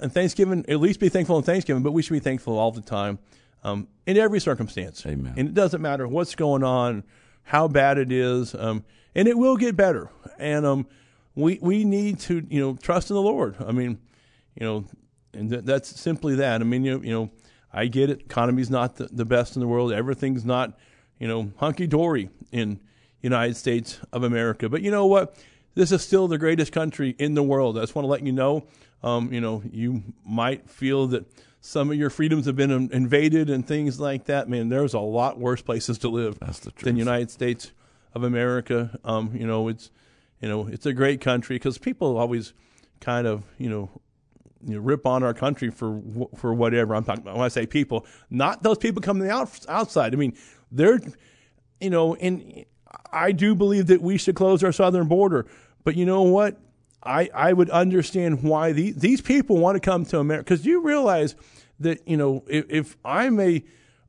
on 0.00 0.10
Thanksgiving, 0.10 0.64
at 0.68 0.80
least 0.80 1.00
be 1.00 1.08
thankful 1.08 1.36
on 1.36 1.42
Thanksgiving, 1.42 1.82
but 1.82 1.92
we 1.92 2.02
should 2.02 2.12
be 2.12 2.20
thankful 2.20 2.58
all 2.58 2.72
the 2.72 2.82
time, 2.82 3.18
um, 3.64 3.88
in 4.06 4.16
every 4.16 4.40
circumstance. 4.40 5.04
Amen. 5.06 5.34
And 5.36 5.48
it 5.48 5.54
doesn't 5.54 5.80
matter 5.80 6.06
what's 6.06 6.34
going 6.34 6.62
on, 6.62 7.04
how 7.44 7.68
bad 7.68 7.98
it 7.98 8.12
is, 8.12 8.54
um, 8.54 8.84
and 9.14 9.26
it 9.28 9.38
will 9.38 9.56
get 9.56 9.76
better. 9.76 10.10
And 10.38 10.66
um, 10.66 10.86
we 11.34 11.58
we 11.60 11.84
need 11.84 12.18
to 12.20 12.46
you 12.48 12.60
know 12.60 12.76
trust 12.76 13.10
in 13.10 13.14
the 13.14 13.22
Lord. 13.22 13.56
I 13.64 13.72
mean, 13.72 13.98
you 14.54 14.66
know, 14.66 14.84
and 15.32 15.50
th- 15.50 15.64
that's 15.64 16.00
simply 16.00 16.36
that. 16.36 16.60
I 16.60 16.64
mean, 16.64 16.84
you 16.84 17.00
you 17.02 17.12
know, 17.12 17.30
I 17.72 17.86
get 17.86 18.10
it. 18.10 18.22
Economy's 18.22 18.70
not 18.70 18.96
the, 18.96 19.04
the 19.06 19.24
best 19.24 19.56
in 19.56 19.60
the 19.60 19.68
world. 19.68 19.92
Everything's 19.92 20.44
not 20.44 20.78
you 21.18 21.28
know 21.28 21.52
hunky 21.56 21.86
dory 21.86 22.30
in 22.52 22.80
United 23.20 23.56
States 23.56 24.00
of 24.12 24.22
America. 24.22 24.68
But 24.68 24.82
you 24.82 24.90
know 24.90 25.06
what? 25.06 25.36
This 25.74 25.92
is 25.92 26.02
still 26.02 26.26
the 26.26 26.38
greatest 26.38 26.72
country 26.72 27.14
in 27.18 27.34
the 27.34 27.42
world. 27.42 27.76
I 27.76 27.82
just 27.82 27.94
want 27.94 28.04
to 28.04 28.10
let 28.10 28.24
you 28.24 28.32
know. 28.32 28.66
Um, 29.06 29.32
you 29.32 29.40
know, 29.40 29.62
you 29.70 30.02
might 30.24 30.68
feel 30.68 31.06
that 31.08 31.24
some 31.60 31.90
of 31.90 31.96
your 31.96 32.10
freedoms 32.10 32.46
have 32.46 32.56
been 32.56 32.72
in- 32.72 32.92
invaded 32.92 33.48
and 33.48 33.66
things 33.66 34.00
like 34.00 34.24
that. 34.24 34.48
Man, 34.48 34.68
there's 34.68 34.94
a 34.94 35.00
lot 35.00 35.38
worse 35.38 35.62
places 35.62 35.98
to 35.98 36.08
live 36.08 36.38
That's 36.40 36.58
the 36.58 36.70
than 36.70 36.74
truth. 36.76 36.98
United 36.98 37.30
States 37.30 37.72
of 38.14 38.24
America. 38.24 38.98
Um, 39.04 39.30
you 39.34 39.46
know, 39.46 39.68
it's 39.68 39.90
you 40.40 40.48
know 40.48 40.66
it's 40.66 40.86
a 40.86 40.92
great 40.92 41.20
country 41.20 41.54
because 41.54 41.78
people 41.78 42.18
always 42.18 42.52
kind 43.00 43.28
of 43.28 43.44
you 43.58 43.70
know 43.70 43.90
you 44.66 44.74
know, 44.74 44.80
rip 44.80 45.06
on 45.06 45.22
our 45.22 45.34
country 45.34 45.70
for 45.70 46.02
for 46.36 46.52
whatever. 46.52 46.94
I'm 46.94 47.04
talking 47.04 47.22
about 47.22 47.36
when 47.36 47.44
I 47.44 47.48
say 47.48 47.64
people, 47.64 48.06
not 48.28 48.64
those 48.64 48.78
people 48.78 49.02
coming 49.02 49.30
out, 49.30 49.64
outside. 49.68 50.14
I 50.14 50.16
mean, 50.16 50.34
they're 50.72 50.98
you 51.80 51.90
know, 51.90 52.16
and 52.16 52.64
I 53.12 53.30
do 53.30 53.54
believe 53.54 53.86
that 53.86 54.02
we 54.02 54.18
should 54.18 54.34
close 54.34 54.64
our 54.64 54.72
southern 54.72 55.06
border. 55.06 55.46
But 55.84 55.94
you 55.94 56.04
know 56.04 56.22
what? 56.22 56.58
I, 57.06 57.30
I 57.34 57.52
would 57.52 57.70
understand 57.70 58.42
why 58.42 58.72
these, 58.72 58.96
these 58.96 59.20
people 59.20 59.58
want 59.58 59.76
to 59.76 59.80
come 59.80 60.04
to 60.06 60.18
America 60.18 60.44
because 60.44 60.66
you 60.66 60.80
realize 60.82 61.34
that 61.80 62.06
you 62.08 62.16
know 62.16 62.44
if, 62.48 62.66
if 62.68 62.96
I'm 63.04 63.38
a 63.40 63.62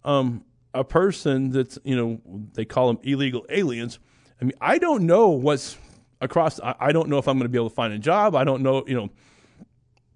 um, 0.03 0.43
a 0.73 0.83
person 0.83 1.51
that's 1.51 1.77
you 1.83 1.95
know 1.95 2.21
they 2.53 2.65
call 2.65 2.87
them 2.87 2.99
illegal 3.03 3.45
aliens. 3.49 3.99
I 4.41 4.45
mean 4.45 4.53
I 4.61 4.77
don't 4.77 5.05
know 5.05 5.29
what's 5.29 5.77
across. 6.21 6.59
I, 6.59 6.75
I 6.79 6.91
don't 6.91 7.09
know 7.09 7.17
if 7.17 7.27
I'm 7.27 7.37
going 7.37 7.45
to 7.45 7.49
be 7.49 7.57
able 7.57 7.69
to 7.69 7.75
find 7.75 7.93
a 7.93 7.99
job. 7.99 8.35
I 8.35 8.43
don't 8.43 8.61
know 8.61 8.83
you 8.87 8.95
know 8.95 9.09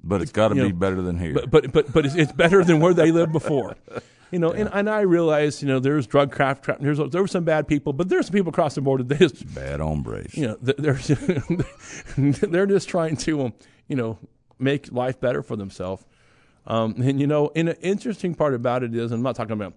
But 0.04 0.22
it's 0.22 0.32
got 0.32 0.50
to 0.50 0.56
be 0.56 0.62
know, 0.62 0.74
better 0.74 1.02
than 1.02 1.18
here. 1.18 1.34
but 1.34 1.50
but 1.52 1.72
but 1.72 1.92
but 1.94 2.06
it's, 2.06 2.16
it's 2.16 2.32
better 2.32 2.64
than 2.64 2.80
where 2.80 2.94
they 2.94 3.12
lived 3.12 3.32
before. 3.32 3.76
You 4.32 4.40
know, 4.40 4.52
and, 4.52 4.70
and 4.72 4.90
I 4.90 5.02
realize, 5.02 5.62
you 5.62 5.68
know, 5.68 5.80
there's 5.80 6.08
drug 6.08 6.32
craft, 6.32 6.70
there's 6.80 6.98
there 6.98 7.22
were 7.22 7.28
some 7.28 7.44
bad 7.44 7.68
people, 7.68 7.92
but 7.92 8.08
there's 8.08 8.28
some 8.28 8.34
people 8.34 8.50
across 8.50 8.76
the 8.76 8.82
border 8.82 9.04
that 9.04 9.20
just, 9.20 9.54
Bad 9.54 9.82
hombres. 9.82 10.34
you 10.36 10.48
know, 10.48 10.56
th- 10.56 10.78
they're 10.78 12.38
they're 12.48 12.66
just 12.66 12.88
trying 12.88 13.18
to, 13.18 13.42
um, 13.46 13.54
you 13.88 13.96
know, 13.96 14.18
make 14.58 14.92
life 14.92 15.20
better 15.20 15.44
for 15.44 15.56
themselves. 15.56 16.06
Um, 16.66 16.96
and 17.02 17.20
you 17.20 17.28
know, 17.28 17.52
and 17.56 17.70
an 17.70 17.76
interesting 17.82 18.34
part 18.36 18.54
about 18.54 18.84
it 18.84 18.96
is, 18.96 19.12
I'm 19.12 19.22
not 19.22 19.36
talking 19.36 19.54
about 19.54 19.74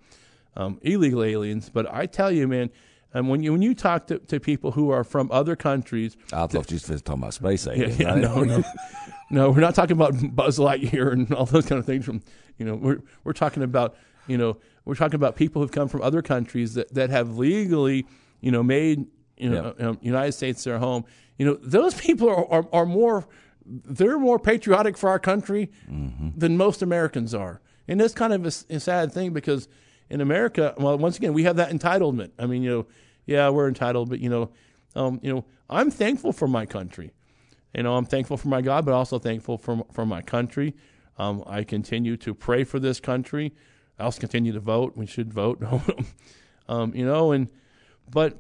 um, 0.57 0.79
illegal 0.83 1.25
aliens, 1.25 1.71
but 1.73 1.93
I 1.93 2.07
tell 2.07 2.31
you, 2.31 2.47
man, 2.47 2.71
and 3.13 3.29
when 3.29 3.43
you 3.43 3.53
when 3.53 3.63
you 3.63 3.75
talk 3.75 4.07
to, 4.09 4.19
to 4.19 4.39
people 4.39 4.73
who 4.73 4.91
are 4.91 5.05
from 5.05 5.31
other 5.33 5.57
countries, 5.57 6.17
I 6.33 6.47
thought 6.47 6.71
you 6.71 6.79
were 6.89 6.99
talking 6.99 7.23
about 7.23 7.35
space 7.35 7.67
yeah, 7.67 7.73
aliens. 7.73 7.99
yeah, 7.99 8.09
right? 8.09 8.19
no, 8.21 8.41
no, 8.45 8.63
no. 9.31 9.51
We're 9.51 9.61
not 9.61 9.75
talking 9.75 9.97
about 9.97 10.15
Buzz 10.35 10.59
Lightyear 10.59 11.13
and 11.13 11.33
all 11.33 11.47
those 11.47 11.67
kind 11.67 11.79
of 11.79 11.87
things. 11.87 12.05
From 12.05 12.23
you 12.59 12.67
know, 12.67 12.75
we're 12.75 13.01
we're 13.23 13.33
talking 13.33 13.63
about 13.63 13.97
you 14.27 14.39
know 14.39 14.57
we're 14.85 14.95
talking 14.95 15.17
about 15.17 15.37
people 15.37 15.63
who've 15.63 15.73
come 15.73 15.89
from 15.89 16.03
other 16.03 16.23
countries 16.23 16.75
that, 16.75 16.93
that 16.95 17.11
have 17.11 17.37
legally 17.39 18.07
you 18.41 18.51
know 18.51 18.63
made 18.63 19.07
you 19.37 19.51
know 19.51 19.75
um, 19.81 19.99
United 20.03 20.33
States 20.33 20.65
their 20.65 20.79
home. 20.79 21.05
You 21.39 21.47
know, 21.47 21.55
those 21.61 21.95
people 21.95 22.29
are 22.29 22.47
are, 22.51 22.69
are 22.73 22.87
more 22.87 23.27
they're 23.67 24.19
more 24.19 24.39
patriotic 24.39 24.97
for 24.97 25.09
our 25.09 25.19
country 25.19 25.71
than 26.37 26.57
most 26.57 26.83
Americans 26.83 27.35
are, 27.35 27.61
and 27.89 28.01
that's 28.01 28.15
kind 28.15 28.33
of 28.33 28.45
a 28.47 28.81
sad 28.81 29.13
thing 29.13 29.33
because 29.33 29.69
in 30.11 30.21
America, 30.21 30.75
well, 30.77 30.99
once 30.99 31.17
again, 31.17 31.33
we 31.33 31.45
have 31.45 31.57
that 31.57 31.71
entitlement. 31.71 32.31
I 32.39 32.47
mean, 32.47 32.63
you 32.63 32.71
know, 32.71 32.87
yeah, 33.27 33.49
we're 33.49 33.69
entitled, 33.69 34.11
but 34.11 34.21
you 34.21 34.29
know, 34.29 34.51
um, 34.95 35.19
you 35.23 35.33
know, 35.33 35.45
I'm 35.71 35.91
thankful 35.91 36.33
for 36.33 36.47
my 36.47 36.67
country. 36.67 37.13
You 37.75 37.83
know, 37.83 37.97
I'm 37.97 38.05
thankful 38.05 38.37
for 38.37 38.49
my 38.49 38.61
God, 38.61 38.85
but 38.85 38.93
also 38.93 39.19
thankful 39.19 39.59
for 39.59 39.85
for 39.93 40.07
my 40.07 40.23
country. 40.23 40.75
Um, 41.19 41.43
I 41.47 41.65
continue 41.65 42.17
to 42.19 42.35
pray 42.35 42.65
for 42.65 42.79
this 42.79 43.01
country. 43.01 43.55
I 43.99 44.05
also 44.05 44.21
continue 44.21 44.53
to 44.53 44.61
vote. 44.61 44.97
We 44.97 45.07
should 45.07 45.33
vote. 45.33 45.63
um, 46.69 46.95
you 46.95 47.07
know, 47.07 47.33
and 47.33 47.49
but 48.11 48.39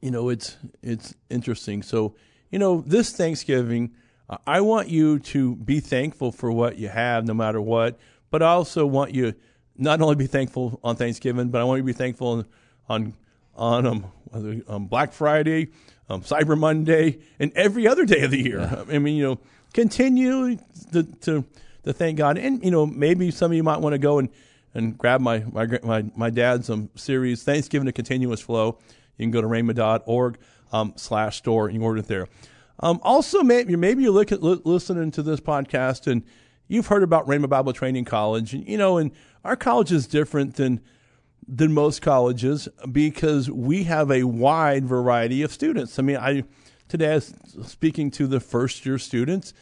you 0.00 0.10
know, 0.10 0.28
it's 0.28 0.56
it's 0.82 1.14
interesting. 1.30 1.82
So, 1.82 2.14
you 2.50 2.58
know, 2.58 2.82
this 2.86 3.12
Thanksgiving, 3.12 3.92
uh, 4.28 4.36
I 4.46 4.60
want 4.60 4.88
you 4.88 5.18
to 5.20 5.56
be 5.56 5.80
thankful 5.80 6.30
for 6.30 6.52
what 6.52 6.76
you 6.76 6.88
have, 6.88 7.26
no 7.26 7.32
matter 7.34 7.60
what. 7.60 7.98
But 8.30 8.42
I 8.42 8.48
also 8.48 8.84
want 8.84 9.14
you 9.14 9.34
not 9.76 10.00
only 10.00 10.14
be 10.14 10.26
thankful 10.26 10.78
on 10.84 10.96
Thanksgiving, 10.96 11.48
but 11.48 11.60
I 11.60 11.64
want 11.64 11.78
you 11.78 11.82
to 11.82 11.86
be 11.86 11.92
thankful 11.94 12.28
on 12.28 12.46
on 12.88 13.14
on 13.56 13.86
um, 13.86 14.04
whether, 14.24 14.60
um 14.68 14.86
Black 14.88 15.12
Friday, 15.12 15.68
um, 16.10 16.22
Cyber 16.22 16.58
Monday, 16.58 17.20
and 17.38 17.52
every 17.54 17.86
other 17.86 18.04
day 18.04 18.22
of 18.22 18.30
the 18.30 18.42
year. 18.42 18.84
I 18.90 18.98
mean, 18.98 19.16
you 19.16 19.24
know, 19.24 19.38
continue 19.72 20.58
to, 20.92 21.02
to 21.02 21.44
to 21.84 21.92
thank 21.92 22.18
God, 22.18 22.38
and 22.38 22.62
you 22.64 22.70
know, 22.70 22.86
maybe 22.86 23.30
some 23.30 23.50
of 23.50 23.56
you 23.56 23.62
might 23.62 23.80
want 23.80 23.94
to 23.94 23.98
go 23.98 24.18
and 24.18 24.28
and 24.74 24.98
grab 24.98 25.20
my 25.20 25.44
my 25.52 25.66
my, 25.82 26.04
my 26.16 26.30
dad's 26.30 26.68
um, 26.70 26.90
series 26.94 27.42
Thanksgiving 27.42 27.86
to 27.86 27.92
Continuous 27.92 28.40
Flow. 28.40 28.78
You 29.16 29.24
can 29.24 29.30
go 29.30 29.40
to 29.40 29.46
rhema.org 29.46 30.38
um, 30.72 30.94
slash 30.96 31.38
store 31.38 31.66
and 31.66 31.76
you 31.76 31.82
order 31.82 32.00
it 32.00 32.08
there. 32.08 32.28
Um, 32.80 33.00
also, 33.02 33.42
maybe 33.42 33.76
maybe 33.76 34.02
you're 34.02 34.12
look 34.12 34.32
at, 34.32 34.42
li- 34.42 34.60
listening 34.64 35.10
to 35.12 35.22
this 35.22 35.40
podcast 35.40 36.10
and 36.10 36.24
you've 36.66 36.88
heard 36.88 37.02
about 37.02 37.26
Rhema 37.26 37.48
Bible 37.48 37.72
Training 37.72 38.04
College, 38.04 38.54
and 38.54 38.68
you 38.68 38.76
know, 38.76 38.98
and 38.98 39.12
our 39.44 39.56
college 39.56 39.92
is 39.92 40.06
different 40.06 40.56
than 40.56 40.80
than 41.46 41.72
most 41.72 42.02
colleges 42.02 42.68
because 42.90 43.50
we 43.50 43.84
have 43.84 44.10
a 44.10 44.24
wide 44.24 44.86
variety 44.86 45.42
of 45.42 45.52
students. 45.52 45.98
I 45.98 46.02
mean, 46.02 46.16
I 46.16 46.44
today 46.88 47.12
I 47.12 47.14
was 47.14 47.34
speaking 47.62 48.10
to 48.12 48.26
the 48.26 48.40
first 48.40 48.84
year 48.84 48.98
students, 48.98 49.54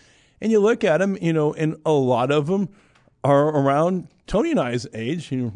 and 0.42 0.50
you 0.50 0.58
look 0.58 0.82
at 0.82 0.98
them, 0.98 1.16
you 1.22 1.32
know, 1.32 1.54
and 1.54 1.76
a 1.86 1.92
lot 1.92 2.32
of 2.32 2.48
them 2.48 2.68
are 3.22 3.46
around 3.48 4.08
Tony 4.26 4.50
and 4.50 4.58
I's 4.58 4.88
age, 4.92 5.30
you 5.30 5.38
know, 5.38 5.52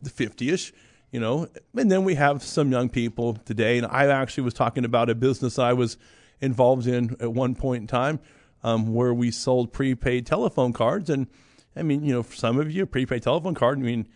the 0.00 0.08
50ish, 0.08 0.70
you 1.10 1.18
know, 1.18 1.48
and 1.76 1.90
then 1.90 2.04
we 2.04 2.14
have 2.14 2.40
some 2.44 2.70
young 2.70 2.88
people 2.88 3.34
today. 3.44 3.76
And 3.76 3.88
I 3.88 4.06
actually 4.06 4.44
was 4.44 4.54
talking 4.54 4.84
about 4.84 5.10
a 5.10 5.16
business 5.16 5.58
I 5.58 5.72
was 5.72 5.96
involved 6.40 6.86
in 6.86 7.16
at 7.18 7.32
one 7.32 7.56
point 7.56 7.80
in 7.80 7.86
time 7.88 8.20
um, 8.62 8.94
where 8.94 9.12
we 9.12 9.32
sold 9.32 9.72
prepaid 9.72 10.26
telephone 10.26 10.72
cards. 10.72 11.10
And 11.10 11.26
I 11.74 11.82
mean, 11.82 12.04
you 12.04 12.12
know, 12.12 12.22
for 12.22 12.36
some 12.36 12.60
of 12.60 12.70
you, 12.70 12.84
a 12.84 12.86
prepaid 12.86 13.24
telephone 13.24 13.54
card, 13.54 13.78
I 13.78 13.82
mean, 13.82 14.06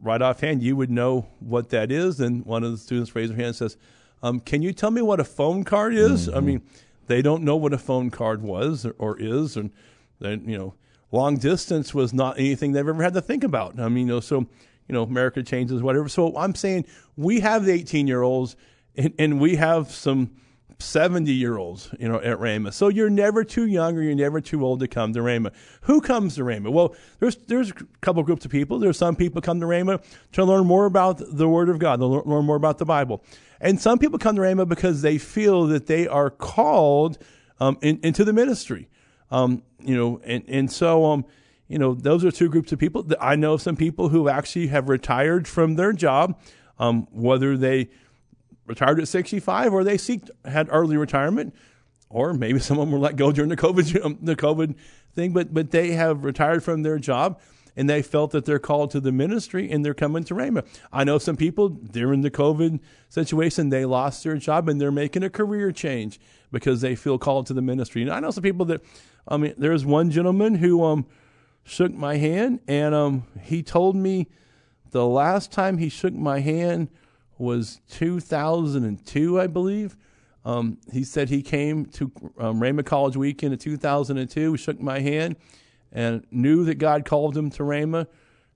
right 0.00 0.20
offhand, 0.20 0.64
you 0.64 0.74
would 0.74 0.90
know 0.90 1.28
what 1.38 1.68
that 1.68 1.92
is. 1.92 2.18
And 2.18 2.44
one 2.44 2.64
of 2.64 2.72
the 2.72 2.78
students 2.78 3.14
raised 3.14 3.30
their 3.30 3.36
hand 3.36 3.46
and 3.46 3.56
says, 3.56 3.76
um, 4.20 4.40
Can 4.40 4.62
you 4.62 4.72
tell 4.72 4.90
me 4.90 5.00
what 5.00 5.20
a 5.20 5.24
phone 5.24 5.62
card 5.62 5.94
is? 5.94 6.26
Mm-hmm. 6.26 6.36
I 6.36 6.40
mean, 6.40 6.62
they 7.08 7.22
don't 7.22 7.42
know 7.42 7.56
what 7.56 7.72
a 7.72 7.78
phone 7.78 8.10
card 8.10 8.42
was 8.42 8.86
or, 8.86 8.94
or 8.98 9.18
is. 9.18 9.56
And 9.56 9.72
then, 10.20 10.48
you 10.48 10.56
know, 10.56 10.74
long 11.10 11.36
distance 11.36 11.92
was 11.92 12.14
not 12.14 12.38
anything 12.38 12.72
they've 12.72 12.86
ever 12.86 13.02
had 13.02 13.14
to 13.14 13.22
think 13.22 13.44
about. 13.44 13.80
I 13.80 13.88
mean, 13.88 14.06
you 14.06 14.14
know, 14.14 14.20
so 14.20 14.46
you 14.88 14.94
know, 14.94 15.02
America 15.02 15.42
changes, 15.42 15.82
whatever. 15.82 16.08
So 16.08 16.36
I'm 16.36 16.54
saying 16.54 16.86
we 17.16 17.40
have 17.40 17.64
the 17.64 17.72
18 17.72 18.06
year 18.06 18.22
olds 18.22 18.56
and, 18.96 19.14
and, 19.18 19.40
we 19.40 19.56
have 19.56 19.90
some 19.90 20.30
70 20.80 21.32
year 21.32 21.56
olds, 21.56 21.94
you 22.00 22.08
know, 22.08 22.16
at 22.16 22.38
Rhema. 22.38 22.72
So 22.72 22.88
you're 22.88 23.10
never 23.10 23.44
too 23.44 23.66
young 23.66 23.96
or 23.96 24.02
you're 24.02 24.14
never 24.14 24.40
too 24.40 24.64
old 24.64 24.80
to 24.80 24.88
come 24.88 25.12
to 25.12 25.20
Rhema. 25.20 25.52
Who 25.82 26.00
comes 26.00 26.36
to 26.36 26.42
Rhema? 26.42 26.72
Well, 26.72 26.96
there's, 27.20 27.36
there's 27.36 27.70
a 27.70 27.74
couple 28.00 28.22
groups 28.22 28.44
of 28.44 28.50
people. 28.50 28.78
There's 28.78 28.96
some 28.96 29.14
people 29.14 29.40
come 29.40 29.60
to 29.60 29.66
Rhema 29.66 30.02
to 30.32 30.44
learn 30.44 30.66
more 30.66 30.86
about 30.86 31.18
the 31.20 31.48
Word 31.48 31.68
of 31.68 31.78
God, 31.78 32.00
to 32.00 32.06
learn 32.06 32.44
more 32.44 32.56
about 32.56 32.78
the 32.78 32.86
Bible. 32.86 33.22
And 33.60 33.80
some 33.80 33.98
people 33.98 34.18
come 34.18 34.36
to 34.36 34.42
Rhema 34.42 34.68
because 34.68 35.02
they 35.02 35.18
feel 35.18 35.66
that 35.66 35.86
they 35.86 36.06
are 36.06 36.30
called 36.30 37.18
um, 37.60 37.78
in, 37.82 37.98
into 38.02 38.24
the 38.24 38.32
ministry. 38.32 38.88
Um, 39.30 39.62
you 39.80 39.96
know, 39.96 40.20
and, 40.24 40.44
and 40.48 40.72
so, 40.72 41.04
um, 41.06 41.24
you 41.66 41.78
know, 41.78 41.94
those 41.94 42.24
are 42.24 42.30
two 42.30 42.48
groups 42.48 42.72
of 42.72 42.78
people. 42.78 43.06
I 43.20 43.36
know 43.36 43.56
some 43.56 43.76
people 43.76 44.08
who 44.08 44.28
actually 44.28 44.68
have 44.68 44.88
retired 44.88 45.46
from 45.46 45.74
their 45.74 45.92
job, 45.92 46.38
um, 46.78 47.06
whether 47.10 47.56
they 47.56 47.90
retired 48.66 49.00
at 49.00 49.08
65 49.08 49.72
or 49.72 49.84
they 49.84 49.98
seek, 49.98 50.22
had 50.44 50.68
early 50.70 50.96
retirement, 50.96 51.54
or 52.08 52.32
maybe 52.32 52.58
some 52.58 52.78
of 52.78 52.86
them 52.86 52.92
were 52.92 52.98
let 52.98 53.16
go 53.16 53.32
during 53.32 53.50
the 53.50 53.56
COVID, 53.56 54.04
um, 54.04 54.18
the 54.22 54.36
COVID 54.36 54.76
thing, 55.14 55.32
but, 55.32 55.52
but 55.52 55.70
they 55.70 55.92
have 55.92 56.24
retired 56.24 56.62
from 56.62 56.82
their 56.82 56.98
job 56.98 57.40
and 57.78 57.88
they 57.88 58.02
felt 58.02 58.32
that 58.32 58.44
they're 58.44 58.58
called 58.58 58.90
to 58.90 59.00
the 59.00 59.12
ministry 59.12 59.70
and 59.70 59.82
they're 59.82 59.94
coming 59.94 60.24
to 60.24 60.34
Rhema. 60.34 60.66
I 60.92 61.04
know 61.04 61.16
some 61.16 61.36
people 61.36 61.70
during 61.70 62.20
the 62.20 62.30
COVID 62.30 62.80
situation, 63.08 63.70
they 63.70 63.86
lost 63.86 64.22
their 64.24 64.36
job 64.36 64.68
and 64.68 64.78
they're 64.78 64.90
making 64.90 65.22
a 65.22 65.30
career 65.30 65.72
change 65.72 66.20
because 66.52 66.82
they 66.82 66.94
feel 66.94 67.18
called 67.18 67.46
to 67.46 67.54
the 67.54 67.62
ministry. 67.62 68.02
And 68.02 68.10
I 68.10 68.20
know 68.20 68.30
some 68.30 68.42
people 68.42 68.66
that, 68.66 68.82
I 69.26 69.38
mean, 69.38 69.54
there's 69.56 69.86
one 69.86 70.10
gentleman 70.10 70.56
who, 70.56 70.84
um, 70.84 71.06
shook 71.68 71.92
my 71.92 72.16
hand, 72.16 72.60
and 72.66 72.94
um, 72.94 73.24
he 73.42 73.62
told 73.62 73.94
me 73.94 74.26
the 74.90 75.06
last 75.06 75.52
time 75.52 75.78
he 75.78 75.88
shook 75.88 76.14
my 76.14 76.40
hand 76.40 76.88
was 77.36 77.80
2002, 77.90 79.40
I 79.40 79.46
believe. 79.46 79.96
Um, 80.44 80.78
he 80.92 81.04
said 81.04 81.28
he 81.28 81.42
came 81.42 81.84
to 81.86 82.10
um, 82.38 82.60
Rhema 82.60 82.84
College 82.84 83.16
weekend 83.16 83.52
in 83.52 83.58
2002, 83.58 84.56
shook 84.56 84.80
my 84.80 85.00
hand, 85.00 85.36
and 85.92 86.24
knew 86.30 86.64
that 86.64 86.76
God 86.76 87.04
called 87.04 87.36
him 87.36 87.50
to 87.50 87.62
Rhema. 87.62 88.06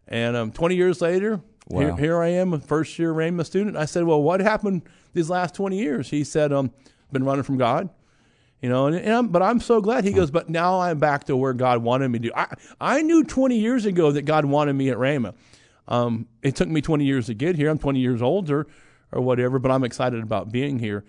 And 0.08 0.36
um, 0.36 0.52
20 0.52 0.74
years 0.74 1.00
later, 1.00 1.40
wow. 1.68 1.80
here, 1.80 1.96
here, 1.96 2.22
I 2.22 2.28
am, 2.28 2.52
a 2.52 2.60
first 2.60 2.98
year 2.98 3.12
Rhema 3.12 3.46
student. 3.46 3.76
I 3.76 3.84
said, 3.84 4.04
Well, 4.04 4.22
what 4.22 4.40
happened 4.40 4.82
these 5.12 5.30
last 5.30 5.54
20 5.54 5.78
years? 5.78 6.10
He 6.10 6.24
said, 6.24 6.52
um, 6.52 6.72
Been 7.12 7.24
running 7.24 7.44
from 7.44 7.58
God. 7.58 7.88
You 8.62 8.68
know, 8.68 8.86
and, 8.86 8.94
and 8.94 9.12
I'm, 9.12 9.28
but 9.28 9.42
I'm 9.42 9.58
so 9.58 9.80
glad 9.80 10.04
he 10.04 10.12
goes. 10.12 10.30
But 10.30 10.48
now 10.48 10.80
I'm 10.80 10.98
back 11.00 11.24
to 11.24 11.36
where 11.36 11.52
God 11.52 11.82
wanted 11.82 12.08
me 12.10 12.20
to. 12.20 12.38
I 12.38 12.46
I 12.80 13.02
knew 13.02 13.24
20 13.24 13.56
years 13.56 13.86
ago 13.86 14.12
that 14.12 14.22
God 14.22 14.44
wanted 14.44 14.74
me 14.74 14.88
at 14.88 14.98
Rhema. 14.98 15.34
Um, 15.88 16.28
it 16.42 16.54
took 16.54 16.68
me 16.68 16.80
20 16.80 17.04
years 17.04 17.26
to 17.26 17.34
get 17.34 17.56
here. 17.56 17.68
I'm 17.68 17.78
20 17.78 17.98
years 17.98 18.22
older, 18.22 18.68
or 19.10 19.20
whatever. 19.20 19.58
But 19.58 19.72
I'm 19.72 19.82
excited 19.82 20.22
about 20.22 20.52
being 20.52 20.78
here. 20.78 21.04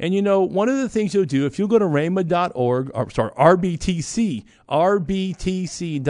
And 0.00 0.14
you 0.14 0.22
know, 0.22 0.42
one 0.42 0.68
of 0.68 0.76
the 0.76 0.88
things 0.88 1.12
you'll 1.12 1.24
do 1.24 1.44
if 1.46 1.58
you 1.58 1.66
go 1.66 1.78
to 1.78 1.84
rhema.org, 1.84 2.90
or 2.94 3.10
sorry, 3.10 3.32
RBTC, 3.32 4.44
RBTC.org, 4.68 6.02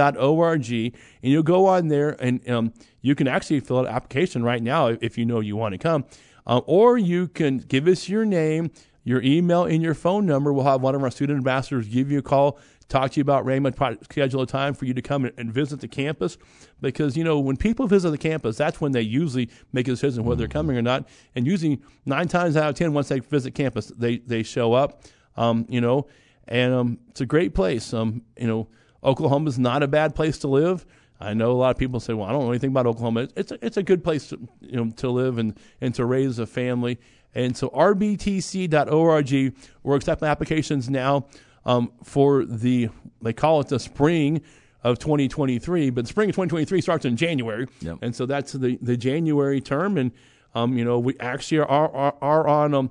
and 0.70 0.92
you'll 1.22 1.42
go 1.42 1.66
on 1.66 1.88
there 1.88 2.10
and 2.20 2.48
um, 2.50 2.72
you 3.00 3.14
can 3.14 3.26
actually 3.26 3.60
fill 3.60 3.78
out 3.78 3.86
an 3.86 3.94
application 3.94 4.42
right 4.42 4.62
now 4.62 4.88
if 4.88 5.16
you 5.16 5.24
know 5.24 5.40
you 5.40 5.56
want 5.56 5.72
to 5.72 5.78
come. 5.78 6.04
Uh, 6.46 6.60
or 6.66 6.96
you 6.98 7.28
can 7.28 7.58
give 7.58 7.86
us 7.86 8.08
your 8.08 8.24
name 8.24 8.70
your 9.08 9.22
email 9.22 9.64
and 9.64 9.82
your 9.82 9.94
phone 9.94 10.26
number. 10.26 10.52
We'll 10.52 10.66
have 10.66 10.82
one 10.82 10.94
of 10.94 11.02
our 11.02 11.10
student 11.10 11.38
ambassadors 11.38 11.88
give 11.88 12.10
you 12.10 12.18
a 12.18 12.22
call, 12.22 12.58
talk 12.88 13.12
to 13.12 13.16
you 13.18 13.22
about 13.22 13.44
Rhema, 13.44 14.02
schedule 14.04 14.42
a 14.42 14.46
time 14.46 14.74
for 14.74 14.86
you 14.86 14.94
to 14.94 15.02
come 15.02 15.30
and 15.36 15.52
visit 15.52 15.80
the 15.80 15.88
campus. 15.88 16.38
Because, 16.80 17.16
you 17.16 17.24
know, 17.24 17.38
when 17.38 17.56
people 17.56 17.86
visit 17.86 18.10
the 18.10 18.18
campus, 18.18 18.56
that's 18.56 18.80
when 18.80 18.92
they 18.92 19.02
usually 19.02 19.50
make 19.72 19.86
a 19.88 19.92
decision 19.92 20.24
whether 20.24 20.38
they're 20.38 20.48
coming 20.48 20.76
or 20.76 20.82
not. 20.82 21.06
And 21.34 21.46
usually 21.46 21.80
nine 22.06 22.28
times 22.28 22.56
out 22.56 22.70
of 22.70 22.74
10, 22.76 22.92
once 22.92 23.08
they 23.08 23.20
visit 23.20 23.54
campus, 23.54 23.88
they, 23.88 24.18
they 24.18 24.42
show 24.42 24.72
up, 24.72 25.02
um, 25.36 25.66
you 25.68 25.80
know, 25.80 26.06
and 26.46 26.72
um, 26.72 26.98
it's 27.08 27.20
a 27.20 27.26
great 27.26 27.54
place. 27.54 27.92
Um, 27.92 28.22
you 28.36 28.46
know, 28.46 28.68
Oklahoma 29.04 29.48
is 29.48 29.58
not 29.58 29.82
a 29.82 29.88
bad 29.88 30.14
place 30.14 30.38
to 30.38 30.48
live. 30.48 30.86
I 31.20 31.34
know 31.34 31.50
a 31.50 31.52
lot 31.52 31.70
of 31.70 31.78
people 31.78 32.00
say, 32.00 32.14
"Well, 32.14 32.28
I 32.28 32.32
don't 32.32 32.44
know 32.44 32.50
anything 32.50 32.70
about 32.70 32.86
Oklahoma." 32.86 33.28
It's 33.36 33.50
a, 33.50 33.64
it's 33.64 33.76
a 33.76 33.82
good 33.82 34.04
place 34.04 34.28
to 34.28 34.38
you 34.60 34.76
know 34.76 34.90
to 34.96 35.10
live 35.10 35.38
and 35.38 35.58
and 35.80 35.92
to 35.96 36.04
raise 36.04 36.38
a 36.38 36.46
family. 36.46 36.98
And 37.34 37.56
so 37.56 37.68
rbtc.org, 37.70 39.54
we're 39.82 39.96
accepting 39.96 40.28
applications 40.28 40.88
now 40.88 41.26
um, 41.68 41.92
for 42.02 42.46
the, 42.46 42.88
they 43.20 43.34
call 43.34 43.60
it 43.60 43.68
the 43.68 43.78
spring 43.78 44.40
of 44.82 44.98
2023, 44.98 45.90
but 45.90 46.04
the 46.04 46.08
spring 46.08 46.30
of 46.30 46.34
2023 46.34 46.80
starts 46.80 47.04
in 47.04 47.14
January. 47.14 47.66
Yep. 47.80 47.98
And 48.00 48.16
so 48.16 48.24
that's 48.24 48.52
the, 48.52 48.78
the 48.80 48.96
January 48.96 49.60
term. 49.60 49.98
And, 49.98 50.12
um, 50.54 50.78
you 50.78 50.84
know, 50.84 50.98
we 50.98 51.14
actually 51.20 51.58
are, 51.58 51.94
are, 51.94 52.14
are 52.22 52.48
on 52.48 52.72
um, 52.72 52.90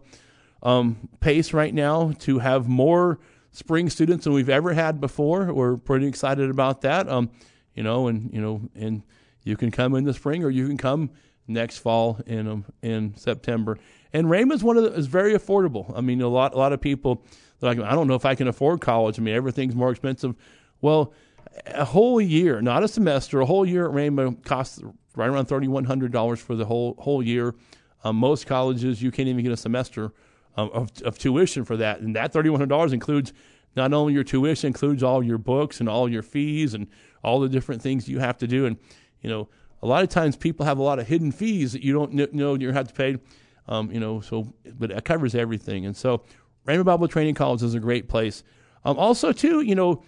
um, 0.62 1.10
pace 1.20 1.54
right 1.54 1.74
now 1.74 2.12
to 2.20 2.38
have 2.38 2.68
more 2.68 3.20
spring 3.52 3.90
students 3.90 4.26
than 4.26 4.34
we've 4.34 4.48
ever 4.48 4.74
had 4.74 5.02
before. 5.02 5.52
We're 5.52 5.78
pretty 5.78 6.06
excited 6.06 6.52
about 6.52 6.82
that. 6.82 7.10
Um, 7.10 7.32
you 7.74 7.82
know, 7.82 8.08
and, 8.08 8.32
you 8.32 8.42
know, 8.42 8.62
and 8.76 9.02
you 9.44 9.58
can 9.58 9.72
come 9.72 9.96
in 9.96 10.04
the 10.04 10.14
spring 10.14 10.44
or 10.44 10.52
you 10.52 10.68
can 10.68 10.78
come 10.78 11.10
next 11.48 11.80
fall 11.80 12.20
in, 12.28 12.48
um, 12.48 12.66
in 12.84 13.16
September. 13.18 13.80
And 14.14 14.30
Rhema's 14.30 14.64
one 14.64 14.78
of 14.78 14.84
the, 14.84 14.94
is 14.94 15.08
very 15.08 15.34
affordable. 15.34 15.92
I 15.98 16.02
mean, 16.02 16.22
a 16.22 16.28
lot 16.28 16.54
a 16.54 16.58
lot 16.58 16.74
of 16.74 16.82
people 16.82 17.24
like 17.62 17.80
I 17.80 17.92
don't 17.92 18.08
know 18.08 18.16
if 18.16 18.26
I 18.26 18.36
can 18.36 18.48
afford 18.48 18.82
college. 18.82 19.20
I 19.20 19.22
mean, 19.22 19.36
everything's 19.36 19.76
more 19.76 19.92
expensive. 19.92 20.36
Well, 20.82 21.14
a 21.68 21.86
whole 21.86 22.22
year, 22.22 22.62
not 22.62 22.84
a 22.84 22.88
semester, 22.88 23.42
a 23.42 23.46
whole 23.46 23.66
year 23.66 23.88
at 23.88 23.92
Rhema 23.92 24.44
costs 24.44 24.82
right 25.16 25.28
around 25.28 25.46
thirty 25.46 25.68
one 25.68 25.86
hundred 25.86 26.12
dollars 26.12 26.40
for 26.40 26.56
the 26.56 26.66
whole 26.66 26.96
whole 27.00 27.24
year. 27.24 27.56
Um, 28.04 28.18
most 28.18 28.46
colleges 28.46 29.02
you 29.02 29.12
can't 29.12 29.28
even 29.28 29.44
get 29.44 29.52
a 29.52 29.58
semester 29.58 30.14
um, 30.56 30.70
of, 30.72 30.92
of 31.04 31.18
tuition 31.18 31.66
for 31.66 31.78
that, 31.78 32.00
and 32.00 32.16
that 32.16 32.32
thirty 32.32 32.50
one 32.50 32.60
hundred 32.60 32.70
dollars 32.70 32.94
includes 32.94 33.34
not 33.76 33.94
only 33.94 34.14
your 34.14 34.24
tuition, 34.24 34.68
includes 34.68 35.04
all 35.04 35.24
your 35.24 35.38
books 35.38 35.80
and 35.80 35.90
all 35.90 36.10
your 36.10 36.24
fees 36.24 36.74
and 36.74 36.88
all 37.24 37.40
the 37.40 37.50
different 37.50 37.82
things 37.82 38.08
you 38.08 38.20
have 38.20 38.38
to 38.38 38.48
do. 38.48 38.66
And 38.66 38.78
you 39.22 39.30
know, 39.30 39.50
a 39.82 39.88
lot 39.88 40.04
of 40.04 40.10
times 40.10 40.36
people 40.36 40.66
have 40.66 40.78
a 40.78 40.84
lot 40.84 41.00
of 41.00 41.08
hidden 41.08 41.32
fees 41.32 41.74
that 41.74 41.84
you 41.84 41.94
don't 41.94 42.34
know 42.34 42.56
you 42.56 42.72
have 42.72 42.88
to 42.88 42.94
pay. 42.94 43.18
Um, 43.68 43.92
you 43.92 44.00
know, 44.00 44.22
so 44.22 44.54
but 44.78 44.92
it 44.92 45.04
covers 45.04 45.36
everything. 45.36 45.86
And 45.86 45.98
so 45.98 46.24
Rhema 46.68 46.84
Bible 46.84 47.08
Training 47.08 47.36
College 47.36 47.64
is 47.64 47.74
a 47.74 47.80
great 47.80 48.08
place. 48.10 48.44
Um, 48.84 48.98
also, 48.98 49.32
too, 49.32 49.62
you 49.62 49.76
know, 49.76 50.04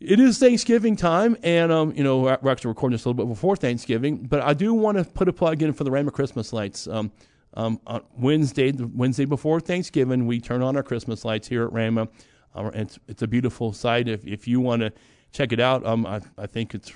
it 0.00 0.20
is 0.20 0.38
Thanksgiving 0.38 0.96
time, 0.96 1.36
and 1.42 1.72
um, 1.72 1.92
you 1.96 2.04
know 2.04 2.20
we're 2.20 2.50
actually 2.50 2.68
recording 2.68 2.94
this 2.94 3.04
a 3.04 3.08
little 3.08 3.24
bit 3.24 3.28
before 3.28 3.56
Thanksgiving. 3.56 4.18
But 4.18 4.42
I 4.42 4.52
do 4.52 4.74
want 4.74 4.98
to 4.98 5.04
put 5.04 5.28
a 5.28 5.32
plug 5.32 5.62
in 5.62 5.72
for 5.72 5.84
the 5.84 5.90
Rhema 5.90 6.12
Christmas 6.12 6.52
lights. 6.52 6.86
Um, 6.86 7.12
um, 7.54 7.80
on 7.86 8.02
Wednesday, 8.18 8.72
the 8.72 8.88
Wednesday 8.88 9.24
before 9.24 9.60
Thanksgiving, 9.60 10.26
we 10.26 10.40
turn 10.40 10.60
on 10.60 10.76
our 10.76 10.82
Christmas 10.82 11.24
lights 11.24 11.46
here 11.46 11.64
at 11.64 11.70
Rhema. 11.70 12.08
Uh, 12.54 12.70
it's, 12.74 12.98
it's 13.08 13.22
a 13.22 13.28
beautiful 13.28 13.72
sight. 13.72 14.08
If 14.08 14.26
if 14.26 14.46
you 14.48 14.60
want 14.60 14.82
to 14.82 14.92
check 15.32 15.52
it 15.52 15.60
out, 15.60 15.86
um, 15.86 16.04
I, 16.04 16.20
I 16.36 16.46
think 16.46 16.74
it's 16.74 16.92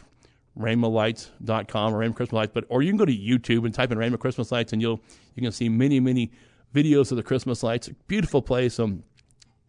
rhemalights.com 0.59 1.95
or 1.95 2.01
Rhema 2.01 2.15
Christmas 2.15 2.33
Lights, 2.33 2.53
but 2.53 2.65
or 2.69 2.83
you 2.83 2.91
can 2.91 2.99
go 2.99 3.05
to 3.05 3.17
YouTube 3.17 3.65
and 3.65 3.73
type 3.73 3.93
in 3.93 3.99
Rhema 3.99 4.19
Christmas 4.19 4.51
Lights, 4.51 4.73
and 4.73 4.83
you'll 4.83 5.01
you 5.35 5.43
can 5.43 5.53
see 5.53 5.69
many 5.69 6.01
many 6.01 6.33
videos 6.75 7.11
of 7.11 7.17
the 7.17 7.23
Christmas 7.23 7.63
lights. 7.63 7.89
Beautiful 8.07 8.43
place. 8.43 8.79
Um, 8.79 9.05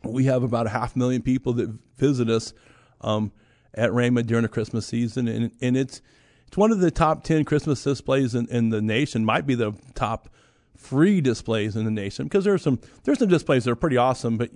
we 0.03 0.25
have 0.25 0.43
about 0.43 0.65
a 0.65 0.69
half 0.69 0.95
million 0.95 1.21
people 1.21 1.53
that 1.53 1.69
visit 1.97 2.29
us 2.29 2.53
um, 3.01 3.31
at 3.73 3.91
Rhema 3.91 4.25
during 4.25 4.43
the 4.43 4.49
Christmas 4.49 4.85
season, 4.85 5.27
and 5.27 5.51
and 5.61 5.77
it's 5.77 6.01
it's 6.47 6.57
one 6.57 6.71
of 6.71 6.79
the 6.79 6.91
top 6.91 7.23
ten 7.23 7.45
Christmas 7.45 7.83
displays 7.83 8.35
in, 8.35 8.47
in 8.49 8.69
the 8.69 8.81
nation. 8.81 9.25
Might 9.25 9.45
be 9.45 9.55
the 9.55 9.73
top 9.95 10.29
free 10.75 11.19
displays 11.19 11.75
in 11.75 11.83
the 11.83 11.91
nation 11.91 12.25
because 12.25 12.45
there's 12.45 12.61
some 12.61 12.79
there's 13.03 13.19
some 13.19 13.27
displays 13.27 13.65
that 13.65 13.71
are 13.71 13.75
pretty 13.75 13.97
awesome, 13.97 14.37
but 14.37 14.51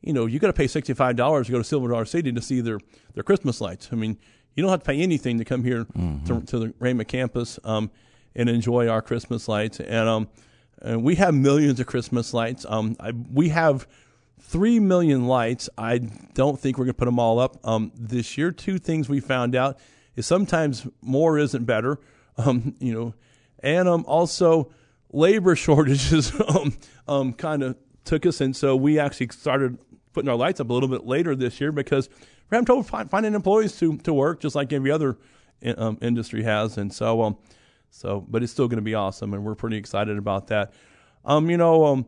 you 0.00 0.12
know 0.12 0.26
you 0.26 0.38
got 0.38 0.48
to 0.48 0.52
pay 0.52 0.66
sixty 0.66 0.94
five 0.94 1.16
dollars 1.16 1.46
to 1.46 1.52
go 1.52 1.58
to 1.58 1.64
Silver 1.64 1.88
Dollar 1.88 2.04
City 2.04 2.32
to 2.32 2.42
see 2.42 2.60
their 2.60 2.78
their 3.14 3.22
Christmas 3.22 3.60
lights. 3.60 3.88
I 3.92 3.96
mean 3.96 4.18
you 4.54 4.62
don't 4.64 4.70
have 4.70 4.80
to 4.80 4.86
pay 4.86 5.00
anything 5.00 5.38
to 5.38 5.44
come 5.44 5.62
here 5.62 5.84
mm-hmm. 5.84 6.24
to, 6.24 6.44
to, 6.44 6.58
the 6.58 6.66
Rhema 6.80 7.06
campus. 7.06 7.60
Um, 7.62 7.88
and 8.34 8.48
enjoy 8.48 8.88
our 8.88 9.02
Christmas 9.02 9.48
lights. 9.48 9.80
And 9.80 10.08
um, 10.08 10.28
and 10.82 11.02
we 11.02 11.16
have 11.16 11.34
millions 11.34 11.80
of 11.80 11.86
Christmas 11.86 12.32
lights. 12.32 12.64
Um, 12.68 12.96
I, 13.00 13.12
we 13.12 13.50
have 13.50 13.86
three 14.40 14.80
million 14.80 15.26
lights. 15.26 15.68
I 15.76 15.98
don't 16.34 16.58
think 16.58 16.78
we're 16.78 16.84
going 16.84 16.94
to 16.94 16.98
put 16.98 17.04
them 17.04 17.18
all 17.18 17.38
up 17.38 17.58
um, 17.64 17.92
this 17.94 18.38
year. 18.38 18.50
Two 18.50 18.78
things 18.78 19.08
we 19.08 19.20
found 19.20 19.54
out 19.54 19.78
is 20.16 20.26
sometimes 20.26 20.86
more 21.02 21.38
isn't 21.38 21.64
better. 21.64 21.98
Um, 22.36 22.74
you 22.80 22.94
know, 22.94 23.12
and 23.58 23.86
um, 23.86 24.04
also 24.06 24.72
labor 25.12 25.54
shortages 25.56 26.32
um, 26.48 26.72
um, 27.06 27.32
kind 27.34 27.62
of 27.62 27.76
took 28.04 28.24
us, 28.24 28.40
and 28.40 28.56
so 28.56 28.74
we 28.76 28.98
actually 28.98 29.28
started 29.28 29.76
putting 30.14 30.30
our 30.30 30.36
lights 30.36 30.58
up 30.58 30.70
a 30.70 30.72
little 30.72 30.88
bit 30.88 31.04
later 31.04 31.36
this 31.36 31.60
year 31.60 31.70
because 31.70 32.08
we're 32.48 32.56
having 32.56 32.64
trouble 32.64 32.82
finding 32.82 33.34
employees 33.34 33.78
to 33.80 33.98
to 33.98 34.14
work, 34.14 34.40
just 34.40 34.54
like 34.54 34.72
every 34.72 34.90
other 34.90 35.18
um, 35.76 35.98
industry 36.00 36.44
has, 36.44 36.78
and 36.78 36.94
so 36.94 37.20
um, 37.20 37.36
so, 37.90 38.24
but 38.28 38.42
it's 38.42 38.52
still 38.52 38.68
going 38.68 38.78
to 38.78 38.82
be 38.82 38.94
awesome, 38.94 39.34
and 39.34 39.44
we're 39.44 39.54
pretty 39.54 39.76
excited 39.76 40.16
about 40.16 40.48
that. 40.48 40.72
Um, 41.24 41.50
you 41.50 41.56
know, 41.56 41.84
um, 41.86 42.06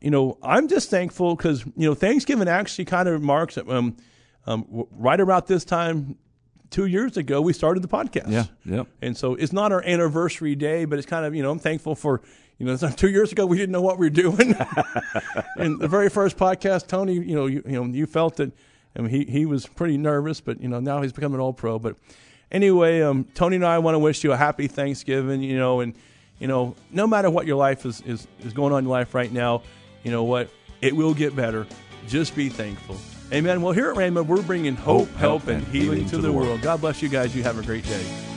you 0.00 0.10
know, 0.10 0.38
I'm 0.42 0.68
just 0.68 0.90
thankful 0.90 1.34
because 1.34 1.64
you 1.76 1.88
know 1.88 1.94
Thanksgiving 1.94 2.48
actually 2.48 2.84
kind 2.84 3.08
of 3.08 3.22
marks 3.22 3.56
um, 3.56 3.96
um, 4.46 4.86
right 4.90 5.20
about 5.20 5.46
this 5.46 5.64
time 5.64 6.16
two 6.72 6.86
years 6.86 7.16
ago 7.16 7.40
we 7.40 7.52
started 7.52 7.82
the 7.82 7.88
podcast. 7.88 8.30
Yeah, 8.30 8.46
yeah. 8.64 8.84
And 9.00 9.16
so 9.16 9.34
it's 9.34 9.52
not 9.52 9.70
our 9.70 9.84
anniversary 9.84 10.56
day, 10.56 10.84
but 10.84 10.98
it's 10.98 11.06
kind 11.06 11.24
of 11.24 11.34
you 11.34 11.42
know 11.42 11.50
I'm 11.50 11.58
thankful 11.60 11.94
for 11.94 12.22
you 12.58 12.66
know 12.66 12.76
two 12.76 13.10
years 13.10 13.30
ago 13.30 13.46
we 13.46 13.56
didn't 13.56 13.72
know 13.72 13.82
what 13.82 13.98
we 13.98 14.06
were 14.06 14.10
doing. 14.10 14.56
and 15.56 15.80
the 15.80 15.88
very 15.88 16.08
first 16.08 16.36
podcast, 16.36 16.88
Tony, 16.88 17.14
you 17.14 17.34
know, 17.36 17.46
you, 17.46 17.62
you 17.66 17.72
know, 17.72 17.84
you 17.84 18.06
felt 18.06 18.36
that. 18.36 18.52
I 18.96 19.00
mean, 19.00 19.10
he 19.10 19.24
he 19.24 19.46
was 19.46 19.66
pretty 19.66 19.96
nervous, 19.96 20.40
but 20.40 20.60
you 20.60 20.68
know 20.68 20.80
now 20.80 21.00
he's 21.00 21.12
become 21.12 21.32
an 21.34 21.40
all 21.40 21.52
pro. 21.52 21.78
But 21.78 21.96
anyway, 22.52 23.00
um, 23.00 23.24
Tony 23.34 23.56
and 23.56 23.66
I 23.66 23.78
want 23.78 23.96
to 23.96 23.98
wish 23.98 24.22
you 24.22 24.32
a 24.32 24.36
happy 24.36 24.68
Thanksgiving. 24.68 25.42
You 25.42 25.58
know, 25.58 25.80
and 25.80 25.94
you 26.38 26.46
know, 26.46 26.76
no 26.90 27.06
matter 27.06 27.30
what 27.30 27.46
your 27.46 27.56
life 27.56 27.84
is 27.84 28.00
is, 28.02 28.28
is 28.44 28.52
going 28.52 28.72
on 28.72 28.80
in 28.80 28.84
your 28.84 28.92
life 28.92 29.14
right 29.14 29.32
now, 29.32 29.62
you 30.04 30.12
know 30.12 30.22
what, 30.22 30.50
it 30.80 30.94
will 30.94 31.14
get 31.14 31.34
better. 31.34 31.66
Just 32.06 32.36
be 32.36 32.48
thankful. 32.48 32.96
Amen. 33.32 33.62
Well, 33.62 33.72
here 33.72 33.90
at 33.90 33.96
Rhema, 33.96 34.26
we're 34.26 34.42
bringing 34.42 34.76
hope, 34.76 35.08
help, 35.14 35.48
and 35.48 35.66
healing, 35.68 36.00
healing 36.00 36.04
to, 36.06 36.16
to 36.16 36.22
the 36.22 36.32
world. 36.32 36.48
world. 36.48 36.62
God 36.62 36.80
bless 36.82 37.00
you 37.00 37.08
guys. 37.08 37.34
You 37.34 37.42
have 37.42 37.58
a 37.58 37.62
great 37.62 37.84
day. 37.84 38.31